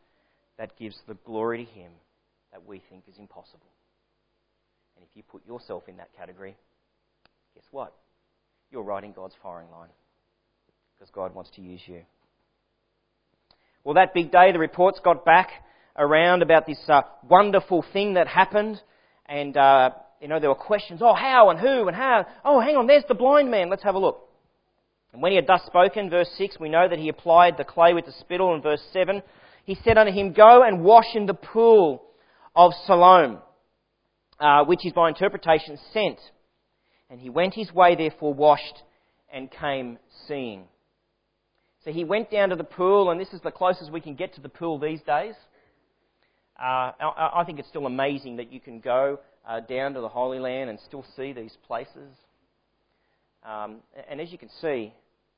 that 0.58 0.76
gives 0.76 0.96
the 1.06 1.14
glory 1.24 1.64
to 1.64 1.70
Him 1.70 1.92
that 2.52 2.66
we 2.66 2.82
think 2.90 3.04
is 3.08 3.18
impossible. 3.18 3.70
And 4.96 5.04
if 5.04 5.16
you 5.16 5.22
put 5.22 5.46
yourself 5.46 5.84
in 5.88 5.96
that 5.96 6.10
category, 6.16 6.56
guess 7.54 7.64
what? 7.70 7.94
You're 8.70 8.82
right 8.82 9.04
in 9.04 9.12
God's 9.12 9.34
firing 9.42 9.70
line 9.70 9.90
because 10.94 11.10
God 11.10 11.34
wants 11.34 11.50
to 11.56 11.62
use 11.62 11.80
you. 11.86 12.02
Well, 13.84 13.94
that 13.94 14.14
big 14.14 14.32
day, 14.32 14.50
the 14.50 14.58
reports 14.58 14.98
got 15.04 15.26
back 15.26 15.50
around 15.94 16.40
about 16.40 16.66
this 16.66 16.78
uh, 16.88 17.02
wonderful 17.28 17.84
thing 17.92 18.14
that 18.14 18.26
happened, 18.26 18.80
and 19.26 19.54
uh, 19.54 19.90
you 20.22 20.28
know 20.28 20.40
there 20.40 20.48
were 20.48 20.54
questions. 20.54 21.00
Oh, 21.02 21.12
how 21.12 21.50
and 21.50 21.60
who 21.60 21.86
and 21.86 21.94
how? 21.94 22.24
Oh, 22.46 22.60
hang 22.60 22.76
on, 22.76 22.86
there's 22.86 23.04
the 23.08 23.14
blind 23.14 23.50
man. 23.50 23.68
Let's 23.68 23.82
have 23.82 23.94
a 23.94 23.98
look. 23.98 24.26
And 25.12 25.20
when 25.20 25.32
he 25.32 25.36
had 25.36 25.46
thus 25.46 25.60
spoken, 25.66 26.08
verse 26.08 26.30
6, 26.38 26.58
we 26.58 26.70
know 26.70 26.88
that 26.88 26.98
he 26.98 27.10
applied 27.10 27.58
the 27.58 27.64
clay 27.64 27.92
with 27.92 28.06
the 28.06 28.12
spittle. 28.20 28.54
In 28.54 28.62
verse 28.62 28.82
7, 28.92 29.22
he 29.64 29.76
said 29.84 29.98
unto 29.98 30.12
him, 30.12 30.32
Go 30.32 30.62
and 30.62 30.82
wash 30.82 31.14
in 31.14 31.26
the 31.26 31.34
pool 31.34 32.02
of 32.56 32.72
Siloam, 32.86 33.38
uh, 34.40 34.64
which 34.64 34.84
is 34.84 34.94
by 34.94 35.10
interpretation 35.10 35.78
sent. 35.92 36.18
And 37.10 37.20
he 37.20 37.28
went 37.28 37.54
his 37.54 37.70
way, 37.70 37.94
therefore 37.94 38.32
washed, 38.32 38.82
and 39.32 39.50
came 39.50 39.98
seeing. 40.26 40.64
So 41.84 41.92
he 41.92 42.02
went 42.02 42.30
down 42.30 42.48
to 42.48 42.56
the 42.56 42.64
pool, 42.64 43.10
and 43.10 43.20
this 43.20 43.32
is 43.34 43.42
the 43.42 43.50
closest 43.50 43.92
we 43.92 44.00
can 44.00 44.14
get 44.14 44.34
to 44.34 44.40
the 44.40 44.48
pool 44.48 44.78
these 44.78 45.02
days. 45.02 45.34
Uh, 46.58 46.92
I 47.00 47.42
think 47.44 47.58
it's 47.58 47.68
still 47.68 47.86
amazing 47.86 48.36
that 48.36 48.50
you 48.50 48.58
can 48.60 48.80
go 48.80 49.18
uh, 49.46 49.60
down 49.60 49.92
to 49.94 50.00
the 50.00 50.08
Holy 50.08 50.38
Land 50.38 50.70
and 50.70 50.78
still 50.80 51.04
see 51.14 51.32
these 51.32 51.56
places. 51.66 52.16
Um, 53.44 53.76
and 54.08 54.18
as 54.20 54.32
you 54.32 54.38
can 54.38 54.48
see, 54.62 54.94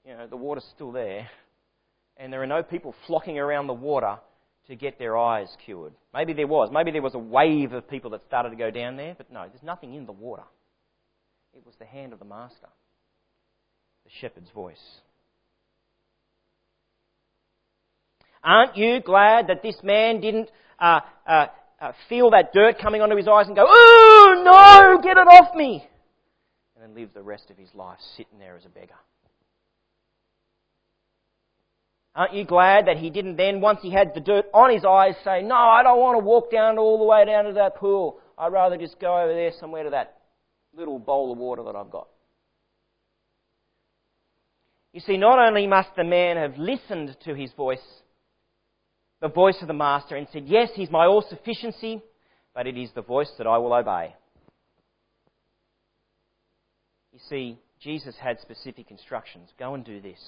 you 0.06 0.16
know, 0.16 0.28
the 0.28 0.36
water's 0.36 0.66
still 0.72 0.92
there, 0.92 1.28
and 2.16 2.32
there 2.32 2.42
are 2.42 2.46
no 2.46 2.62
people 2.62 2.94
flocking 3.08 3.38
around 3.38 3.66
the 3.66 3.72
water 3.72 4.18
to 4.68 4.76
get 4.76 5.00
their 5.00 5.16
eyes 5.16 5.48
cured. 5.64 5.94
Maybe 6.14 6.32
there 6.32 6.46
was. 6.46 6.70
Maybe 6.72 6.92
there 6.92 7.02
was 7.02 7.14
a 7.14 7.18
wave 7.18 7.72
of 7.72 7.88
people 7.88 8.10
that 8.10 8.24
started 8.26 8.50
to 8.50 8.56
go 8.56 8.70
down 8.70 8.96
there, 8.96 9.14
but 9.16 9.32
no, 9.32 9.46
there's 9.48 9.64
nothing 9.64 9.94
in 9.94 10.06
the 10.06 10.12
water. 10.12 10.44
It 11.54 11.66
was 11.66 11.74
the 11.80 11.86
hand 11.86 12.12
of 12.12 12.20
the 12.20 12.24
Master, 12.24 12.68
the 14.04 14.10
shepherd's 14.20 14.50
voice. 14.50 15.00
Aren't 18.46 18.76
you 18.76 19.00
glad 19.00 19.48
that 19.48 19.64
this 19.64 19.74
man 19.82 20.20
didn't 20.20 20.48
uh, 20.78 21.00
uh, 21.26 21.46
uh, 21.80 21.92
feel 22.08 22.30
that 22.30 22.52
dirt 22.54 22.78
coming 22.80 23.02
onto 23.02 23.16
his 23.16 23.26
eyes 23.26 23.48
and 23.48 23.56
go, 23.56 23.66
Oh, 23.66 24.42
no, 24.44 25.02
get 25.02 25.18
it 25.18 25.26
off 25.26 25.56
me! 25.56 25.84
And 26.76 26.84
then 26.84 26.94
live 26.94 27.12
the 27.12 27.24
rest 27.24 27.50
of 27.50 27.58
his 27.58 27.74
life 27.74 27.98
sitting 28.16 28.38
there 28.38 28.56
as 28.56 28.64
a 28.64 28.68
beggar. 28.68 28.94
Aren't 32.14 32.34
you 32.34 32.44
glad 32.44 32.86
that 32.86 32.98
he 32.98 33.10
didn't 33.10 33.36
then, 33.36 33.60
once 33.60 33.80
he 33.82 33.90
had 33.90 34.14
the 34.14 34.20
dirt 34.20 34.46
on 34.54 34.72
his 34.72 34.84
eyes, 34.84 35.16
say, 35.24 35.42
No, 35.42 35.56
I 35.56 35.82
don't 35.82 35.98
want 35.98 36.18
to 36.20 36.24
walk 36.24 36.52
down 36.52 36.78
all 36.78 36.98
the 36.98 37.04
way 37.04 37.26
down 37.26 37.46
to 37.46 37.52
that 37.54 37.74
pool. 37.74 38.20
I'd 38.38 38.52
rather 38.52 38.76
just 38.76 39.00
go 39.00 39.20
over 39.20 39.34
there 39.34 39.50
somewhere 39.58 39.82
to 39.82 39.90
that 39.90 40.18
little 40.72 41.00
bowl 41.00 41.32
of 41.32 41.38
water 41.38 41.64
that 41.64 41.74
I've 41.74 41.90
got. 41.90 42.06
You 44.92 45.00
see, 45.00 45.16
not 45.16 45.40
only 45.40 45.66
must 45.66 45.90
the 45.96 46.04
man 46.04 46.36
have 46.36 46.56
listened 46.56 47.16
to 47.24 47.34
his 47.34 47.52
voice, 47.52 47.82
the 49.20 49.28
voice 49.28 49.56
of 49.60 49.68
the 49.68 49.74
Master, 49.74 50.16
and 50.16 50.26
said, 50.32 50.44
Yes, 50.46 50.70
he's 50.74 50.90
my 50.90 51.06
all 51.06 51.24
sufficiency, 51.28 52.02
but 52.54 52.66
it 52.66 52.76
is 52.76 52.90
the 52.94 53.02
voice 53.02 53.30
that 53.38 53.46
I 53.46 53.58
will 53.58 53.72
obey. 53.72 54.14
You 57.12 57.20
see, 57.28 57.58
Jesus 57.80 58.14
had 58.20 58.40
specific 58.40 58.90
instructions 58.90 59.48
go 59.58 59.74
and 59.74 59.84
do 59.84 60.00
this. 60.00 60.18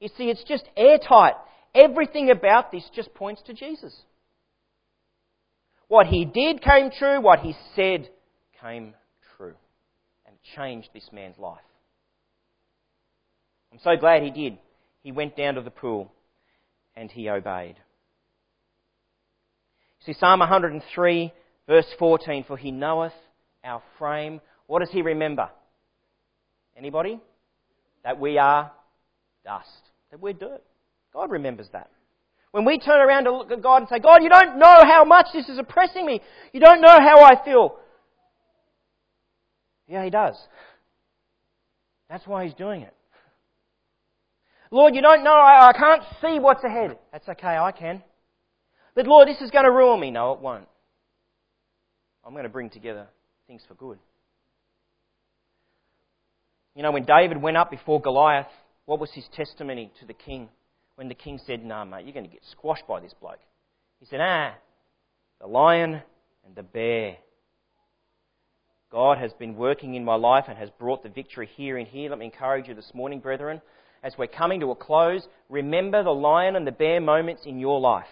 You 0.00 0.08
see, 0.16 0.24
it's 0.24 0.44
just 0.44 0.64
airtight. 0.76 1.34
Everything 1.74 2.30
about 2.30 2.72
this 2.72 2.84
just 2.94 3.14
points 3.14 3.42
to 3.46 3.54
Jesus. 3.54 3.94
What 5.88 6.06
he 6.06 6.24
did 6.24 6.62
came 6.62 6.90
true, 6.90 7.20
what 7.20 7.40
he 7.40 7.54
said 7.74 8.08
came 8.60 8.94
true, 9.36 9.54
and 10.26 10.36
changed 10.56 10.88
this 10.92 11.08
man's 11.12 11.38
life. 11.38 11.58
I'm 13.72 13.78
so 13.82 13.96
glad 13.98 14.22
he 14.22 14.30
did. 14.30 14.58
He 15.02 15.12
went 15.12 15.36
down 15.36 15.54
to 15.54 15.62
the 15.62 15.70
pool 15.70 16.12
and 16.96 17.10
he 17.10 17.28
obeyed. 17.28 17.76
See, 20.04 20.14
Psalm 20.14 20.40
103, 20.40 21.32
verse 21.66 21.86
14, 21.98 22.44
for 22.44 22.56
he 22.56 22.70
knoweth 22.70 23.12
our 23.62 23.82
frame. 23.98 24.40
What 24.66 24.80
does 24.80 24.90
he 24.90 25.02
remember? 25.02 25.50
Anybody? 26.76 27.20
That 28.04 28.18
we 28.18 28.38
are 28.38 28.72
dust 29.44 29.90
that 30.10 30.20
we're 30.20 30.32
dirt. 30.32 30.62
God 31.12 31.30
remembers 31.30 31.68
that. 31.72 31.90
When 32.52 32.64
we 32.64 32.78
turn 32.78 33.00
around 33.00 33.24
to 33.24 33.36
look 33.36 33.52
at 33.52 33.62
God 33.62 33.78
and 33.78 33.88
say, 33.88 34.00
God, 34.00 34.22
you 34.22 34.28
don't 34.28 34.58
know 34.58 34.82
how 34.82 35.04
much 35.04 35.26
this 35.32 35.48
is 35.48 35.58
oppressing 35.58 36.04
me. 36.04 36.20
You 36.52 36.60
don't 36.60 36.80
know 36.80 36.88
how 36.98 37.22
I 37.22 37.44
feel. 37.44 37.76
Yeah, 39.86 40.04
He 40.04 40.10
does. 40.10 40.36
That's 42.08 42.26
why 42.26 42.44
He's 42.44 42.54
doing 42.54 42.82
it. 42.82 42.94
Lord, 44.72 44.94
you 44.94 45.02
don't 45.02 45.24
know, 45.24 45.34
I, 45.34 45.68
I 45.68 45.72
can't 45.72 46.02
see 46.20 46.38
what's 46.38 46.62
ahead. 46.64 46.98
That's 47.12 47.28
okay, 47.28 47.56
I 47.56 47.72
can. 47.72 48.02
But 49.00 49.06
Lord, 49.06 49.28
this 49.28 49.40
is 49.40 49.50
going 49.50 49.64
to 49.64 49.70
ruin 49.70 49.98
me. 49.98 50.10
No, 50.10 50.32
it 50.32 50.40
won't. 50.40 50.68
I'm 52.22 52.34
going 52.34 52.42
to 52.42 52.50
bring 52.50 52.68
together 52.68 53.06
things 53.46 53.62
for 53.66 53.72
good. 53.72 53.98
You 56.74 56.82
know, 56.82 56.92
when 56.92 57.06
David 57.06 57.40
went 57.40 57.56
up 57.56 57.70
before 57.70 57.98
Goliath, 57.98 58.50
what 58.84 59.00
was 59.00 59.10
his 59.14 59.24
testimony 59.34 59.90
to 60.00 60.06
the 60.06 60.12
king 60.12 60.50
when 60.96 61.08
the 61.08 61.14
king 61.14 61.40
said, 61.46 61.64
Nah, 61.64 61.86
mate, 61.86 62.04
you're 62.04 62.12
going 62.12 62.26
to 62.26 62.30
get 62.30 62.42
squashed 62.52 62.86
by 62.86 63.00
this 63.00 63.14
bloke? 63.18 63.38
He 64.00 64.04
said, 64.04 64.20
Ah, 64.20 64.52
the 65.40 65.46
lion 65.46 66.02
and 66.44 66.54
the 66.54 66.62
bear. 66.62 67.16
God 68.92 69.16
has 69.16 69.32
been 69.32 69.56
working 69.56 69.94
in 69.94 70.04
my 70.04 70.16
life 70.16 70.44
and 70.46 70.58
has 70.58 70.68
brought 70.78 71.02
the 71.02 71.08
victory 71.08 71.48
here 71.56 71.78
and 71.78 71.88
here. 71.88 72.10
Let 72.10 72.18
me 72.18 72.26
encourage 72.26 72.68
you 72.68 72.74
this 72.74 72.92
morning, 72.92 73.20
brethren, 73.20 73.62
as 74.02 74.12
we're 74.18 74.26
coming 74.26 74.60
to 74.60 74.72
a 74.72 74.76
close, 74.76 75.26
remember 75.48 76.04
the 76.04 76.10
lion 76.10 76.54
and 76.54 76.66
the 76.66 76.70
bear 76.70 77.00
moments 77.00 77.46
in 77.46 77.58
your 77.58 77.80
life. 77.80 78.04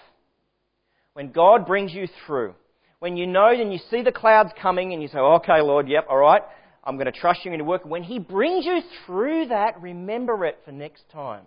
When 1.19 1.33
God 1.33 1.67
brings 1.67 1.93
you 1.93 2.07
through, 2.25 2.55
when 3.01 3.17
you 3.17 3.27
know 3.27 3.49
and 3.49 3.73
you 3.73 3.81
see 3.91 4.03
the 4.03 4.13
clouds 4.13 4.51
coming 4.63 4.93
and 4.93 5.03
you 5.03 5.09
say, 5.09 5.19
okay, 5.19 5.61
Lord, 5.61 5.89
yep, 5.89 6.07
all 6.09 6.19
right, 6.19 6.43
I'm 6.85 6.95
going 6.95 7.13
to 7.13 7.21
trust 7.21 7.41
you 7.45 7.53
into 7.53 7.65
work. 7.65 7.85
When 7.85 8.05
He 8.05 8.21
brings 8.21 8.65
you 8.65 8.81
through 9.05 9.49
that, 9.49 9.83
remember 9.83 10.45
it 10.45 10.61
for 10.65 10.71
next 10.71 11.11
time. 11.13 11.43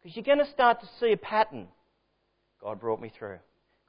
Because 0.00 0.16
you're 0.16 0.24
going 0.24 0.38
to 0.38 0.50
start 0.50 0.80
to 0.80 0.86
see 0.98 1.12
a 1.12 1.18
pattern. 1.18 1.66
God 2.62 2.80
brought 2.80 2.98
me 2.98 3.12
through. 3.18 3.36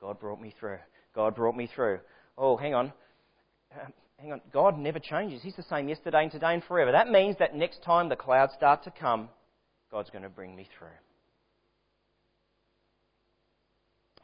God 0.01 0.19
brought 0.19 0.41
me 0.41 0.53
through. 0.59 0.79
God 1.15 1.33
brought 1.33 1.55
me 1.55 1.69
through. 1.73 1.99
Oh, 2.37 2.57
hang 2.57 2.73
on. 2.73 2.91
Um, 3.73 3.93
hang 4.19 4.33
on. 4.33 4.41
God 4.51 4.77
never 4.77 4.99
changes. 4.99 5.41
He's 5.43 5.55
the 5.55 5.63
same 5.63 5.87
yesterday 5.87 6.23
and 6.23 6.31
today 6.33 6.53
and 6.53 6.63
forever. 6.65 6.91
That 6.91 7.09
means 7.09 7.37
that 7.39 7.55
next 7.55 7.83
time 7.83 8.09
the 8.09 8.17
clouds 8.17 8.51
start 8.57 8.83
to 8.83 8.91
come, 8.91 9.29
God's 9.89 10.09
going 10.09 10.23
to 10.23 10.29
bring 10.29 10.57
me 10.57 10.67
through. 10.77 10.89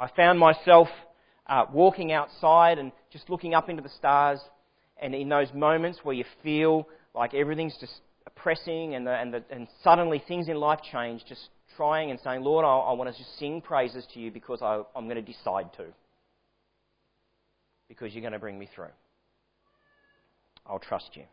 I 0.03 0.09
found 0.17 0.37
myself 0.37 0.89
uh, 1.47 1.63
walking 1.71 2.11
outside 2.11 2.77
and 2.77 2.91
just 3.09 3.29
looking 3.29 3.53
up 3.53 3.69
into 3.69 3.81
the 3.81 3.87
stars, 3.87 4.37
and 5.01 5.15
in 5.15 5.29
those 5.29 5.47
moments 5.53 5.99
where 6.03 6.13
you 6.13 6.25
feel 6.43 6.89
like 7.15 7.33
everything's 7.33 7.77
just 7.79 8.01
oppressing 8.27 8.95
and, 8.95 9.07
the, 9.07 9.13
and, 9.13 9.33
the, 9.33 9.43
and 9.49 9.65
suddenly 9.81 10.21
things 10.27 10.49
in 10.49 10.57
life 10.57 10.79
change, 10.91 11.23
just 11.25 11.47
trying 11.77 12.11
and 12.11 12.19
saying, 12.19 12.41
Lord, 12.41 12.65
I, 12.65 12.67
I 12.67 12.91
want 12.91 13.13
to 13.13 13.17
just 13.17 13.39
sing 13.39 13.61
praises 13.61 14.05
to 14.13 14.19
you 14.19 14.29
because 14.29 14.61
I, 14.61 14.81
I'm 14.93 15.05
going 15.05 15.15
to 15.15 15.21
decide 15.21 15.71
to. 15.77 15.85
Because 17.87 18.13
you're 18.13 18.21
going 18.23 18.33
to 18.33 18.39
bring 18.39 18.59
me 18.59 18.67
through. 18.75 18.91
I'll 20.65 20.79
trust 20.79 21.11
you. 21.13 21.23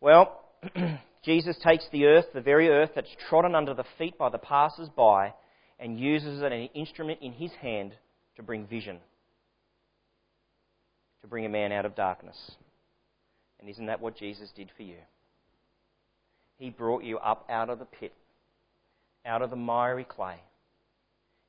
Well, 0.00 0.42
Jesus 1.22 1.58
takes 1.62 1.84
the 1.92 2.06
earth, 2.06 2.26
the 2.32 2.40
very 2.40 2.70
earth 2.70 2.92
that's 2.94 3.14
trodden 3.28 3.54
under 3.54 3.74
the 3.74 3.84
feet 3.98 4.16
by 4.16 4.30
the 4.30 4.38
passers 4.38 4.88
by, 4.96 5.34
and 5.78 5.98
uses 5.98 6.40
it 6.40 6.44
as 6.44 6.52
an 6.52 6.68
instrument 6.74 7.20
in 7.22 7.32
his 7.32 7.52
hand 7.60 7.92
to 8.36 8.42
bring 8.42 8.66
vision, 8.66 8.98
to 11.22 11.28
bring 11.28 11.44
a 11.46 11.48
man 11.48 11.72
out 11.72 11.84
of 11.84 11.94
darkness. 11.94 12.36
And 13.60 13.68
isn't 13.68 13.86
that 13.86 14.00
what 14.00 14.16
Jesus 14.16 14.50
did 14.54 14.70
for 14.76 14.82
you? 14.82 14.96
He 16.58 16.70
brought 16.70 17.04
you 17.04 17.18
up 17.18 17.46
out 17.48 17.70
of 17.70 17.78
the 17.78 17.84
pit, 17.84 18.12
out 19.24 19.42
of 19.42 19.50
the 19.50 19.56
miry 19.56 20.04
clay, 20.04 20.40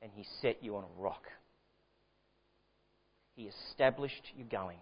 and 0.02 0.10
He 0.14 0.24
set 0.40 0.62
you 0.62 0.76
on 0.76 0.84
a 0.84 1.02
rock. 1.02 1.24
He 3.34 3.48
established 3.70 4.22
you 4.36 4.44
going. 4.44 4.78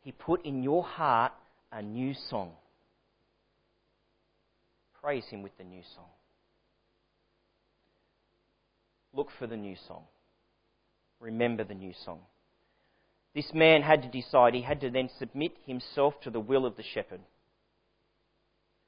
He 0.00 0.12
put 0.12 0.44
in 0.44 0.62
your 0.62 0.82
heart 0.82 1.32
a 1.70 1.82
new 1.82 2.14
song. 2.30 2.52
Praise 5.02 5.24
Him 5.30 5.42
with 5.42 5.56
the 5.58 5.64
new 5.64 5.82
song. 5.94 6.08
Look 9.14 9.28
for 9.38 9.46
the 9.46 9.56
new 9.56 9.76
song. 9.88 10.04
Remember 11.20 11.64
the 11.64 11.74
new 11.74 11.92
song. 12.04 12.20
This 13.34 13.50
man 13.54 13.82
had 13.82 14.02
to 14.02 14.08
decide, 14.08 14.54
he 14.54 14.62
had 14.62 14.80
to 14.80 14.90
then 14.90 15.08
submit 15.18 15.52
himself 15.66 16.14
to 16.22 16.30
the 16.30 16.40
will 16.40 16.66
of 16.66 16.76
the 16.76 16.82
shepherd 16.82 17.20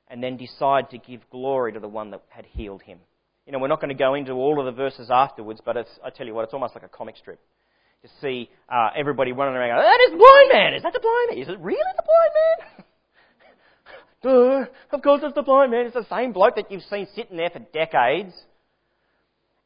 and 0.08 0.22
then 0.22 0.36
decide 0.36 0.90
to 0.90 0.98
give 0.98 1.20
glory 1.30 1.72
to 1.72 1.80
the 1.80 1.88
one 1.88 2.10
that 2.10 2.22
had 2.28 2.44
healed 2.44 2.82
him. 2.82 2.98
You 3.46 3.52
know, 3.52 3.58
we're 3.58 3.68
not 3.68 3.80
going 3.80 3.94
to 3.94 3.94
go 3.94 4.14
into 4.14 4.32
all 4.32 4.58
of 4.58 4.66
the 4.66 4.72
verses 4.72 5.10
afterwards, 5.10 5.60
but 5.64 5.76
I 5.76 6.10
tell 6.10 6.26
you 6.26 6.34
what, 6.34 6.44
it's 6.44 6.54
almost 6.54 6.74
like 6.74 6.84
a 6.84 6.88
comic 6.88 7.16
strip. 7.16 7.40
To 8.02 8.08
see 8.20 8.50
uh, 8.68 8.90
everybody 8.94 9.32
running 9.32 9.54
around 9.54 9.70
going, 9.70 9.82
that 9.82 10.04
is 10.04 10.12
the 10.12 10.18
blind 10.18 10.50
man! 10.52 10.74
Is 10.74 10.82
that 10.82 10.92
the 10.92 11.00
blind 11.00 11.30
man? 11.30 11.38
Is 11.38 11.48
it 11.48 11.58
really 11.64 11.92
the 11.96 12.04
blind 12.04 12.32
man? 12.36 12.84
Duh, 14.22 14.96
of 14.96 15.02
course 15.02 15.22
it's 15.24 15.34
the 15.34 15.42
blind 15.42 15.70
man. 15.70 15.86
It's 15.86 15.94
the 15.94 16.06
same 16.14 16.32
bloke 16.32 16.56
that 16.56 16.70
you've 16.70 16.82
seen 16.82 17.06
sitting 17.14 17.38
there 17.38 17.48
for 17.48 17.60
decades. 17.72 18.34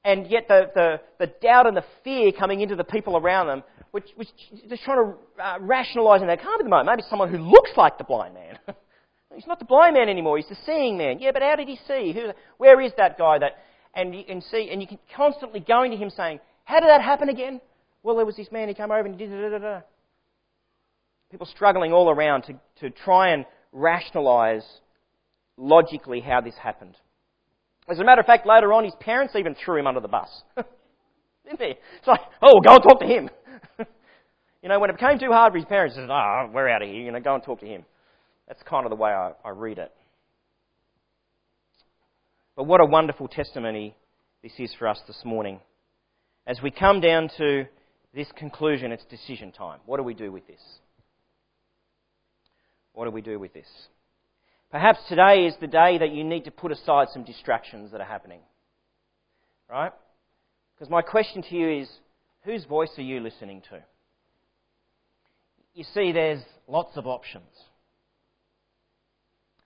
And 0.05 0.27
yet 0.29 0.47
the, 0.49 0.71
the, 0.75 1.01
the 1.19 1.33
doubt 1.43 1.67
and 1.67 1.77
the 1.77 1.85
fear 2.05 2.33
coming 2.33 2.61
into 2.61 2.77
the 2.77 2.85
people 2.85 3.17
around 3.17 3.49
them, 3.49 3.63
which, 3.91 4.07
which 4.17 4.29
they're 4.69 4.79
trying 4.85 4.99
to 4.99 5.43
uh, 5.43 5.59
rationalise 5.61 6.21
in 6.21 6.27
their 6.27 6.37
car 6.37 6.55
at 6.55 6.63
the 6.63 6.69
moment. 6.69 6.87
Maybe 6.87 7.03
someone 7.09 7.31
who 7.31 7.39
looks 7.39 7.71
like 7.77 7.99
the 7.99 8.05
blind 8.05 8.35
man. 8.35 8.59
He's 9.35 9.47
not 9.47 9.59
the 9.59 9.65
blind 9.65 9.95
man 9.95 10.09
anymore. 10.09 10.37
He's 10.37 10.49
the 10.49 10.57
seeing 10.67 10.97
man. 10.97 11.19
Yeah, 11.21 11.31
but 11.33 11.43
how 11.43 11.57
did 11.57 11.69
he 11.69 11.79
see? 11.87 12.13
Who, 12.13 12.31
where 12.57 12.81
is 12.81 12.93
that 12.97 13.19
guy 13.19 13.39
that? 13.39 13.53
And 13.95 14.15
you 14.15 14.25
can 14.25 14.41
see, 14.41 14.69
and 14.71 14.81
you 14.81 14.89
can 14.89 14.99
constantly 15.15 15.61
going 15.61 15.91
to 15.91 15.97
him 15.97 16.11
saying, 16.11 16.41
"How 16.65 16.81
did 16.81 16.89
that 16.89 17.03
happen 17.03 17.29
again?" 17.29 17.61
Well, 18.03 18.17
there 18.17 18.27
was 18.27 18.37
this 18.37 18.51
man. 18.51 18.69
He 18.69 18.75
came 18.75 18.91
over 18.91 19.07
and 19.07 19.19
did 19.19 19.31
da 19.31 19.51
da 19.51 19.59
da. 19.59 19.81
People 21.31 21.47
struggling 21.47 21.93
all 21.93 22.11
around 22.11 22.43
to, 22.43 22.55
to 22.81 22.91
try 22.91 23.31
and 23.31 23.45
rationalise 23.73 24.65
logically 25.57 26.21
how 26.21 26.41
this 26.41 26.55
happened. 26.55 26.97
As 27.89 27.99
a 27.99 28.05
matter 28.05 28.20
of 28.20 28.26
fact, 28.26 28.47
later 28.47 28.72
on, 28.72 28.84
his 28.84 28.95
parents 29.01 29.34
even 29.36 29.55
threw 29.55 29.78
him 29.78 29.86
under 29.86 30.01
the 30.01 30.09
bus. 30.09 30.28
Didn't 31.45 31.59
they? 31.59 31.78
It's 31.99 32.07
like, 32.07 32.20
oh, 32.43 32.61
go 32.61 32.74
and 32.74 32.82
talk 32.82 33.01
to 33.01 33.07
him. 33.07 33.30
you 34.62 34.68
know, 34.68 34.78
when 34.78 34.91
it 34.91 34.99
became 34.99 35.18
too 35.18 35.32
hard 35.32 35.53
for 35.53 35.59
his 35.59 35.64
parents, 35.64 35.97
he 35.97 36.03
said, 36.03 36.11
oh, 36.11 36.51
we're 36.53 36.68
out 36.68 36.82
of 36.82 36.89
here. 36.89 37.01
You 37.01 37.12
know, 37.12 37.20
go 37.20 37.34
and 37.34 37.43
talk 37.43 37.61
to 37.61 37.66
him. 37.66 37.84
That's 38.47 38.62
kind 38.62 38.84
of 38.84 38.91
the 38.91 38.97
way 38.97 39.11
I, 39.11 39.32
I 39.45 39.51
read 39.51 39.78
it. 39.78 39.93
But 42.57 42.64
what 42.64 42.80
a 42.80 42.86
wonderful 42.86 43.28
testimony 43.28 43.95
this 44.43 44.53
is 44.59 44.74
for 44.78 44.89
us 44.89 45.01
this 45.07 45.20
morning. 45.24 45.61
As 46.47 46.61
we 46.62 46.70
come 46.70 47.01
down 47.01 47.30
to 47.39 47.64
this 48.14 48.28
conclusion, 48.36 48.93
it's 48.93 49.05
decision 49.05 49.53
time. 49.53 49.80
What 49.86 49.97
do 49.97 50.03
we 50.03 50.14
do 50.14 50.30
with 50.30 50.47
this? 50.47 50.61
What 52.93 53.05
do 53.05 53.11
we 53.11 53.22
do 53.22 53.39
with 53.39 53.55
this? 53.55 53.68
Perhaps 54.71 55.01
today 55.09 55.47
is 55.47 55.55
the 55.61 55.66
day 55.66 55.99
that 55.99 56.12
you 56.12 56.25
need 56.25 56.45
to 56.45 56.51
put 56.51 56.73
aside 56.73 57.09
some 57.12 57.25
distractions 57.25 57.93
that 57.93 58.01
are 58.01 58.07
happening. 58.07 58.41
Right? 59.69 59.93
Because 60.75 60.91
my 60.91 61.03
question 61.03 61.43
to 61.43 61.55
you 61.55 61.81
is 61.83 61.89
whose 62.43 62.64
voice 62.64 62.91
are 62.99 63.03
you 63.03 63.21
listening 63.21 63.62
to? 63.71 63.83
You 65.75 65.85
see, 65.95 66.12
there's 66.12 66.43
lots 66.66 66.97
of 66.97 67.07
options. 67.07 67.49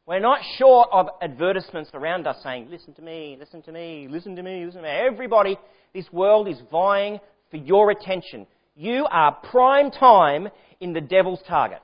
We're 0.07 0.21
not 0.21 0.41
short 0.59 0.89
of 0.93 1.09
advertisements 1.21 1.91
around 1.95 2.27
us 2.27 2.37
saying, 2.43 2.69
listen 2.71 2.93
to 2.95 3.03
me, 3.03 3.37
listen 3.39 3.63
to 3.63 3.73
me, 3.73 4.09
listen 4.11 4.37
to 4.37 4.43
me, 4.43 4.65
listen 4.65 4.83
to 4.83 4.89
me. 4.89 4.95
Everybody, 4.95 5.57
this 5.95 6.11
world 6.13 6.49
is 6.49 6.59
vying 6.71 7.21
for 7.51 7.57
your 7.57 7.91
attention. 7.91 8.47
You 8.75 9.07
are 9.11 9.33
prime 9.51 9.91
time 9.91 10.49
in 10.81 10.93
the 10.93 11.01
devil's 11.01 11.41
target. 11.47 11.81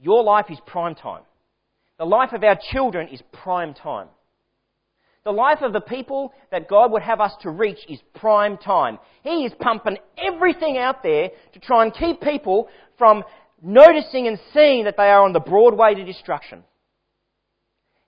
Your 0.00 0.24
life 0.24 0.46
is 0.50 0.58
prime 0.66 0.94
time. 0.94 1.22
The 2.00 2.06
life 2.06 2.32
of 2.32 2.42
our 2.42 2.58
children 2.72 3.08
is 3.08 3.20
prime 3.30 3.74
time. 3.74 4.08
The 5.22 5.32
life 5.32 5.58
of 5.60 5.74
the 5.74 5.82
people 5.82 6.32
that 6.50 6.66
God 6.66 6.92
would 6.92 7.02
have 7.02 7.20
us 7.20 7.32
to 7.42 7.50
reach 7.50 7.76
is 7.90 7.98
prime 8.14 8.56
time. 8.56 8.98
He 9.22 9.44
is 9.44 9.52
pumping 9.60 9.98
everything 10.16 10.78
out 10.78 11.02
there 11.02 11.28
to 11.52 11.60
try 11.60 11.84
and 11.84 11.92
keep 11.92 12.22
people 12.22 12.68
from 12.96 13.22
noticing 13.62 14.26
and 14.26 14.40
seeing 14.54 14.84
that 14.84 14.96
they 14.96 15.10
are 15.10 15.24
on 15.24 15.34
the 15.34 15.40
broad 15.40 15.74
way 15.74 15.94
to 15.94 16.02
destruction. 16.02 16.64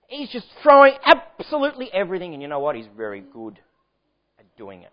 He's 0.07 0.29
just 0.29 0.47
throwing 0.63 0.93
absolutely 1.05 1.93
everything, 1.93 2.33
and 2.33 2.41
you 2.41 2.47
know 2.47 2.61
what? 2.61 2.75
He's 2.75 2.89
very 2.97 3.21
good 3.21 3.59
at 4.39 4.45
doing 4.57 4.81
it. 4.81 4.91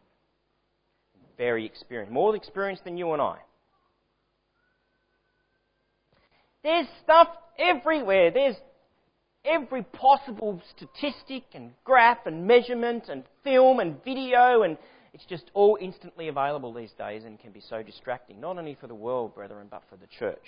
Very 1.38 1.64
experienced. 1.64 2.12
More 2.12 2.36
experienced 2.36 2.84
than 2.84 2.98
you 2.98 3.14
and 3.14 3.22
I. 3.22 3.38
There's 6.62 6.86
stuff 7.02 7.28
everywhere. 7.58 8.30
There's 8.30 8.56
every 9.44 9.82
possible 9.82 10.60
statistic 10.76 11.44
and 11.54 11.72
graph 11.84 12.26
and 12.26 12.46
measurement 12.46 13.04
and 13.08 13.24
film 13.42 13.80
and 13.80 14.02
video 14.04 14.62
and 14.62 14.76
it's 15.12 15.24
just 15.24 15.50
all 15.54 15.76
instantly 15.80 16.28
available 16.28 16.72
these 16.72 16.92
days 16.92 17.24
and 17.24 17.38
can 17.38 17.50
be 17.50 17.60
so 17.68 17.82
distracting, 17.82 18.40
not 18.40 18.58
only 18.58 18.76
for 18.80 18.86
the 18.86 18.94
world, 18.94 19.34
brethren, 19.34 19.66
but 19.70 19.82
for 19.90 19.96
the 19.96 20.06
church. 20.06 20.38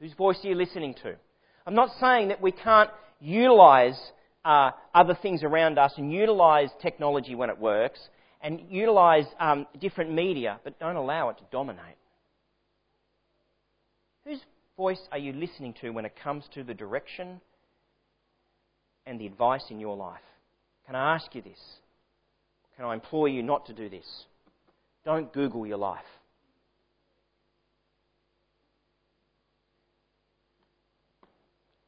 Whose 0.00 0.12
voice 0.12 0.36
are 0.44 0.48
you 0.48 0.54
listening 0.54 0.94
to? 1.02 1.14
I'm 1.66 1.74
not 1.74 1.90
saying 1.98 2.28
that 2.28 2.42
we 2.42 2.52
can't 2.52 2.90
utilize 3.20 3.98
uh, 4.44 4.72
other 4.94 5.16
things 5.20 5.42
around 5.42 5.78
us 5.78 5.94
and 5.96 6.12
utilize 6.12 6.68
technology 6.82 7.34
when 7.34 7.48
it 7.48 7.58
works 7.58 7.98
and 8.42 8.60
utilize 8.68 9.24
um, 9.40 9.66
different 9.80 10.12
media, 10.12 10.60
but 10.62 10.78
don't 10.78 10.96
allow 10.96 11.30
it 11.30 11.38
to 11.38 11.44
dominate. 11.50 11.96
Voice 14.76 15.00
are 15.10 15.18
you 15.18 15.32
listening 15.32 15.74
to 15.80 15.90
when 15.90 16.04
it 16.04 16.12
comes 16.22 16.44
to 16.54 16.62
the 16.62 16.74
direction 16.74 17.40
and 19.06 19.20
the 19.20 19.26
advice 19.26 19.64
in 19.70 19.80
your 19.80 19.96
life? 19.96 20.20
Can 20.86 20.94
I 20.94 21.14
ask 21.14 21.34
you 21.34 21.42
this? 21.42 21.58
Can 22.76 22.84
I 22.84 22.94
implore 22.94 23.28
you 23.28 23.42
not 23.42 23.66
to 23.66 23.72
do 23.72 23.88
this? 23.88 24.26
Don't 25.04 25.32
Google 25.32 25.66
your 25.66 25.78
life. 25.78 26.04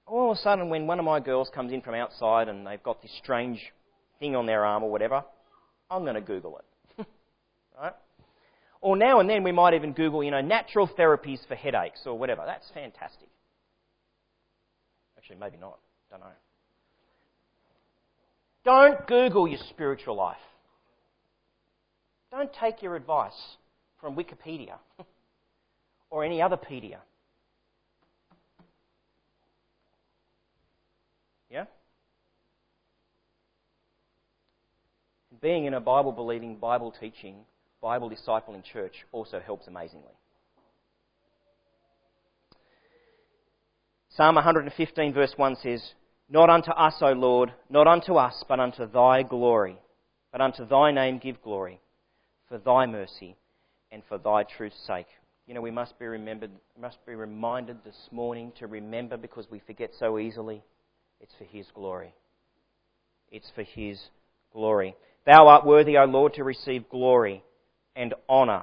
all 0.09 0.33
of 0.33 0.39
a 0.39 0.41
sudden, 0.41 0.69
when 0.69 0.87
one 0.87 0.99
of 0.99 1.05
my 1.05 1.21
girls 1.21 1.51
comes 1.55 1.73
in 1.73 1.81
from 1.81 1.95
outside 1.95 2.49
and 2.49 2.67
they've 2.67 2.83
got 2.83 3.03
this 3.03 3.11
strange 3.19 3.73
thing 4.19 4.35
on 4.35 4.47
their 4.47 4.65
arm 4.65 4.83
or 4.83 4.91
whatever, 4.91 5.23
I'm 5.91 6.03
going 6.03 6.15
to 6.15 6.21
Google 6.21 6.59
it. 6.59 7.07
right? 7.81 7.93
Or 8.81 8.97
now 8.97 9.21
and 9.21 9.29
then 9.29 9.43
we 9.43 9.53
might 9.53 9.75
even 9.75 9.93
Google, 9.93 10.23
you 10.23 10.31
know, 10.31 10.41
natural 10.41 10.89
therapies 10.89 11.47
for 11.47 11.55
headaches 11.55 12.01
or 12.07 12.17
whatever. 12.17 12.43
That's 12.47 12.71
fantastic. 12.73 13.29
Actually, 15.17 15.37
maybe 15.37 15.57
not. 15.57 15.79
Don't 16.11 16.21
know. 16.21 16.27
Don't 18.65 19.07
Google 19.07 19.49
your 19.49 19.59
spiritual 19.71 20.15
life. 20.15 20.37
Don't 22.31 22.53
take 22.53 22.83
your 22.83 22.95
advice 22.95 23.57
from 24.01 24.15
Wikipedia 24.15 24.75
or 26.11 26.25
any 26.25 26.41
other 26.41 26.57
pedia. 26.57 26.99
Yeah? 31.51 31.65
Being 35.41 35.65
in 35.65 35.75
a 35.75 35.81
Bible 35.81 36.13
believing, 36.13 36.57
Bible 36.57 36.93
teaching, 37.01 37.37
Bible 37.81 38.11
discipling 38.11 38.65
church 38.65 39.05
also 39.13 39.41
helps 39.41 39.69
amazingly. 39.69 40.13
Psalm 44.09 44.35
115, 44.35 45.13
verse 45.15 45.33
1 45.37 45.57
says, 45.63 45.93
Not 46.29 46.51
unto 46.51 46.73
us, 46.73 46.95
O 47.03 47.13
Lord, 47.13 47.53
not 47.71 47.87
unto 47.87 48.15
us, 48.15 48.45
but 48.49 48.59
unto 48.59 48.87
thy 48.87 49.23
glory, 49.23 49.79
but 50.33 50.41
unto 50.41 50.67
thy 50.67 50.91
name 50.91 51.19
give 51.19 51.41
glory, 51.41 51.81
for 52.49 52.59
thy 52.59 52.87
mercy 52.87 53.37
and 53.93 54.03
for 54.09 54.19
thy 54.19 54.43
truth's 54.43 54.85
sake. 54.87 55.07
You 55.47 55.55
know, 55.55 55.61
we 55.61 55.71
must 55.71 55.97
be 56.01 56.07
remembered, 56.07 56.51
must 56.81 56.99
be 57.07 57.15
reminded 57.15 57.85
this 57.85 58.09
morning 58.11 58.53
to 58.59 58.67
remember 58.67 59.17
because 59.17 59.47
we 59.51 59.61
forget 59.61 59.91
so 59.97 60.19
easily. 60.19 60.65
It's 61.21 61.35
for 61.39 61.45
his 61.45 61.67
glory. 61.73 62.13
It's 63.31 63.51
for 63.55 63.63
his 63.63 64.01
glory. 64.53 64.97
Thou 65.27 65.47
art 65.47 65.65
worthy, 65.65 65.97
O 65.97 66.05
Lord, 66.07 66.35
to 66.35 66.45
receive 66.45 66.89
glory 66.89 67.45
and 67.99 68.15
honour 68.29 68.63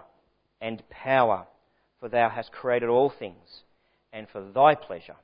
and 0.61 0.81
power, 0.89 1.45
for 1.99 2.09
thou 2.09 2.29
hast 2.29 2.51
created 2.51 2.89
all 2.89 3.11
things, 3.19 3.63
and 4.13 4.27
for 4.31 4.41
thy 4.41 4.73
pleasure 4.73 5.17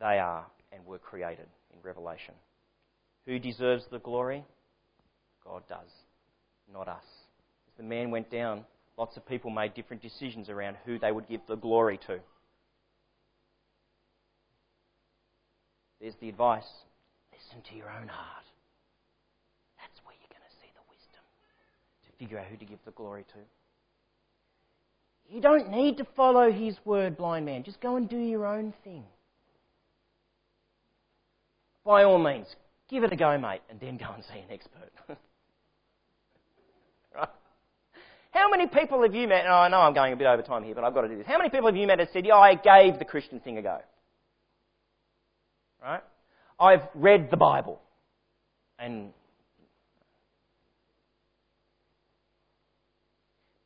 they 0.00 0.18
are 0.18 0.44
and 0.72 0.84
were 0.84 0.98
created 0.98 1.46
in 1.72 1.78
Revelation. 1.82 2.34
Who 3.26 3.38
deserves 3.38 3.84
the 3.90 4.00
glory? 4.00 4.44
God 5.44 5.62
does, 5.68 5.88
not 6.72 6.88
us. 6.88 7.04
As 7.68 7.76
the 7.76 7.84
man 7.84 8.10
went 8.10 8.28
down, 8.28 8.64
lots 8.98 9.16
of 9.16 9.26
people 9.26 9.50
made 9.50 9.74
different 9.74 10.02
decisions 10.02 10.48
around 10.48 10.76
who 10.84 10.98
they 10.98 11.12
would 11.12 11.28
give 11.28 11.42
the 11.46 11.56
glory 11.56 11.98
to. 12.08 12.18
There's 16.00 16.16
the 16.20 16.28
advice 16.28 16.66
listen 17.32 17.62
to 17.70 17.76
your 17.76 17.90
own 17.90 18.08
heart. 18.08 18.46
That's 19.78 20.00
where 20.02 20.14
you're 20.18 20.34
going 20.34 20.42
to 20.42 20.56
see 20.58 20.70
the 20.74 20.82
wisdom 20.90 21.22
to 22.06 22.10
figure 22.22 22.38
out 22.38 22.46
who 22.46 22.56
to 22.56 22.64
give 22.64 22.78
the 22.84 22.92
glory 22.92 23.24
to. 23.32 23.34
You 25.34 25.40
don't 25.40 25.70
need 25.70 25.96
to 25.96 26.06
follow 26.16 26.52
his 26.52 26.76
word, 26.84 27.16
blind 27.16 27.46
man. 27.46 27.64
Just 27.64 27.80
go 27.80 27.96
and 27.96 28.08
do 28.08 28.16
your 28.16 28.46
own 28.46 28.72
thing. 28.84 29.02
By 31.84 32.04
all 32.04 32.18
means, 32.18 32.46
give 32.88 33.02
it 33.02 33.12
a 33.12 33.16
go, 33.16 33.36
mate, 33.38 33.62
and 33.68 33.80
then 33.80 33.96
go 33.96 34.06
and 34.14 34.22
see 34.22 34.38
an 34.38 34.52
expert. 34.52 34.92
right? 37.16 37.28
How 38.30 38.48
many 38.48 38.68
people 38.68 39.02
have 39.02 39.16
you 39.16 39.26
met? 39.26 39.46
Oh, 39.48 39.54
I 39.54 39.68
know 39.68 39.80
I'm 39.80 39.94
going 39.94 40.12
a 40.12 40.16
bit 40.16 40.28
over 40.28 40.42
time 40.42 40.62
here, 40.62 40.76
but 40.76 40.84
I've 40.84 40.94
got 40.94 41.02
to 41.02 41.08
do 41.08 41.16
this. 41.16 41.26
How 41.26 41.38
many 41.38 41.50
people 41.50 41.66
have 41.66 41.76
you 41.76 41.88
met 41.88 41.98
that 41.98 42.10
said, 42.12 42.24
yeah, 42.24 42.36
I 42.36 42.54
gave 42.54 43.00
the 43.00 43.04
Christian 43.04 43.40
thing 43.40 43.58
a 43.58 43.62
go? 43.62 43.78
Right? 45.82 46.02
I've 46.60 46.82
read 46.94 47.32
the 47.32 47.36
Bible. 47.36 47.80
And 48.78 49.12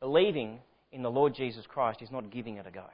believing 0.01 0.59
in 0.93 1.03
the 1.03 1.11
Lord 1.11 1.35
Jesus 1.35 1.65
Christ 1.67 2.03
is 2.03 2.11
not 2.11 2.31
giving 2.31 2.57
it 2.57 2.67
a 2.67 2.71
go. 2.71 2.85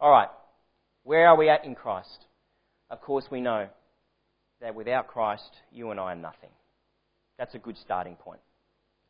All 0.00 0.10
right. 0.10 0.28
Where 1.04 1.28
are 1.28 1.36
we 1.36 1.48
at 1.48 1.64
in 1.64 1.74
Christ? 1.74 2.26
Of 2.90 3.00
course, 3.00 3.24
we 3.30 3.40
know 3.40 3.68
that 4.60 4.74
without 4.74 5.08
Christ, 5.08 5.50
you 5.72 5.90
and 5.90 6.00
I 6.00 6.12
are 6.12 6.16
nothing. 6.16 6.50
That's 7.38 7.54
a 7.54 7.58
good 7.58 7.76
starting 7.76 8.16
point, 8.16 8.40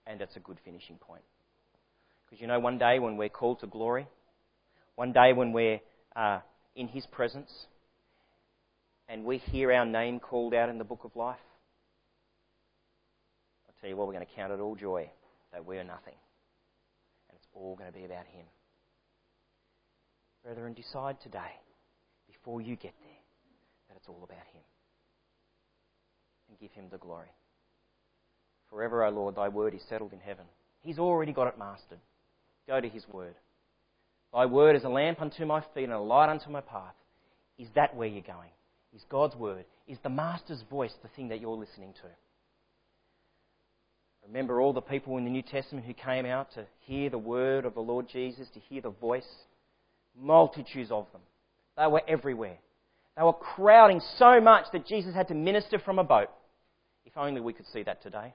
and 0.07 0.21
it's 0.21 0.37
a 0.37 0.41
good 0.41 0.59
finishing 0.65 0.97
point. 0.97 1.23
Because 2.25 2.41
you 2.41 2.49
know, 2.49 2.59
one 2.59 2.79
day 2.79 2.99
when 2.99 3.17
we're 3.17 3.29
called 3.29 3.61
to 3.61 3.67
glory, 3.67 4.07
one 4.97 5.13
day 5.13 5.33
when 5.33 5.53
we're 5.53 5.81
uh, 6.15 6.41
in 6.75 6.89
His 6.89 7.07
presence, 7.07 7.51
and 9.09 9.25
we 9.25 9.39
hear 9.39 9.73
our 9.73 9.87
name 9.87 10.19
called 10.19 10.55
out 10.55 10.69
in 10.69 10.79
the 10.79 10.85
book 10.85 11.01
of 11.05 11.15
life, 11.15 11.39
I'll 13.69 13.75
tell 13.81 13.89
you 13.89 13.97
what, 13.97 14.07
we're 14.07 14.15
going 14.15 14.27
to 14.27 14.33
count 14.35 14.53
it 14.53 14.61
all 14.61 14.75
joy 14.75 15.09
that 15.57 15.65
we're 15.65 15.83
nothing. 15.85 16.15
And 17.31 17.39
it's 17.39 17.49
all 17.55 17.77
going 17.77 17.91
to 17.91 17.99
be 17.99 18.05
about 18.05 18.27
Him. 18.27 18.45
Brethren, 20.45 20.75
decide 20.75 21.17
today, 21.23 21.57
before 22.27 22.61
you 22.61 22.77
get 22.77 22.93
there, 23.01 23.19
that 23.89 23.97
it's 23.97 24.07
all 24.07 24.21
about 24.23 24.47
Him. 24.53 24.61
And 26.51 26.59
give 26.59 26.73
Him 26.73 26.85
the 26.93 26.99
glory. 26.99 27.33
Forever, 28.69 29.03
O 29.07 29.11
Lord, 29.11 29.37
thy 29.37 29.49
word 29.49 29.73
is 29.73 29.81
settled 29.89 30.13
in 30.13 30.21
heaven. 30.21 30.45
He's 30.83 30.99
already 30.99 31.33
got 31.33 31.49
it 31.49 31.59
mastered. 31.59 32.01
Go 32.69 32.79
to 32.79 32.89
his 32.89 33.09
word. 33.11 33.35
Thy 34.35 34.45
word 34.45 34.77
is 34.77 34.85
a 34.85 34.91
lamp 34.91 35.23
unto 35.23 35.47
my 35.47 35.63
feet 35.73 35.85
and 35.85 35.93
a 35.95 35.99
light 35.99 36.29
unto 36.29 36.51
my 36.51 36.61
path. 36.61 36.95
Is 37.59 37.69
that 37.77 37.97
where 37.97 38.09
you're 38.09 38.21
going? 38.21 38.51
Is 38.95 39.03
God's 39.09 39.37
word? 39.37 39.65
Is 39.89 39.99
the 40.03 40.11
Master's 40.11 40.63
voice 40.69 40.93
the 41.03 41.09
thing 41.17 41.29
that 41.29 41.41
you're 41.41 41.57
listening 41.57 41.95
to? 42.03 42.09
Remember 44.27 44.61
all 44.61 44.73
the 44.73 44.81
people 44.81 45.19
in 45.19 45.25
the 45.25 45.31
New 45.31 45.43
Testament 45.43 45.87
who 45.87 45.95
came 45.95 46.27
out 46.27 46.53
to 46.55 46.67
hear 46.81 47.11
the 47.11 47.19
word 47.19 47.65
of 47.65 47.75
the 47.75 47.81
Lord 47.81 48.09
Jesus, 48.09 48.49
to 48.55 48.61
hear 48.61 48.81
the 48.81 48.91
voice? 48.91 49.27
Multitudes 50.21 50.91
of 50.91 51.07
them. 51.13 51.21
They 51.77 51.87
were 51.87 52.03
everywhere. 52.09 52.59
They 53.17 53.23
were 53.23 53.33
crowding 53.33 54.01
so 54.19 54.41
much 54.41 54.67
that 54.73 54.87
Jesus 54.87 55.15
had 55.15 55.29
to 55.29 55.35
minister 55.35 55.79
from 55.79 55.99
a 55.99 56.05
boat. 56.05 56.29
If 57.05 57.17
only 57.17 57.41
we 57.41 57.53
could 57.53 57.67
see 57.73 57.83
that 57.85 58.03
today. 58.03 58.35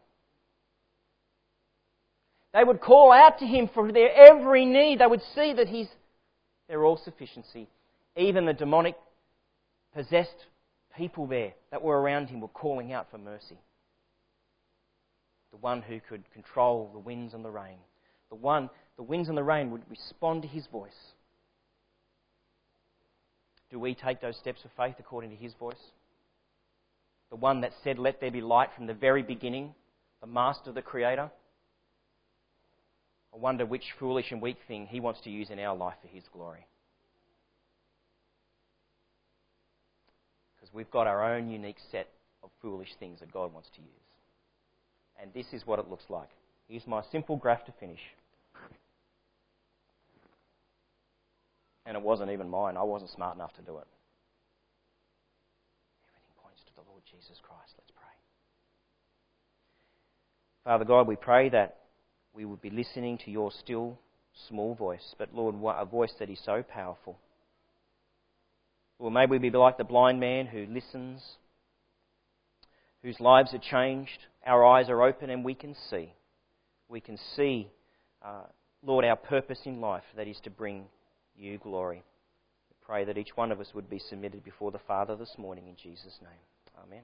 They 2.54 2.64
would 2.64 2.82
call 2.82 3.12
out 3.12 3.40
to 3.40 3.46
him 3.46 3.70
for 3.74 3.92
their 3.92 4.14
every 4.14 4.66
need. 4.66 5.00
They 5.00 5.08
would 5.08 5.22
see 5.36 5.54
that 5.54 5.68
he's 5.68 5.88
their 6.68 6.84
all 6.84 6.98
sufficiency. 6.98 7.68
Even 8.16 8.46
the 8.46 8.54
demonic 8.54 8.96
possessed 9.94 10.48
people 10.98 11.28
there 11.28 11.54
that 11.72 11.82
were 11.82 12.00
around 12.00 12.28
him 12.28 12.42
were 12.42 12.48
calling 12.48 12.92
out 12.92 13.08
for 13.12 13.18
mercy. 13.18 13.58
The 15.52 15.58
one 15.58 15.82
who 15.82 16.00
could 16.00 16.24
control 16.32 16.90
the 16.94 17.00
winds 17.00 17.34
and 17.34 17.44
the 17.44 17.52
rain. 17.52 17.78
The 18.30 18.36
one, 18.36 18.70
the 18.96 19.04
winds 19.04 19.30
and 19.30 19.38
the 19.38 19.44
rain 19.44 19.72
would 19.72 19.84
respond 19.90 20.42
to 20.44 20.48
his 20.48 20.68
voice. 20.68 21.14
Do 23.70 23.80
we 23.80 23.96
take 23.96 24.22
those 24.22 24.38
steps 24.38 24.64
of 24.66 24.72
faith 24.78 24.96
according 25.00 25.32
to 25.32 25.36
his 25.36 25.54
voice? 25.54 25.92
The 27.30 27.38
one 27.38 27.62
that 27.62 27.72
said, 27.84 27.98
Let 27.98 28.20
there 28.20 28.32
be 28.32 28.42
light 28.42 28.70
from 28.76 28.88
the 28.88 28.94
very 28.94 29.24
beginning, 29.24 29.74
the 30.20 30.28
master, 30.28 30.72
the 30.72 30.82
creator. 30.82 31.32
I 33.34 33.38
wonder 33.38 33.66
which 33.66 33.94
foolish 33.98 34.32
and 34.32 34.42
weak 34.42 34.58
thing 34.68 34.88
he 34.88 35.00
wants 35.00 35.22
to 35.22 35.30
use 35.30 35.50
in 35.50 35.60
our 35.60 35.76
life 35.76 35.96
for 36.02 36.10
his 36.10 36.24
glory. 36.34 36.68
Because 40.56 40.74
we've 40.74 40.92
got 40.92 41.08
our 41.08 41.34
own 41.34 41.50
unique 41.50 41.80
set 41.92 42.10
of 42.44 42.50
foolish 42.62 42.90
things 43.00 43.22
that 43.22 43.32
God 43.32 43.54
wants 43.54 43.70
to 43.76 43.82
use. 43.82 44.11
And 45.22 45.32
this 45.34 45.46
is 45.54 45.68
what 45.68 45.80
it 45.80 45.88
looks 45.90 46.06
like. 46.10 46.30
Here's 46.68 46.88
my 46.88 47.02
simple 47.12 47.36
graph 47.38 47.64
to 47.66 47.74
finish. 47.80 48.00
And 51.86 51.96
it 51.96 52.02
wasn't 52.02 52.32
even 52.32 52.50
mine. 52.50 52.78
I 52.78 52.84
wasn't 52.84 53.12
smart 53.12 53.36
enough 53.36 53.54
to 53.54 53.62
do 53.62 53.78
it. 53.78 53.88
Everything 56.10 56.36
points 56.42 56.62
to 56.66 56.74
the 56.76 56.82
Lord 56.90 57.04
Jesus 57.06 57.40
Christ. 57.44 57.74
Let's 57.78 57.92
pray. 57.92 58.14
Father 60.64 60.86
God, 60.86 61.08
we 61.08 61.16
pray 61.16 61.50
that 61.50 61.78
we 62.34 62.46
would 62.46 62.62
be 62.62 62.70
listening 62.70 63.18
to 63.26 63.32
your 63.32 63.52
still 63.52 64.00
small 64.48 64.74
voice, 64.76 65.16
but 65.18 65.34
Lord, 65.34 65.56
a 65.78 65.86
voice 65.86 66.14
that 66.20 66.30
is 66.30 66.40
so 66.46 66.64
powerful. 66.64 67.18
Or 68.98 69.12
may 69.12 69.26
we 69.26 69.40
be 69.40 69.50
like 69.50 69.78
the 69.78 69.84
blind 69.84 70.20
man 70.20 70.46
who 70.46 70.66
listens, 70.68 71.22
whose 73.02 73.20
lives 73.20 73.54
are 73.54 73.60
changed, 73.60 74.28
our 74.46 74.66
eyes 74.66 74.90
are 74.90 75.02
open, 75.04 75.30
and 75.30 75.44
we 75.44 75.54
can 75.54 75.76
see. 75.90 76.14
We 76.90 77.00
can 77.00 77.18
see, 77.36 77.70
uh, 78.24 78.44
Lord, 78.84 79.06
our 79.06 79.16
purpose 79.16 79.60
in 79.66 79.80
life 79.80 80.04
that 80.18 80.28
is 80.28 80.40
to 80.44 80.50
bring 80.50 80.86
you 81.36 81.58
glory. 81.58 82.04
We 82.70 82.76
pray 82.86 83.06
that 83.06 83.18
each 83.18 83.36
one 83.36 83.52
of 83.52 83.60
us 83.60 83.74
would 83.74 83.90
be 83.90 84.00
submitted 84.00 84.44
before 84.44 84.72
the 84.72 84.80
Father 84.80 85.16
this 85.16 85.36
morning 85.38 85.68
in 85.68 85.76
Jesus' 85.76 86.20
name. 86.22 86.84
Amen. 86.84 87.04